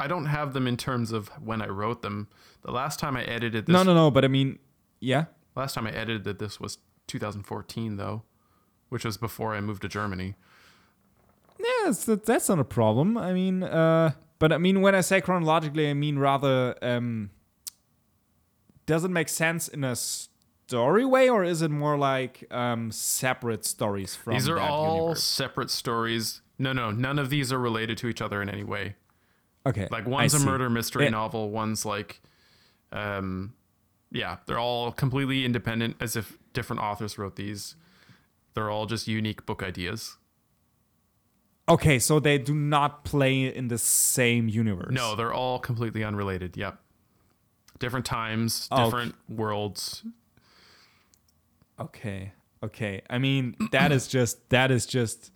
I 0.00 0.06
don't 0.06 0.26
have 0.26 0.52
them 0.52 0.66
in 0.66 0.76
terms 0.76 1.12
of 1.12 1.28
when 1.42 1.62
I 1.62 1.68
wrote 1.68 2.02
them. 2.02 2.28
The 2.62 2.70
last 2.70 2.98
time 2.98 3.16
I 3.16 3.24
edited 3.24 3.66
this, 3.66 3.72
No, 3.72 3.82
no, 3.82 3.94
no. 3.94 4.10
But 4.10 4.24
I 4.24 4.28
mean, 4.28 4.58
yeah. 5.00 5.26
Last 5.58 5.74
time 5.74 5.86
I 5.86 5.90
edited 5.90 6.24
that 6.24 6.38
this 6.38 6.58
was 6.60 6.78
2014 7.08 7.96
though, 7.96 8.22
which 8.88 9.04
was 9.04 9.16
before 9.16 9.54
I 9.54 9.60
moved 9.60 9.82
to 9.82 9.88
Germany. 9.88 10.34
Yeah, 11.58 11.92
that's 12.24 12.48
not 12.48 12.58
a 12.58 12.64
problem. 12.64 13.18
I 13.18 13.32
mean, 13.32 13.62
uh, 13.62 14.12
but 14.38 14.52
I 14.52 14.58
mean, 14.58 14.80
when 14.80 14.94
I 14.94 15.00
say 15.00 15.20
chronologically, 15.20 15.90
I 15.90 15.94
mean 15.94 16.18
rather, 16.18 16.76
um, 16.82 17.30
does 18.86 19.04
it 19.04 19.10
make 19.10 19.28
sense 19.28 19.68
in 19.68 19.84
a 19.84 19.96
story 19.96 21.04
way, 21.04 21.28
or 21.28 21.44
is 21.44 21.60
it 21.62 21.70
more 21.70 21.98
like 21.98 22.44
um, 22.52 22.90
separate 22.92 23.64
stories 23.64 24.14
from 24.14 24.34
These 24.34 24.48
are 24.48 24.60
all 24.60 24.94
universe? 24.94 25.24
separate 25.24 25.70
stories. 25.70 26.40
No, 26.58 26.72
no, 26.72 26.90
none 26.90 27.18
of 27.18 27.30
these 27.30 27.52
are 27.52 27.58
related 27.58 27.98
to 27.98 28.08
each 28.08 28.22
other 28.22 28.40
in 28.42 28.48
any 28.48 28.64
way. 28.64 28.94
Okay, 29.66 29.88
Like 29.90 30.06
one's 30.06 30.34
a 30.34 30.38
see. 30.38 30.44
murder 30.46 30.70
mystery 30.70 31.04
Yeah. 31.04 31.10
novel, 31.10 31.50
one's 31.50 31.84
like, 31.84 32.20
um, 32.92 33.52
yeah, 34.10 34.38
they're 34.46 34.58
all 34.58 34.92
completely 34.92 35.44
independent, 35.44 35.96
as 36.00 36.16
if 36.16 36.38
different 36.52 36.80
authors 36.82 37.18
wrote 37.18 37.36
these. 37.36 37.76
They're 38.54 38.70
all 38.70 38.86
just 38.86 39.06
unique 39.06 39.46
book 39.46 39.62
ideas. 39.62 40.16
Okay, 41.68 41.98
so 41.98 42.18
they 42.18 42.38
do 42.38 42.54
not 42.54 43.04
play 43.04 43.54
in 43.54 43.68
the 43.68 43.76
same 43.76 44.48
universe. 44.48 44.90
No, 44.90 45.14
they're 45.14 45.34
all 45.34 45.58
completely 45.58 46.02
unrelated. 46.02 46.56
Yep. 46.56 46.78
Different 47.78 48.06
times, 48.06 48.68
different 48.74 49.14
worlds. 49.28 50.02
Okay. 51.78 52.32
Okay. 52.62 53.02
I 53.08 53.18
mean, 53.18 53.54
that 53.70 53.92
is 53.92 54.08
just 54.08 54.48
that 54.48 54.70
is 54.70 54.86
just 54.86 55.30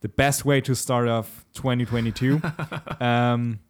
the 0.00 0.08
best 0.08 0.44
way 0.44 0.60
to 0.62 0.74
start 0.74 1.08
off 1.08 1.44
2022. 1.54 2.40
um, 3.00 3.60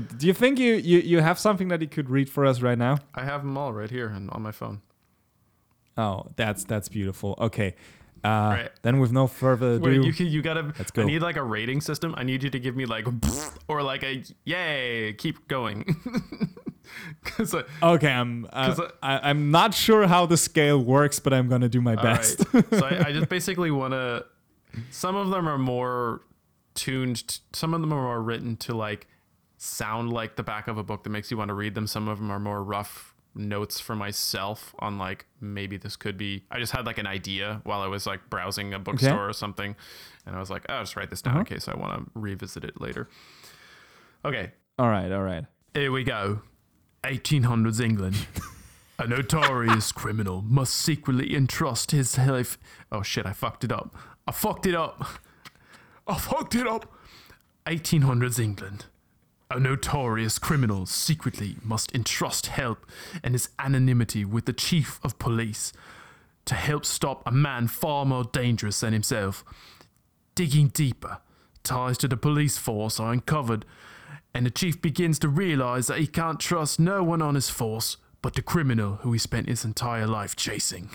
do, 0.00 0.16
do 0.20 0.26
you 0.26 0.34
think 0.34 0.58
you, 0.58 0.74
you 0.74 0.98
you 1.00 1.20
have 1.20 1.38
something 1.38 1.68
that 1.68 1.80
you 1.80 1.88
could 1.88 2.08
read 2.10 2.28
for 2.28 2.44
us 2.44 2.60
right 2.62 2.78
now? 2.78 2.98
I 3.14 3.24
have 3.24 3.42
them 3.42 3.56
all 3.56 3.72
right 3.72 3.90
here 3.90 4.08
and 4.08 4.30
on 4.30 4.42
my 4.42 4.52
phone. 4.52 4.80
Oh, 5.96 6.26
that's 6.36 6.64
that's 6.64 6.88
beautiful. 6.88 7.34
Okay. 7.38 7.74
Uh, 8.24 8.56
Right. 8.58 8.70
Then 8.82 9.00
with 9.00 9.12
no 9.12 9.26
further 9.26 9.72
ado, 9.74 9.84
Wait, 9.84 10.02
you 10.04 10.12
can, 10.12 10.26
you 10.26 10.40
gotta. 10.42 10.72
Let's 10.78 10.90
go. 10.90 11.02
I 11.02 11.04
need 11.04 11.20
like 11.22 11.36
a 11.36 11.42
rating 11.42 11.80
system. 11.82 12.14
I 12.16 12.22
need 12.24 12.42
you 12.42 12.50
to 12.50 12.58
give 12.58 12.74
me 12.74 12.86
like, 12.86 13.06
or 13.68 13.82
like 13.82 14.02
a 14.02 14.22
yay, 14.44 15.12
keep 15.18 15.46
going. 15.48 15.84
Because 17.24 17.54
okay, 17.82 18.12
I'm 18.12 18.46
uh, 18.52 18.74
'Cause 18.74 18.80
I, 19.02 19.30
I'm 19.30 19.50
not 19.50 19.72
sure 19.74 20.06
how 20.06 20.26
the 20.26 20.36
scale 20.36 20.78
works, 20.82 21.18
but 21.18 21.32
I'm 21.32 21.48
gonna 21.48 21.68
do 21.68 21.80
my 21.80 21.96
best. 21.96 22.44
right. 22.52 22.64
so 22.70 22.84
I, 22.86 23.04
I 23.08 23.12
just 23.12 23.28
basically 23.30 23.70
want 23.70 23.92
to. 23.94 24.26
Some 24.90 25.16
of 25.16 25.30
them 25.30 25.48
are 25.48 25.58
more 25.58 26.20
tuned. 26.74 27.26
t- 27.26 27.40
some 27.52 27.72
of 27.74 27.80
them 27.80 27.92
are 27.92 28.02
more 28.02 28.22
written 28.22 28.56
to 28.58 28.74
like 28.76 29.06
sound 29.64 30.12
like 30.12 30.36
the 30.36 30.42
back 30.42 30.68
of 30.68 30.78
a 30.78 30.82
book 30.82 31.04
that 31.04 31.10
makes 31.10 31.30
you 31.30 31.36
want 31.36 31.48
to 31.48 31.54
read 31.54 31.74
them. 31.74 31.86
Some 31.86 32.08
of 32.08 32.18
them 32.18 32.30
are 32.30 32.38
more 32.38 32.62
rough 32.62 33.14
notes 33.34 33.80
for 33.80 33.96
myself 33.96 34.74
on 34.78 34.98
like 34.98 35.26
maybe 35.40 35.76
this 35.76 35.96
could 35.96 36.16
be. 36.16 36.44
I 36.50 36.58
just 36.58 36.72
had 36.72 36.86
like 36.86 36.98
an 36.98 37.06
idea 37.06 37.60
while 37.64 37.80
I 37.80 37.86
was 37.86 38.06
like 38.06 38.30
browsing 38.30 38.74
a 38.74 38.78
bookstore 38.78 39.28
or 39.28 39.32
something, 39.32 39.74
and 40.26 40.36
I 40.36 40.38
was 40.38 40.50
like, 40.50 40.64
oh, 40.68 40.74
I'll 40.74 40.82
just 40.82 40.96
write 40.96 41.10
this 41.10 41.22
down 41.22 41.34
in 41.34 41.40
uh-huh. 41.40 41.54
case 41.54 41.68
I 41.68 41.76
want 41.76 42.04
to 42.04 42.10
revisit 42.14 42.64
it 42.64 42.80
later. 42.80 43.08
Okay, 44.24 44.52
all 44.78 44.88
right, 44.88 45.10
all 45.10 45.22
right. 45.22 45.44
here 45.74 45.92
we 45.92 46.04
go. 46.04 46.40
1800s 47.02 47.80
England. 47.80 48.16
A 48.98 49.08
notorious 49.08 49.90
criminal 49.90 50.40
must 50.42 50.72
secretly 50.74 51.34
entrust 51.34 51.90
his 51.90 52.16
life. 52.16 52.56
Oh 52.92 53.02
shit, 53.02 53.26
I 53.26 53.32
fucked 53.32 53.64
it 53.64 53.72
up. 53.72 53.96
I 54.26 54.30
fucked 54.30 54.66
it 54.66 54.74
up. 54.74 55.04
I 56.06 56.16
fucked 56.16 56.54
it 56.54 56.66
up. 56.66 56.92
1800s 57.66 58.38
England. 58.38 58.86
A 59.54 59.60
notorious 59.60 60.40
criminal 60.40 60.84
secretly 60.84 61.58
must 61.62 61.94
entrust 61.94 62.48
help 62.48 62.84
and 63.22 63.34
his 63.34 63.50
anonymity 63.56 64.24
with 64.24 64.46
the 64.46 64.52
chief 64.52 64.98
of 65.04 65.16
police 65.20 65.72
to 66.46 66.56
help 66.56 66.84
stop 66.84 67.22
a 67.24 67.30
man 67.30 67.68
far 67.68 68.04
more 68.04 68.24
dangerous 68.24 68.80
than 68.80 68.92
himself. 68.92 69.44
Digging 70.34 70.68
deeper, 70.68 71.18
ties 71.62 71.96
to 71.98 72.08
the 72.08 72.16
police 72.16 72.58
force 72.58 72.98
are 72.98 73.12
uncovered, 73.12 73.64
and 74.34 74.44
the 74.44 74.50
chief 74.50 74.82
begins 74.82 75.20
to 75.20 75.28
realize 75.28 75.86
that 75.86 76.00
he 76.00 76.08
can't 76.08 76.40
trust 76.40 76.80
no 76.80 77.04
one 77.04 77.22
on 77.22 77.36
his 77.36 77.48
force 77.48 77.96
but 78.22 78.34
the 78.34 78.42
criminal 78.42 78.96
who 79.02 79.12
he 79.12 79.20
spent 79.20 79.48
his 79.48 79.64
entire 79.64 80.08
life 80.08 80.34
chasing. 80.34 80.90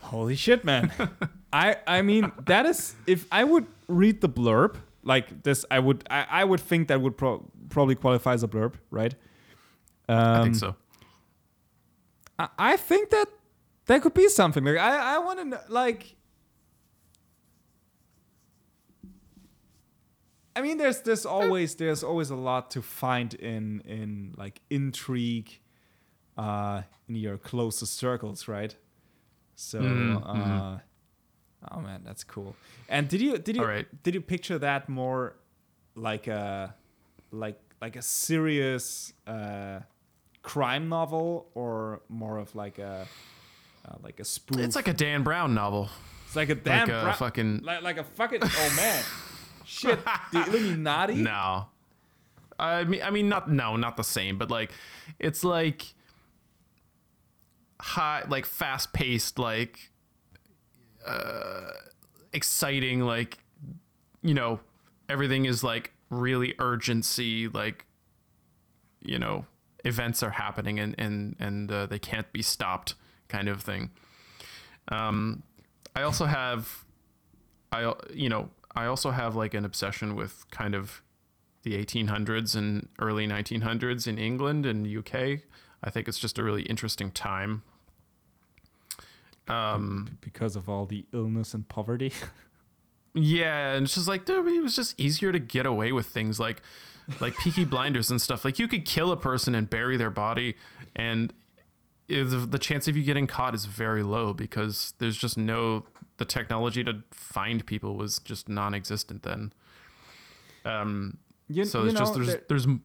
Holy 0.00 0.36
shit, 0.36 0.64
man. 0.64 0.90
I 1.52 1.76
I 1.86 2.00
mean 2.00 2.32
that 2.46 2.64
is 2.64 2.94
if 3.06 3.26
I 3.30 3.44
would 3.44 3.66
read 3.86 4.22
the 4.22 4.30
blurb 4.30 4.78
like 5.04 5.42
this, 5.42 5.64
I 5.70 5.78
would 5.78 6.04
I, 6.10 6.26
I 6.30 6.44
would 6.44 6.60
think 6.60 6.88
that 6.88 7.00
would 7.00 7.16
pro- 7.16 7.50
probably 7.68 7.94
qualify 7.94 8.34
as 8.34 8.42
a 8.42 8.48
blurb, 8.48 8.74
right? 8.90 9.14
Um, 10.08 10.18
I 10.18 10.42
think 10.42 10.54
so. 10.56 10.76
I, 12.38 12.48
I 12.58 12.76
think 12.76 13.10
that 13.10 13.26
that 13.86 14.02
could 14.02 14.14
be 14.14 14.28
something. 14.28 14.64
Like 14.64 14.78
I 14.78 15.16
I 15.16 15.18
want 15.18 15.38
to 15.40 15.44
know 15.44 15.60
like. 15.68 16.16
I 20.54 20.60
mean, 20.60 20.76
there's 20.76 21.00
there's 21.00 21.24
always 21.24 21.74
there's 21.76 22.04
always 22.04 22.30
a 22.30 22.36
lot 22.36 22.70
to 22.72 22.82
find 22.82 23.32
in 23.34 23.80
in 23.86 24.34
like 24.36 24.60
intrigue, 24.68 25.58
uh, 26.36 26.82
in 27.08 27.16
your 27.16 27.38
closest 27.38 27.94
circles, 27.96 28.48
right? 28.48 28.76
So, 29.54 29.78
Mhm, 29.80 30.22
uh, 30.26 30.78
oh 31.70 31.80
man, 31.80 32.02
that's 32.04 32.24
cool. 32.24 32.56
And 32.88 33.08
did 33.08 33.20
you 33.20 33.38
did 33.38 33.56
you 33.56 33.64
right. 33.64 34.02
did 34.02 34.14
you 34.14 34.20
picture 34.20 34.58
that 34.58 34.88
more 34.88 35.36
like 35.94 36.26
a 36.26 36.74
like 37.30 37.60
like 37.80 37.96
a 37.96 38.02
serious 38.02 39.12
uh, 39.26 39.80
crime 40.42 40.88
novel 40.88 41.48
or 41.54 42.00
more 42.08 42.38
of 42.38 42.54
like 42.54 42.78
a 42.78 43.06
uh, 43.86 43.94
like 44.02 44.20
a 44.20 44.24
spoof? 44.24 44.60
It's 44.60 44.76
like 44.76 44.88
a 44.88 44.94
Dan 44.94 45.22
Brown 45.22 45.54
novel. 45.54 45.88
it's 46.26 46.36
like 46.36 46.48
a 46.48 46.54
damn 46.54 46.88
like 46.88 47.14
a 47.14 47.14
fucking 47.14 47.60
like, 47.62 47.82
like 47.82 47.98
a 47.98 48.04
fucking 48.04 48.40
oh 48.42 48.74
man, 48.76 49.02
shit, 49.64 49.98
the 50.32 50.44
Illuminati. 50.46 51.14
no. 51.14 51.66
I 52.58 52.84
mean, 52.84 53.02
I 53.02 53.10
mean, 53.10 53.28
not 53.28 53.50
no, 53.50 53.76
not 53.76 53.96
the 53.96 54.04
same, 54.04 54.38
but 54.38 54.50
like, 54.50 54.70
it's 55.18 55.42
like 55.42 55.94
high, 57.80 58.24
like 58.28 58.46
fast 58.46 58.92
paced, 58.92 59.38
like 59.38 59.90
uh, 61.06 61.70
exciting, 62.32 63.00
like 63.00 63.38
you 64.22 64.34
know, 64.34 64.60
everything 65.08 65.44
is 65.44 65.64
like 65.64 65.92
really 66.10 66.54
urgency, 66.58 67.48
like 67.48 67.86
you 69.00 69.18
know, 69.18 69.46
events 69.84 70.22
are 70.22 70.30
happening 70.30 70.78
and 70.78 70.94
and 70.98 71.36
and 71.38 71.70
uh, 71.70 71.86
they 71.86 71.98
can't 71.98 72.32
be 72.32 72.42
stopped, 72.42 72.94
kind 73.28 73.48
of 73.48 73.62
thing. 73.62 73.90
Um, 74.88 75.42
I 75.94 76.02
also 76.02 76.26
have, 76.26 76.84
I 77.70 77.92
you 78.12 78.28
know, 78.28 78.50
I 78.74 78.86
also 78.86 79.10
have 79.10 79.36
like 79.36 79.54
an 79.54 79.64
obsession 79.64 80.14
with 80.14 80.44
kind 80.50 80.74
of 80.74 81.02
the 81.62 81.72
1800s 81.72 82.56
and 82.56 82.88
early 82.98 83.26
1900s 83.26 84.06
in 84.06 84.18
England 84.18 84.66
and 84.66 84.86
UK. 84.86 85.40
I 85.84 85.90
think 85.90 86.08
it's 86.08 86.18
just 86.18 86.38
a 86.38 86.42
really 86.42 86.62
interesting 86.62 87.10
time. 87.10 87.62
Um, 89.48 90.18
because 90.20 90.56
of 90.56 90.68
all 90.68 90.86
the 90.86 91.04
illness 91.12 91.52
and 91.54 91.68
poverty. 91.68 92.12
yeah, 93.14 93.72
and 93.74 93.84
it's 93.84 93.94
just 93.94 94.08
like 94.08 94.24
dude, 94.24 94.46
it 94.46 94.62
was 94.62 94.76
just 94.76 94.98
easier 95.00 95.32
to 95.32 95.38
get 95.38 95.66
away 95.66 95.92
with 95.92 96.06
things 96.06 96.38
like 96.40 96.62
like 97.20 97.36
Peaky 97.38 97.64
Blinders 97.64 98.10
and 98.10 98.20
stuff. 98.22 98.44
Like 98.44 98.58
you 98.58 98.68
could 98.68 98.84
kill 98.84 99.10
a 99.12 99.16
person 99.16 99.54
and 99.54 99.68
bury 99.68 99.96
their 99.96 100.10
body, 100.10 100.54
and 100.94 101.32
the 102.08 102.58
chance 102.60 102.86
of 102.88 102.96
you 102.96 103.02
getting 103.02 103.26
caught 103.26 103.54
is 103.54 103.64
very 103.64 104.02
low 104.02 104.32
because 104.32 104.94
there's 104.98 105.16
just 105.16 105.36
no 105.36 105.84
the 106.18 106.24
technology 106.24 106.84
to 106.84 107.02
find 107.10 107.64
people 107.66 107.96
was 107.96 108.18
just 108.20 108.48
non-existent 108.48 109.22
then. 109.22 109.52
Um, 110.64 111.16
You, 111.48 111.64
so 111.64 111.82
you 111.82 111.88
it's 111.90 111.98
just 111.98 112.14
there's 112.14 112.26
there- 112.28 112.42
there's 112.48 112.66
mm, 112.66 112.80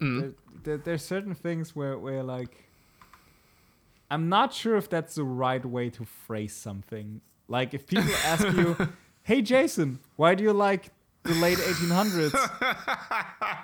there, 0.00 0.32
there, 0.62 0.78
there's 0.78 1.04
certain 1.04 1.34
things 1.34 1.74
where, 1.74 1.98
where 1.98 2.22
like 2.22 2.64
I'm 4.10 4.28
not 4.28 4.52
sure 4.52 4.76
if 4.76 4.90
that's 4.90 5.14
the 5.14 5.24
right 5.24 5.64
way 5.64 5.88
to 5.90 6.04
phrase 6.04 6.54
something. 6.54 7.20
Like 7.48 7.74
if 7.74 7.86
people 7.86 8.10
ask 8.24 8.44
you 8.44 8.76
hey 9.22 9.42
Jason, 9.42 10.00
why 10.16 10.34
do 10.34 10.42
you 10.42 10.52
like 10.52 10.90
the 11.22 11.34
late 11.34 11.58
1800s 11.58 12.34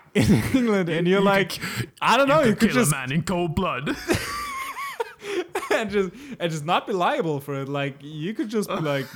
in 0.14 0.56
England? 0.56 0.88
And 0.88 1.08
you're 1.08 1.20
like, 1.20 1.58
I 2.00 2.16
don't 2.16 2.28
know, 2.28 2.42
you, 2.42 2.54
could 2.54 2.70
kill 2.70 2.82
just 2.82 2.92
a 2.92 2.96
man 2.96 3.12
in 3.12 3.22
cold 3.22 3.54
blood. 3.54 3.88
and 5.72 5.90
just 5.90 6.10
and 6.38 6.50
just 6.50 6.64
not 6.64 6.86
be 6.86 6.92
liable 6.92 7.40
for 7.40 7.54
it. 7.56 7.68
Like 7.68 7.96
you 8.00 8.32
could 8.32 8.48
just 8.48 8.68
be 8.68 8.76
like, 8.76 9.06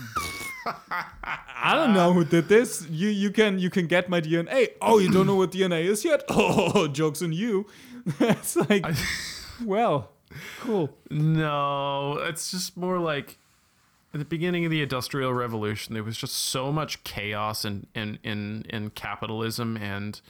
I 0.66 1.74
don't 1.74 1.95
know 1.95 2.12
who 2.12 2.24
did 2.24 2.49
this. 2.49 2.87
You 2.91 3.09
you 3.09 3.31
can 3.31 3.61
you 3.61 3.70
can 3.70 3.87
get 3.87 4.09
my 4.09 4.20
DNA. 4.20 4.70
Oh, 4.83 4.99
you 4.99 5.11
don't 5.11 5.26
know 5.28 5.37
what 5.37 5.53
DNA 5.53 5.85
is 5.85 6.05
yet? 6.05 6.24
Oh, 6.28 6.89
jokes 6.89 7.22
on 7.22 7.33
you. 7.33 7.66
it's 8.18 8.57
like, 8.57 8.85
well, 9.64 10.11
cool. 10.61 10.91
no, 11.11 12.14
it's 12.18 12.51
just 12.51 12.76
more 12.76 12.99
like 12.99 13.39
at 14.12 14.18
the 14.18 14.24
beginning 14.24 14.64
of 14.64 14.70
the 14.70 14.83
Industrial 14.83 15.33
Revolution, 15.33 15.95
there 15.95 16.03
was 16.03 16.16
just 16.16 16.35
so 16.35 16.72
much 16.72 17.03
chaos 17.05 17.64
in 17.64 17.87
in 17.95 18.18
in, 18.22 18.64
in 18.68 18.91
capitalism, 18.91 19.76
and 19.76 20.20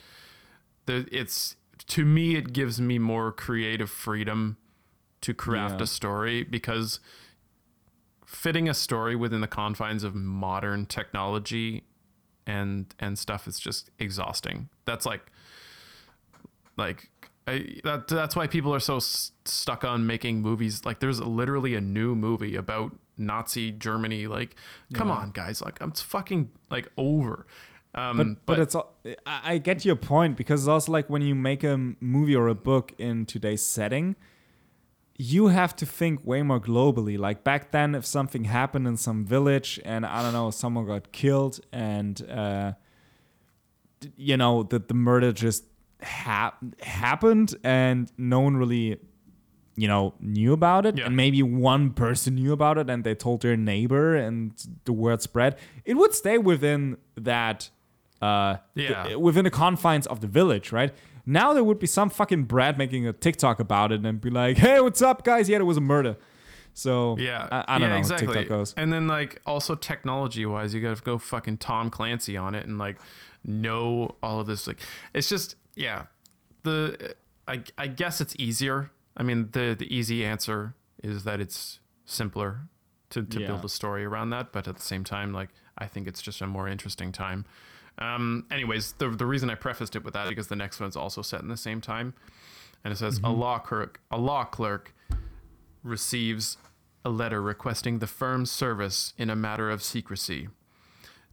the, 0.87 1.07
it's 1.11 1.57
to 1.87 2.05
me 2.05 2.37
it 2.37 2.53
gives 2.53 2.81
me 2.81 2.99
more 2.99 3.33
creative 3.33 3.91
freedom 3.91 4.57
to 5.23 5.35
craft 5.35 5.77
Yeah. 5.79 5.85
a 5.85 5.87
story 5.87 6.43
because 6.45 7.01
fitting 8.27 8.69
a 8.69 8.75
story 8.75 9.17
within 9.17 9.41
the 9.41 9.49
confines 9.49 10.05
of 10.05 10.15
modern 10.15 10.87
technology 10.87 11.85
and 12.47 12.95
and 12.99 13.19
stuff 13.19 13.47
is 13.49 13.59
just 13.59 13.91
exhausting. 13.99 14.69
That's 14.85 15.05
like 15.07 15.31
like 16.77 17.11
I, 17.47 17.81
that 17.85 18.07
that's 18.09 18.37
why 18.37 18.47
people 18.47 18.73
are 18.75 18.81
so 18.81 18.97
s- 18.99 19.33
stuck 19.45 19.83
on 19.85 20.07
making 20.07 20.41
movies. 20.43 20.85
Like 20.85 21.01
there's 21.01 21.21
literally 21.21 21.75
a 21.75 21.81
new 21.81 22.15
movie 22.15 22.55
about 22.57 22.97
Nazi 23.17 23.71
Germany. 23.73 24.27
Like, 24.27 24.55
come 24.95 25.11
on, 25.11 25.31
guys! 25.33 25.61
Like, 25.61 25.79
I'm 25.81 25.93
fucking 25.93 26.51
like 26.71 26.89
over. 26.97 27.47
Um, 27.95 28.17
But, 28.19 28.47
but 28.47 28.59
it's 28.61 28.75
al- 28.77 28.95
I 29.27 29.55
I 29.55 29.59
get 29.59 29.85
your 29.85 29.97
point 29.97 30.37
because 30.37 30.63
it's 30.63 30.69
also 30.69 30.93
like 30.93 31.11
when 31.11 31.23
you 31.23 31.35
make 31.35 31.65
a 31.65 31.77
movie 32.01 32.37
or 32.37 32.47
a 32.49 32.55
book 32.55 32.93
in 32.99 33.27
today's 33.27 33.63
setting, 33.65 34.15
you 35.19 35.49
have 35.49 35.75
to 35.77 35.87
think 35.87 36.25
way 36.25 36.43
more 36.43 36.61
globally. 36.61 37.19
Like 37.19 37.43
back 37.43 37.73
then, 37.73 37.95
if 37.97 38.07
something 38.07 38.45
happened 38.45 38.87
in 38.87 38.97
some 38.97 39.25
village 39.25 39.81
and 39.85 40.07
I 40.07 40.23
don't 40.23 40.33
know, 40.33 40.51
someone 40.53 40.87
got 40.87 41.11
killed 41.11 41.59
and 41.73 42.23
uh, 42.31 42.73
you 44.17 44.37
know 44.37 44.63
that 44.63 44.87
the 44.89 44.95
murder 44.95 45.33
just 45.33 45.65
hap- 46.03 46.63
happened 46.83 47.55
and 47.65 48.11
no 48.19 48.41
one 48.41 48.57
really 48.57 48.99
you 49.77 49.87
know 49.89 50.15
knew 50.21 50.53
about 50.53 50.85
it 50.87 50.99
Yeah. 50.99 51.07
and 51.07 51.17
maybe 51.17 51.43
one 51.43 51.91
person 51.91 52.35
knew 52.35 52.53
about 52.53 52.77
it 52.79 52.91
and 52.91 53.05
they 53.05 53.15
told 53.15 53.43
their 53.43 53.57
neighbor 53.57 54.17
and 54.17 54.53
the 54.85 54.93
word 54.93 55.23
spread 55.23 55.57
it 55.85 55.95
would 55.95 56.15
stay 56.15 56.39
within 56.39 56.97
that 57.17 57.71
uh 58.21 58.57
Yeah. 58.75 59.05
th- 59.05 59.17
within 59.19 59.45
the 59.45 59.51
confines 59.51 60.07
of 60.09 60.21
the 60.21 60.27
village 60.27 60.73
right 60.73 60.93
now 61.25 61.53
there 61.55 61.65
would 61.65 61.79
be 61.79 61.87
some 61.87 62.11
fucking 62.11 62.45
brat 62.45 62.77
making 62.79 63.07
a 63.07 63.13
tiktok 63.13 63.61
about 63.61 63.93
it 63.93 64.05
and 64.05 64.21
be 64.21 64.29
like 64.31 64.59
hey 64.59 64.81
what's 64.81 65.01
up 65.03 65.25
guys 65.25 65.49
yeah 65.49 65.59
there 65.59 65.65
was 65.65 65.77
a 65.77 65.81
murder 65.81 66.17
so 66.75 67.17
Yeah, 67.19 67.49
i, 67.51 67.65
I 67.69 67.79
don't 67.79 67.89
yeah, 67.89 67.95
know 67.95 67.99
exactly. 68.01 68.27
how 68.27 68.33
tiktok 68.35 68.49
goes 68.49 68.75
And 68.77 68.93
then 68.93 69.07
like 69.09 69.41
also 69.47 69.75
technology 69.75 70.45
wise, 70.47 70.73
you 70.75 70.81
got 70.81 70.97
to 70.97 71.03
go 71.03 71.19
fucking 71.19 71.59
Tom 71.59 71.91
Clancy 71.91 72.37
on 72.37 72.55
it 72.55 72.65
and 72.67 72.79
like 72.79 72.97
know 73.45 74.15
all 74.23 74.39
of 74.41 74.47
this. 74.47 74.67
Like 74.67 74.79
it's 75.15 75.29
just 75.29 75.57
yeah, 75.81 76.07
the 76.63 77.15
I 77.49 77.63
I 77.79 77.87
guess 77.89 78.21
it's 78.21 78.35
easier. 78.39 78.91
I 79.17 79.23
mean 79.23 79.49
the 79.53 79.75
the 79.79 79.89
easy 79.95 80.25
answer 80.25 80.75
is 81.03 81.25
that 81.25 81.41
it's 81.41 81.81
simpler 82.05 82.69
to 83.11 83.23
to 83.25 83.41
Yeah. 83.41 83.47
build 83.49 83.65
a 83.65 83.69
story 83.69 84.05
around 84.05 84.31
that, 84.31 84.53
but 84.53 84.69
at 84.69 84.77
the 84.77 84.83
same 84.83 85.05
time, 85.05 85.33
like 85.33 85.51
I 85.79 85.87
think 85.87 86.07
it's 86.07 86.23
just 86.23 86.41
a 86.43 86.47
more 86.47 86.69
interesting 86.69 87.13
time. 87.13 87.45
Um, 87.99 88.47
anyways, 88.51 88.93
the 88.99 89.09
the 89.11 89.27
reason 89.27 89.51
I 89.51 89.55
prefaced 89.57 89.97
it 89.97 90.05
with 90.05 90.15
that 90.15 90.29
because 90.29 90.49
the 90.49 90.57
next 90.57 90.81
one's 90.81 90.97
also 90.97 91.23
set 91.23 91.41
in 91.43 91.49
the 91.49 91.57
same 91.57 91.81
time, 91.81 92.15
and 92.85 92.93
it 92.93 92.97
says 92.97 93.21
a 93.25 93.31
law 93.31 93.59
clerk 93.59 94.01
a 94.11 94.19
law 94.19 94.45
clerk 94.45 94.95
receives 95.83 96.57
a 97.05 97.11
letter 97.11 97.41
requesting 97.43 97.99
the 97.99 98.07
firm's 98.07 98.51
service 98.51 99.15
in 99.17 99.31
a 99.31 99.37
matter 99.37 99.71
of 99.71 99.83
secrecy. 99.83 100.49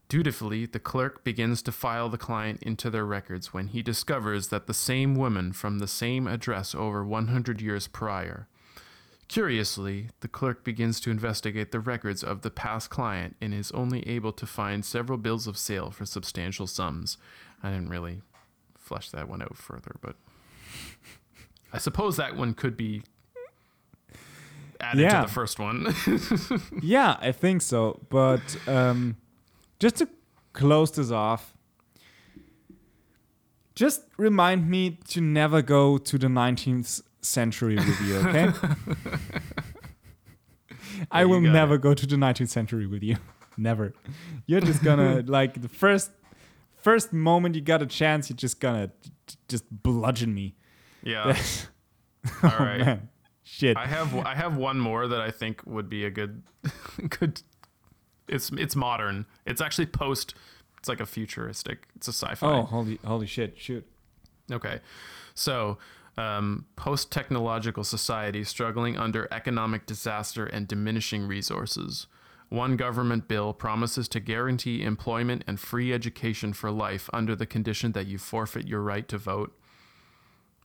Dutifully, 0.10 0.66
the 0.66 0.80
clerk 0.80 1.24
begins 1.26 1.62
to 1.64 1.72
file 1.72 2.08
the 2.08 2.18
client 2.18 2.64
into 2.64 2.90
their 2.90 3.06
records 3.06 3.54
when 3.54 3.68
he 3.68 3.82
discovers 3.84 4.48
that 4.48 4.66
the 4.66 4.74
same 4.74 5.16
woman 5.16 5.52
from 5.52 5.80
the 5.80 5.88
same 5.88 6.28
address 6.28 6.74
over 6.74 7.04
100 7.04 7.62
years 7.62 7.88
prior. 7.88 8.48
Curiously, 9.28 10.08
the 10.22 10.30
clerk 10.30 10.64
begins 10.64 11.02
to 11.02 11.12
investigate 11.12 11.74
the 11.74 11.82
records 11.82 12.24
of 12.24 12.42
the 12.42 12.50
past 12.50 12.90
client 12.90 13.36
and 13.42 13.54
is 13.54 13.72
only 13.74 14.08
able 14.08 14.32
to 14.32 14.46
find 14.46 14.86
several 14.86 15.18
bills 15.18 15.46
of 15.46 15.58
sale 15.58 15.92
for 15.92 16.06
substantial 16.06 16.68
sums. 16.68 17.18
I 17.62 17.72
didn't 17.72 17.90
really 17.90 18.22
flesh 18.78 19.10
that 19.10 19.28
one 19.28 19.42
out 19.42 19.58
further, 19.58 19.98
but 20.02 20.16
I 21.74 21.80
suppose 21.80 22.16
that 22.16 22.38
one 22.38 22.54
could 22.54 22.78
be 22.78 23.04
added 24.80 25.02
Yeah. 25.02 25.22
to 25.22 25.28
the 25.28 25.34
first 25.34 25.60
one. 25.60 25.94
yeah, 26.82 27.18
I 27.20 27.34
think 27.34 27.62
so. 27.62 28.00
But 28.10 28.56
um, 28.66 29.18
just 29.80 29.98
to 29.98 30.08
close 30.54 30.92
this 30.92 31.12
off, 31.12 31.54
just 33.76 34.02
remind 34.18 34.70
me 34.70 34.92
to 35.10 35.22
never 35.22 35.62
go 35.62 35.98
to 35.98 36.18
the 36.18 36.28
19th 36.28 37.02
century 37.22 37.76
with 37.76 38.02
you, 38.02 38.18
okay? 38.18 38.52
I 41.12 41.26
will 41.26 41.42
never 41.42 41.78
go 41.78 41.94
to 41.94 42.08
the 42.08 42.16
19th 42.16 42.50
century 42.50 42.88
with 42.88 43.04
you. 43.04 43.18
Never. 43.60 43.94
You're 44.46 44.62
just 44.62 44.84
gonna 44.84 45.24
like 45.26 45.62
the 45.62 45.68
first 45.68 46.12
first 46.76 47.12
moment 47.12 47.56
you 47.56 47.62
got 47.62 47.82
a 47.82 47.88
chance, 47.88 48.30
you're 48.30 48.38
just 48.38 48.60
gonna 48.60 48.92
just 49.48 49.66
bludgeon 49.72 50.32
me. 50.34 50.56
yeah. 51.04 51.36
oh 52.44 52.44
All 52.44 52.66
right. 52.66 52.80
man. 52.86 53.10
Shit. 53.44 53.78
I 53.78 53.88
have 53.88 54.16
I 54.16 54.36
have 54.36 54.58
one 54.58 54.78
more 54.80 55.08
that 55.08 55.22
I 55.22 55.32
think 55.32 55.62
would 55.66 55.90
be 55.90 56.06
a 56.06 56.12
good 56.12 56.44
good 57.10 57.42
it's 58.28 58.52
it's 58.52 58.76
modern. 58.76 59.26
It's 59.46 59.62
actually 59.62 59.88
post 59.88 60.34
it's 60.78 60.90
like 60.90 61.00
a 61.00 61.06
futuristic. 61.06 61.88
It's 61.96 62.08
a 62.08 62.14
sci-fi. 62.14 62.48
oh, 62.48 62.64
holy 62.64 63.00
holy 63.04 63.28
shit. 63.28 63.58
Shoot. 63.58 63.86
Okay. 64.52 64.80
So, 65.34 65.78
um, 66.18 66.66
post 66.76 67.12
technological 67.12 67.84
society 67.84 68.44
struggling 68.44 68.98
under 68.98 69.28
economic 69.32 69.86
disaster 69.86 70.46
and 70.46 70.68
diminishing 70.68 71.28
resources. 71.28 72.08
One 72.50 72.78
government 72.78 73.28
bill 73.28 73.54
promises 73.54 74.08
to 74.10 74.20
guarantee 74.22 74.82
employment 74.84 75.44
and 75.48 75.60
free 75.60 75.94
education 75.94 76.54
for 76.54 76.72
life 76.72 77.10
under 77.12 77.36
the 77.36 77.46
condition 77.46 77.92
that 77.92 78.08
you 78.08 78.18
forfeit 78.18 78.68
your 78.68 78.82
right 78.82 79.08
to 79.10 79.18
vote. 79.18 79.54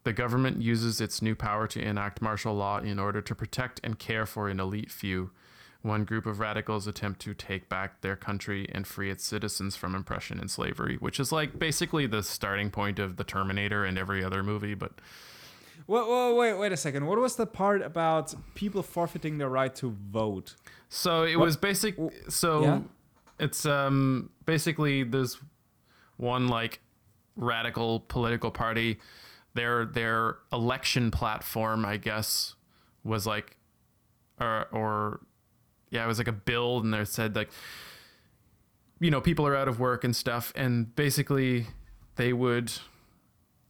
The 0.05 0.13
government 0.13 0.63
uses 0.63 1.01
its 1.01 1.21
new 1.21 1.35
power 1.35 1.67
to 1.69 1.81
enact 1.81 2.23
martial 2.23 2.55
law 2.55 2.79
in 2.79 2.99
order 2.99 3.21
to 3.21 3.35
protect 3.35 3.81
and 3.83 3.99
care 3.99 4.27
for 4.27 4.49
an 4.49 4.61
elite 4.61 4.91
few. 4.91 5.31
One 5.83 6.05
group 6.05 6.27
of 6.27 6.39
radicals 6.39 6.87
attempt 6.87 7.21
to 7.23 7.35
take 7.35 7.69
back 7.69 8.01
their 8.01 8.15
country 8.17 8.69
and 8.73 8.87
free 8.87 9.11
its 9.11 9.25
citizens 9.25 9.75
from 9.75 9.95
oppression 9.95 10.39
and 10.39 10.51
slavery, 10.51 10.97
which 10.97 11.19
is 11.19 11.33
like 11.33 11.59
basically 11.59 12.07
the 12.07 12.23
starting 12.23 12.71
point 12.71 12.99
of 13.01 13.17
the 13.17 13.25
Terminator 13.25 13.85
and 13.85 13.99
every 13.99 14.23
other 14.25 14.43
movie. 14.43 14.75
But 14.75 14.93
Wait, 15.87 16.09
wait, 16.09 16.33
wait, 16.35 16.55
wait 16.55 16.73
a 16.73 16.77
second. 16.77 17.07
What 17.07 17.19
was 17.19 17.37
the 17.37 17.47
part 17.47 17.83
about 17.83 18.35
people 18.55 18.83
forfeiting 18.83 19.39
their 19.39 19.49
right 19.49 19.75
to 19.77 19.97
vote? 20.11 20.55
so 20.89 21.25
it 21.25 21.37
was 21.37 21.57
basic. 21.57 21.97
So 22.29 22.63
yeah? 22.63 22.81
it's 23.41 23.67
um 23.67 24.31
basically 24.45 25.03
there's 25.03 25.39
one 26.19 26.49
like 26.49 26.81
radical 27.37 28.01
political 28.01 28.51
party. 28.51 28.99
Their 29.55 29.85
their 29.85 30.37
election 30.53 31.11
platform, 31.11 31.85
I 31.85 31.97
guess, 31.97 32.55
was 33.05 33.27
like, 33.27 33.57
or 34.41 34.67
or 34.73 35.21
yeah, 35.93 36.03
it 36.03 36.09
was 36.09 36.19
like 36.19 36.27
a 36.27 36.33
bill, 36.33 36.79
and 36.81 36.93
they 36.93 37.05
said 37.05 37.37
like, 37.37 37.51
you 38.99 39.11
know, 39.11 39.21
people 39.21 39.47
are 39.47 39.55
out 39.55 39.69
of 39.69 39.79
work 39.79 40.03
and 40.03 40.17
stuff, 40.17 40.53
and 40.57 40.95
basically 40.97 41.67
they 42.17 42.33
would 42.33 42.73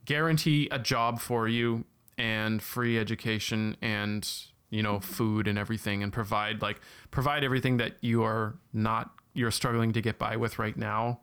guarantee 0.05 0.69
a 0.71 0.79
job 0.79 1.21
for 1.21 1.47
you 1.47 1.85
and 2.19 2.63
free 2.63 2.99
education 2.99 3.77
and 3.83 4.29
you 4.71 4.83
know 4.83 4.99
food 5.01 5.47
and 5.47 5.59
everything 5.59 6.03
and 6.03 6.13
provide 6.13 6.61
like 6.61 6.81
provide 7.11 7.45
everything 7.45 7.77
that 7.77 7.93
you 8.01 8.23
are 8.23 8.55
not 8.73 9.13
you're 9.35 9.51
struggling 9.51 9.93
to 9.93 10.01
get 10.01 10.19
by 10.19 10.37
with 10.37 10.59
right 10.59 10.77
now 10.77 11.21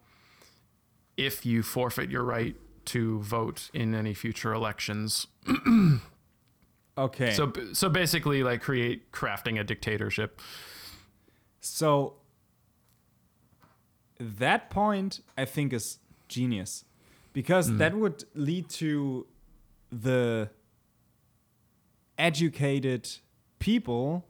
if 1.17 1.45
you 1.45 1.61
forfeit 1.61 2.09
your 2.09 2.23
right 2.23 2.55
to 2.85 3.19
vote 3.21 3.69
in 3.73 3.93
any 3.93 4.13
future 4.13 4.53
elections 4.53 5.27
Okay. 6.97 7.31
so 7.33 7.51
so 7.73 7.87
basically 7.89 8.43
like 8.43 8.61
create 8.61 9.11
crafting 9.11 9.59
a 9.59 9.63
dictatorship 9.63 10.41
So 11.59 12.15
that 14.19 14.69
point 14.69 15.21
I 15.37 15.45
think 15.45 15.73
is 15.73 15.99
genius 16.27 16.85
because 17.33 17.77
that 17.77 17.95
would 17.95 18.25
lead 18.35 18.69
to 18.69 19.25
the 19.91 20.49
educated 22.17 23.09
people 23.59 24.25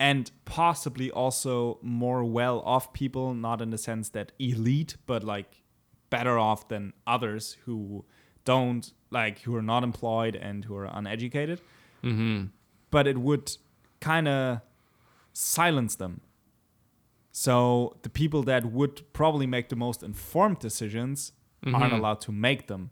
and 0.00 0.30
possibly 0.44 1.10
also 1.10 1.78
more 1.82 2.24
well 2.24 2.60
off 2.60 2.92
people, 2.92 3.34
not 3.34 3.60
in 3.60 3.70
the 3.70 3.78
sense 3.78 4.08
that 4.10 4.32
elite, 4.38 4.96
but 5.06 5.24
like 5.24 5.62
better 6.10 6.38
off 6.38 6.68
than 6.68 6.92
others 7.06 7.56
who 7.64 8.04
don't 8.44 8.92
like 9.10 9.40
who 9.40 9.54
are 9.54 9.62
not 9.62 9.82
employed 9.82 10.36
and 10.36 10.64
who 10.64 10.76
are 10.76 10.84
uneducated. 10.86 11.60
Mm-hmm. 12.02 12.46
But 12.90 13.06
it 13.06 13.18
would 13.18 13.56
kind 14.00 14.28
of 14.28 14.60
silence 15.32 15.96
them. 15.96 16.20
So 17.40 17.96
the 18.02 18.08
people 18.08 18.42
that 18.44 18.66
would 18.66 19.12
probably 19.12 19.46
make 19.46 19.68
the 19.68 19.76
most 19.76 20.02
informed 20.02 20.58
decisions 20.58 21.30
aren't 21.64 21.92
Mhm. 21.92 21.98
allowed 21.98 22.20
to 22.22 22.32
make 22.32 22.66
them. 22.66 22.90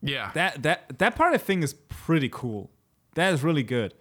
Yeah. 0.00 0.30
That 0.32 0.62
that 0.62 0.98
that 0.98 1.14
part 1.14 1.34
I 1.34 1.38
think 1.38 1.62
is 1.64 1.74
pretty 2.06 2.30
cool. 2.30 2.70
That 3.14 3.34
is 3.34 3.42
really 3.42 3.62
good. 3.62 3.92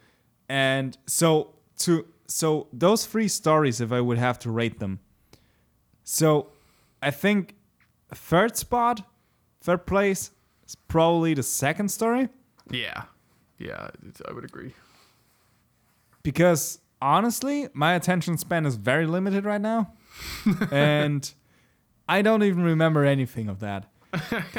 And 0.47 0.97
so 1.05 1.55
to 1.79 2.05
so 2.27 2.67
those 2.71 3.05
three 3.05 3.27
stories, 3.27 3.81
if 3.81 3.91
I 3.91 3.99
would 3.99 4.17
have 4.17 4.39
to 4.39 4.51
rate 4.51 4.79
them, 4.79 4.99
so 6.05 6.51
I 7.01 7.11
think 7.11 7.55
third 8.13 8.55
spot, 8.55 9.01
third 9.59 9.85
place 9.85 10.31
is 10.65 10.75
probably 10.75 11.33
the 11.33 11.43
second 11.43 11.89
story 11.89 12.29
yeah. 12.71 13.03
Yeah. 13.57 13.89
I 14.29 14.31
would 14.33 14.45
agree. 14.45 14.73
because 16.23 16.79
honestly, 17.01 17.67
my 17.73 17.93
attention 17.93 18.37
span 18.37 18.65
is 18.65 18.75
very 18.75 19.05
limited 19.05 19.45
right 19.45 19.61
now, 19.61 19.93
and 20.71 21.33
I 22.07 22.21
don't 22.21 22.43
even 22.43 22.63
remember 22.63 23.05
anything 23.05 23.49
of 23.49 23.59
that. 23.59 23.85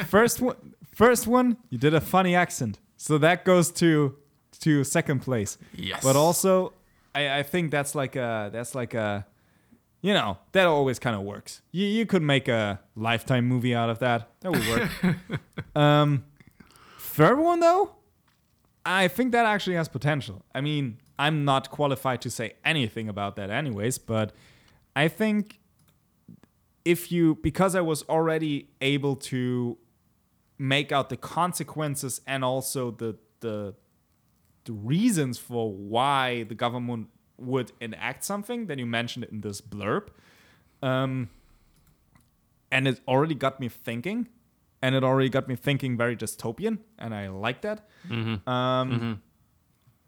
First 0.06 0.40
one, 0.40 0.74
first 0.94 1.26
one, 1.26 1.56
you 1.70 1.78
did 1.78 1.94
a 1.94 2.00
funny 2.00 2.34
accent, 2.34 2.78
so 2.96 3.18
that 3.18 3.44
goes 3.44 3.70
to 3.72 4.16
to 4.60 4.84
second 4.84 5.20
place. 5.20 5.58
Yes. 5.74 6.02
But 6.02 6.16
also, 6.16 6.72
I, 7.14 7.38
I 7.38 7.42
think 7.42 7.70
that's 7.70 7.94
like 7.94 8.16
a 8.16 8.50
that's 8.52 8.74
like 8.74 8.94
a, 8.94 9.26
you 10.00 10.12
know, 10.12 10.38
that 10.52 10.66
always 10.66 10.98
kind 10.98 11.16
of 11.16 11.22
works. 11.22 11.62
You 11.72 11.86
you 11.86 12.06
could 12.06 12.22
make 12.22 12.48
a 12.48 12.80
lifetime 12.94 13.46
movie 13.46 13.74
out 13.74 13.90
of 13.90 13.98
that. 14.00 14.30
That 14.40 14.52
would 14.52 14.68
work. 14.68 15.36
um, 15.76 16.24
third 16.98 17.38
one 17.38 17.60
though, 17.60 17.96
I 18.84 19.08
think 19.08 19.32
that 19.32 19.46
actually 19.46 19.76
has 19.76 19.88
potential. 19.88 20.44
I 20.54 20.60
mean, 20.60 20.98
I'm 21.18 21.44
not 21.44 21.70
qualified 21.70 22.20
to 22.22 22.30
say 22.30 22.54
anything 22.64 23.08
about 23.08 23.36
that, 23.36 23.50
anyways. 23.50 23.98
But 23.98 24.32
I 24.94 25.08
think 25.08 25.58
if 26.84 27.10
you 27.10 27.36
because 27.36 27.74
I 27.74 27.80
was 27.80 28.02
already 28.04 28.70
able 28.80 29.16
to 29.16 29.78
make 30.58 30.92
out 30.92 31.08
the 31.08 31.16
consequences 31.16 32.20
and 32.26 32.44
also 32.44 32.90
the 32.90 33.16
the 33.40 33.74
the 34.64 34.72
reasons 34.72 35.38
for 35.38 35.72
why 35.72 36.44
the 36.44 36.54
government 36.54 37.08
would 37.38 37.72
enact 37.80 38.24
something, 38.24 38.66
then 38.66 38.78
you 38.78 38.86
mentioned 38.86 39.24
it 39.24 39.30
in 39.30 39.40
this 39.40 39.60
blurb. 39.60 40.08
Um, 40.82 41.30
and 42.70 42.86
it 42.86 43.00
already 43.08 43.34
got 43.34 43.60
me 43.60 43.68
thinking, 43.68 44.28
and 44.82 44.94
it 44.94 45.02
already 45.02 45.30
got 45.30 45.48
me 45.48 45.56
thinking 45.56 45.96
very 45.96 46.16
dystopian, 46.16 46.78
and 46.98 47.14
I 47.14 47.28
like 47.28 47.62
that. 47.62 47.88
Mm-hmm. 48.08 48.48
Um, 48.48 49.22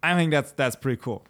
I 0.02 0.14
think 0.14 0.30
that's 0.30 0.52
that's 0.52 0.76
pretty 0.76 1.00
cool. 1.00 1.26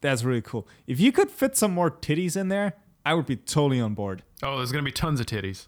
That's 0.00 0.22
really 0.24 0.42
cool. 0.42 0.68
If 0.86 1.00
you 1.00 1.12
could 1.12 1.30
fit 1.30 1.56
some 1.56 1.72
more 1.72 1.90
titties 1.90 2.36
in 2.36 2.48
there, 2.48 2.74
I 3.06 3.14
would 3.14 3.26
be 3.26 3.36
totally 3.36 3.80
on 3.80 3.94
board. 3.94 4.22
Oh, 4.42 4.56
there's 4.58 4.72
gonna 4.72 4.84
be 4.84 4.92
tons 4.92 5.20
of 5.20 5.26
titties. 5.26 5.66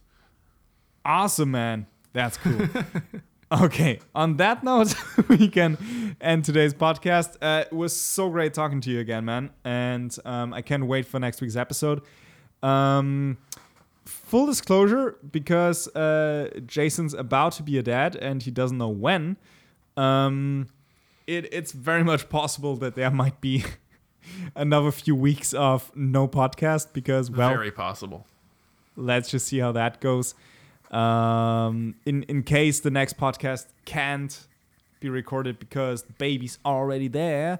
Awesome, 1.05 1.51
man. 1.51 1.87
That's 2.13 2.37
cool. 2.37 2.69
okay. 3.53 4.01
On 4.15 4.37
that 4.39 4.65
note, 4.65 4.95
we 5.29 5.49
can 5.49 6.17
end 6.21 6.45
today's 6.45 6.75
podcast. 6.75 7.37
Uh, 7.41 7.65
it 7.71 7.73
was 7.73 7.95
so 7.95 8.29
great 8.29 8.55
talking 8.55 8.81
to 8.81 8.91
you 8.91 9.01
again, 9.01 9.25
man. 9.25 9.51
And 9.65 10.17
um, 10.25 10.53
I 10.53 10.63
can't 10.63 10.87
wait 10.87 11.07
for 11.07 11.21
next 11.21 11.41
week's 11.41 11.57
episode. 11.57 12.03
Um, 12.63 13.39
full 14.05 14.47
disclosure, 14.47 15.17
because 15.31 15.89
uh, 15.95 16.51
Jason's 16.67 17.15
about 17.15 17.53
to 17.53 17.63
be 17.63 17.79
a 17.79 17.83
dad 17.83 18.17
and 18.17 18.43
he 18.43 18.51
doesn't 18.51 18.79
know 18.79 18.89
when, 18.89 19.37
um, 19.97 20.69
it, 21.27 21.53
it's 21.53 21.73
very 21.73 22.05
much 22.05 22.29
possible 22.29 22.77
that 22.77 22.95
there 22.95 23.11
might 23.11 23.41
be 23.41 23.65
another 24.55 24.91
few 24.91 25.15
weeks 25.15 25.53
of 25.55 25.95
no 25.97 26.29
podcast 26.29 26.93
because, 26.93 27.31
well, 27.31 27.49
Very 27.51 27.71
possible. 27.71 28.27
let's 28.97 29.31
just 29.31 29.47
see 29.47 29.59
how 29.59 29.73
that 29.73 30.01
goes. 30.01 30.35
Um, 30.91 31.97
in 32.07 32.23
in 32.25 32.45
case 32.45 32.79
the 32.81 32.91
next 32.91 33.17
podcast 33.19 33.67
can't 33.85 34.47
be 35.01 35.09
recorded 35.09 35.59
because 35.59 36.05
the 36.05 36.13
baby's 36.13 36.59
already 36.65 37.09
there, 37.09 37.59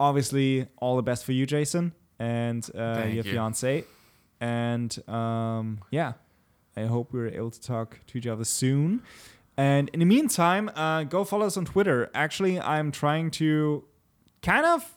obviously 0.00 0.66
all 0.78 0.96
the 0.96 1.02
best 1.02 1.24
for 1.24 1.32
you, 1.32 1.44
Jason, 1.44 1.92
and 2.18 2.68
uh, 2.74 3.02
your 3.04 3.24
you. 3.24 3.32
fiance. 3.32 3.84
And 4.40 5.08
um, 5.08 5.80
yeah, 5.90 6.14
I 6.76 6.84
hope 6.84 7.12
we're 7.12 7.28
able 7.28 7.50
to 7.50 7.60
talk 7.60 8.00
to 8.06 8.18
each 8.18 8.26
other 8.26 8.44
soon. 8.44 9.02
And 9.56 9.88
in 9.90 10.00
the 10.00 10.06
meantime, 10.06 10.70
uh, 10.74 11.04
go 11.04 11.24
follow 11.24 11.46
us 11.46 11.56
on 11.56 11.64
Twitter. 11.64 12.10
Actually, 12.14 12.60
I'm 12.60 12.92
trying 12.92 13.30
to 13.32 13.84
kind 14.42 14.66
of 14.66 14.94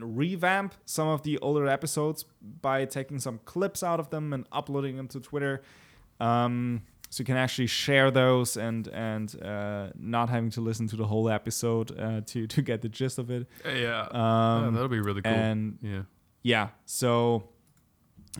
revamp 0.00 0.74
some 0.84 1.08
of 1.08 1.22
the 1.22 1.38
older 1.38 1.66
episodes 1.66 2.24
by 2.40 2.84
taking 2.84 3.18
some 3.18 3.40
clips 3.44 3.82
out 3.82 4.00
of 4.00 4.10
them 4.10 4.32
and 4.32 4.46
uploading 4.52 4.96
them 4.96 5.08
to 5.08 5.20
Twitter. 5.20 5.62
Um, 6.20 6.82
so 7.10 7.22
you 7.22 7.24
can 7.24 7.36
actually 7.36 7.68
share 7.68 8.10
those 8.10 8.56
and 8.56 8.86
and 8.88 9.40
uh, 9.42 9.90
not 9.98 10.28
having 10.28 10.50
to 10.50 10.60
listen 10.60 10.86
to 10.88 10.96
the 10.96 11.06
whole 11.06 11.30
episode 11.30 11.98
uh, 11.98 12.20
to 12.26 12.46
to 12.46 12.62
get 12.62 12.82
the 12.82 12.88
gist 12.88 13.18
of 13.18 13.30
it. 13.30 13.46
Uh, 13.64 13.70
Yeah. 13.70 14.00
Um, 14.10 14.64
yeah, 14.64 14.70
that'll 14.72 14.88
be 14.88 15.00
really 15.00 15.22
cool. 15.22 15.32
and 15.32 15.78
yeah. 15.80 16.02
yeah, 16.42 16.68
so 16.84 17.48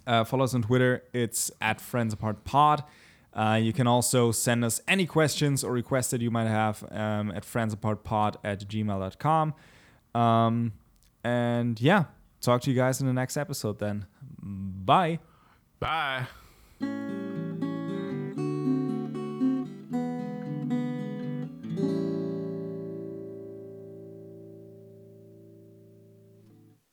uh, 0.07 0.25
follow 0.25 0.45
us 0.45 0.55
on 0.55 0.63
Twitter. 0.63 1.03
It's 1.13 1.51
at 1.61 1.81
Friends 1.81 2.13
Apart 2.13 2.45
Pod. 2.45 2.85
Uh, 3.39 3.55
you 3.55 3.73
can 3.73 3.87
also 3.87 4.33
send 4.33 4.65
us 4.65 4.81
any 4.89 5.07
questions 5.07 5.63
or 5.63 5.73
requests 5.73 6.11
that 6.11 6.21
you 6.21 6.31
might 6.31 6.49
have 6.49 6.83
um, 6.91 7.31
at 7.31 7.45
friendsapartpod 7.45 8.35
at 8.43 8.67
gmail.com. 8.67 9.55
Um, 10.13 10.73
and 11.23 11.81
yeah, 11.81 12.05
talk 12.41 12.63
to 12.63 12.71
you 12.71 12.77
guys 12.77 13.01
in 13.01 13.07
the 13.07 13.13
next 13.13 13.37
episode 13.37 13.79
then. 13.79 14.07
Bye. 14.43 15.21
Bye. 15.79 16.27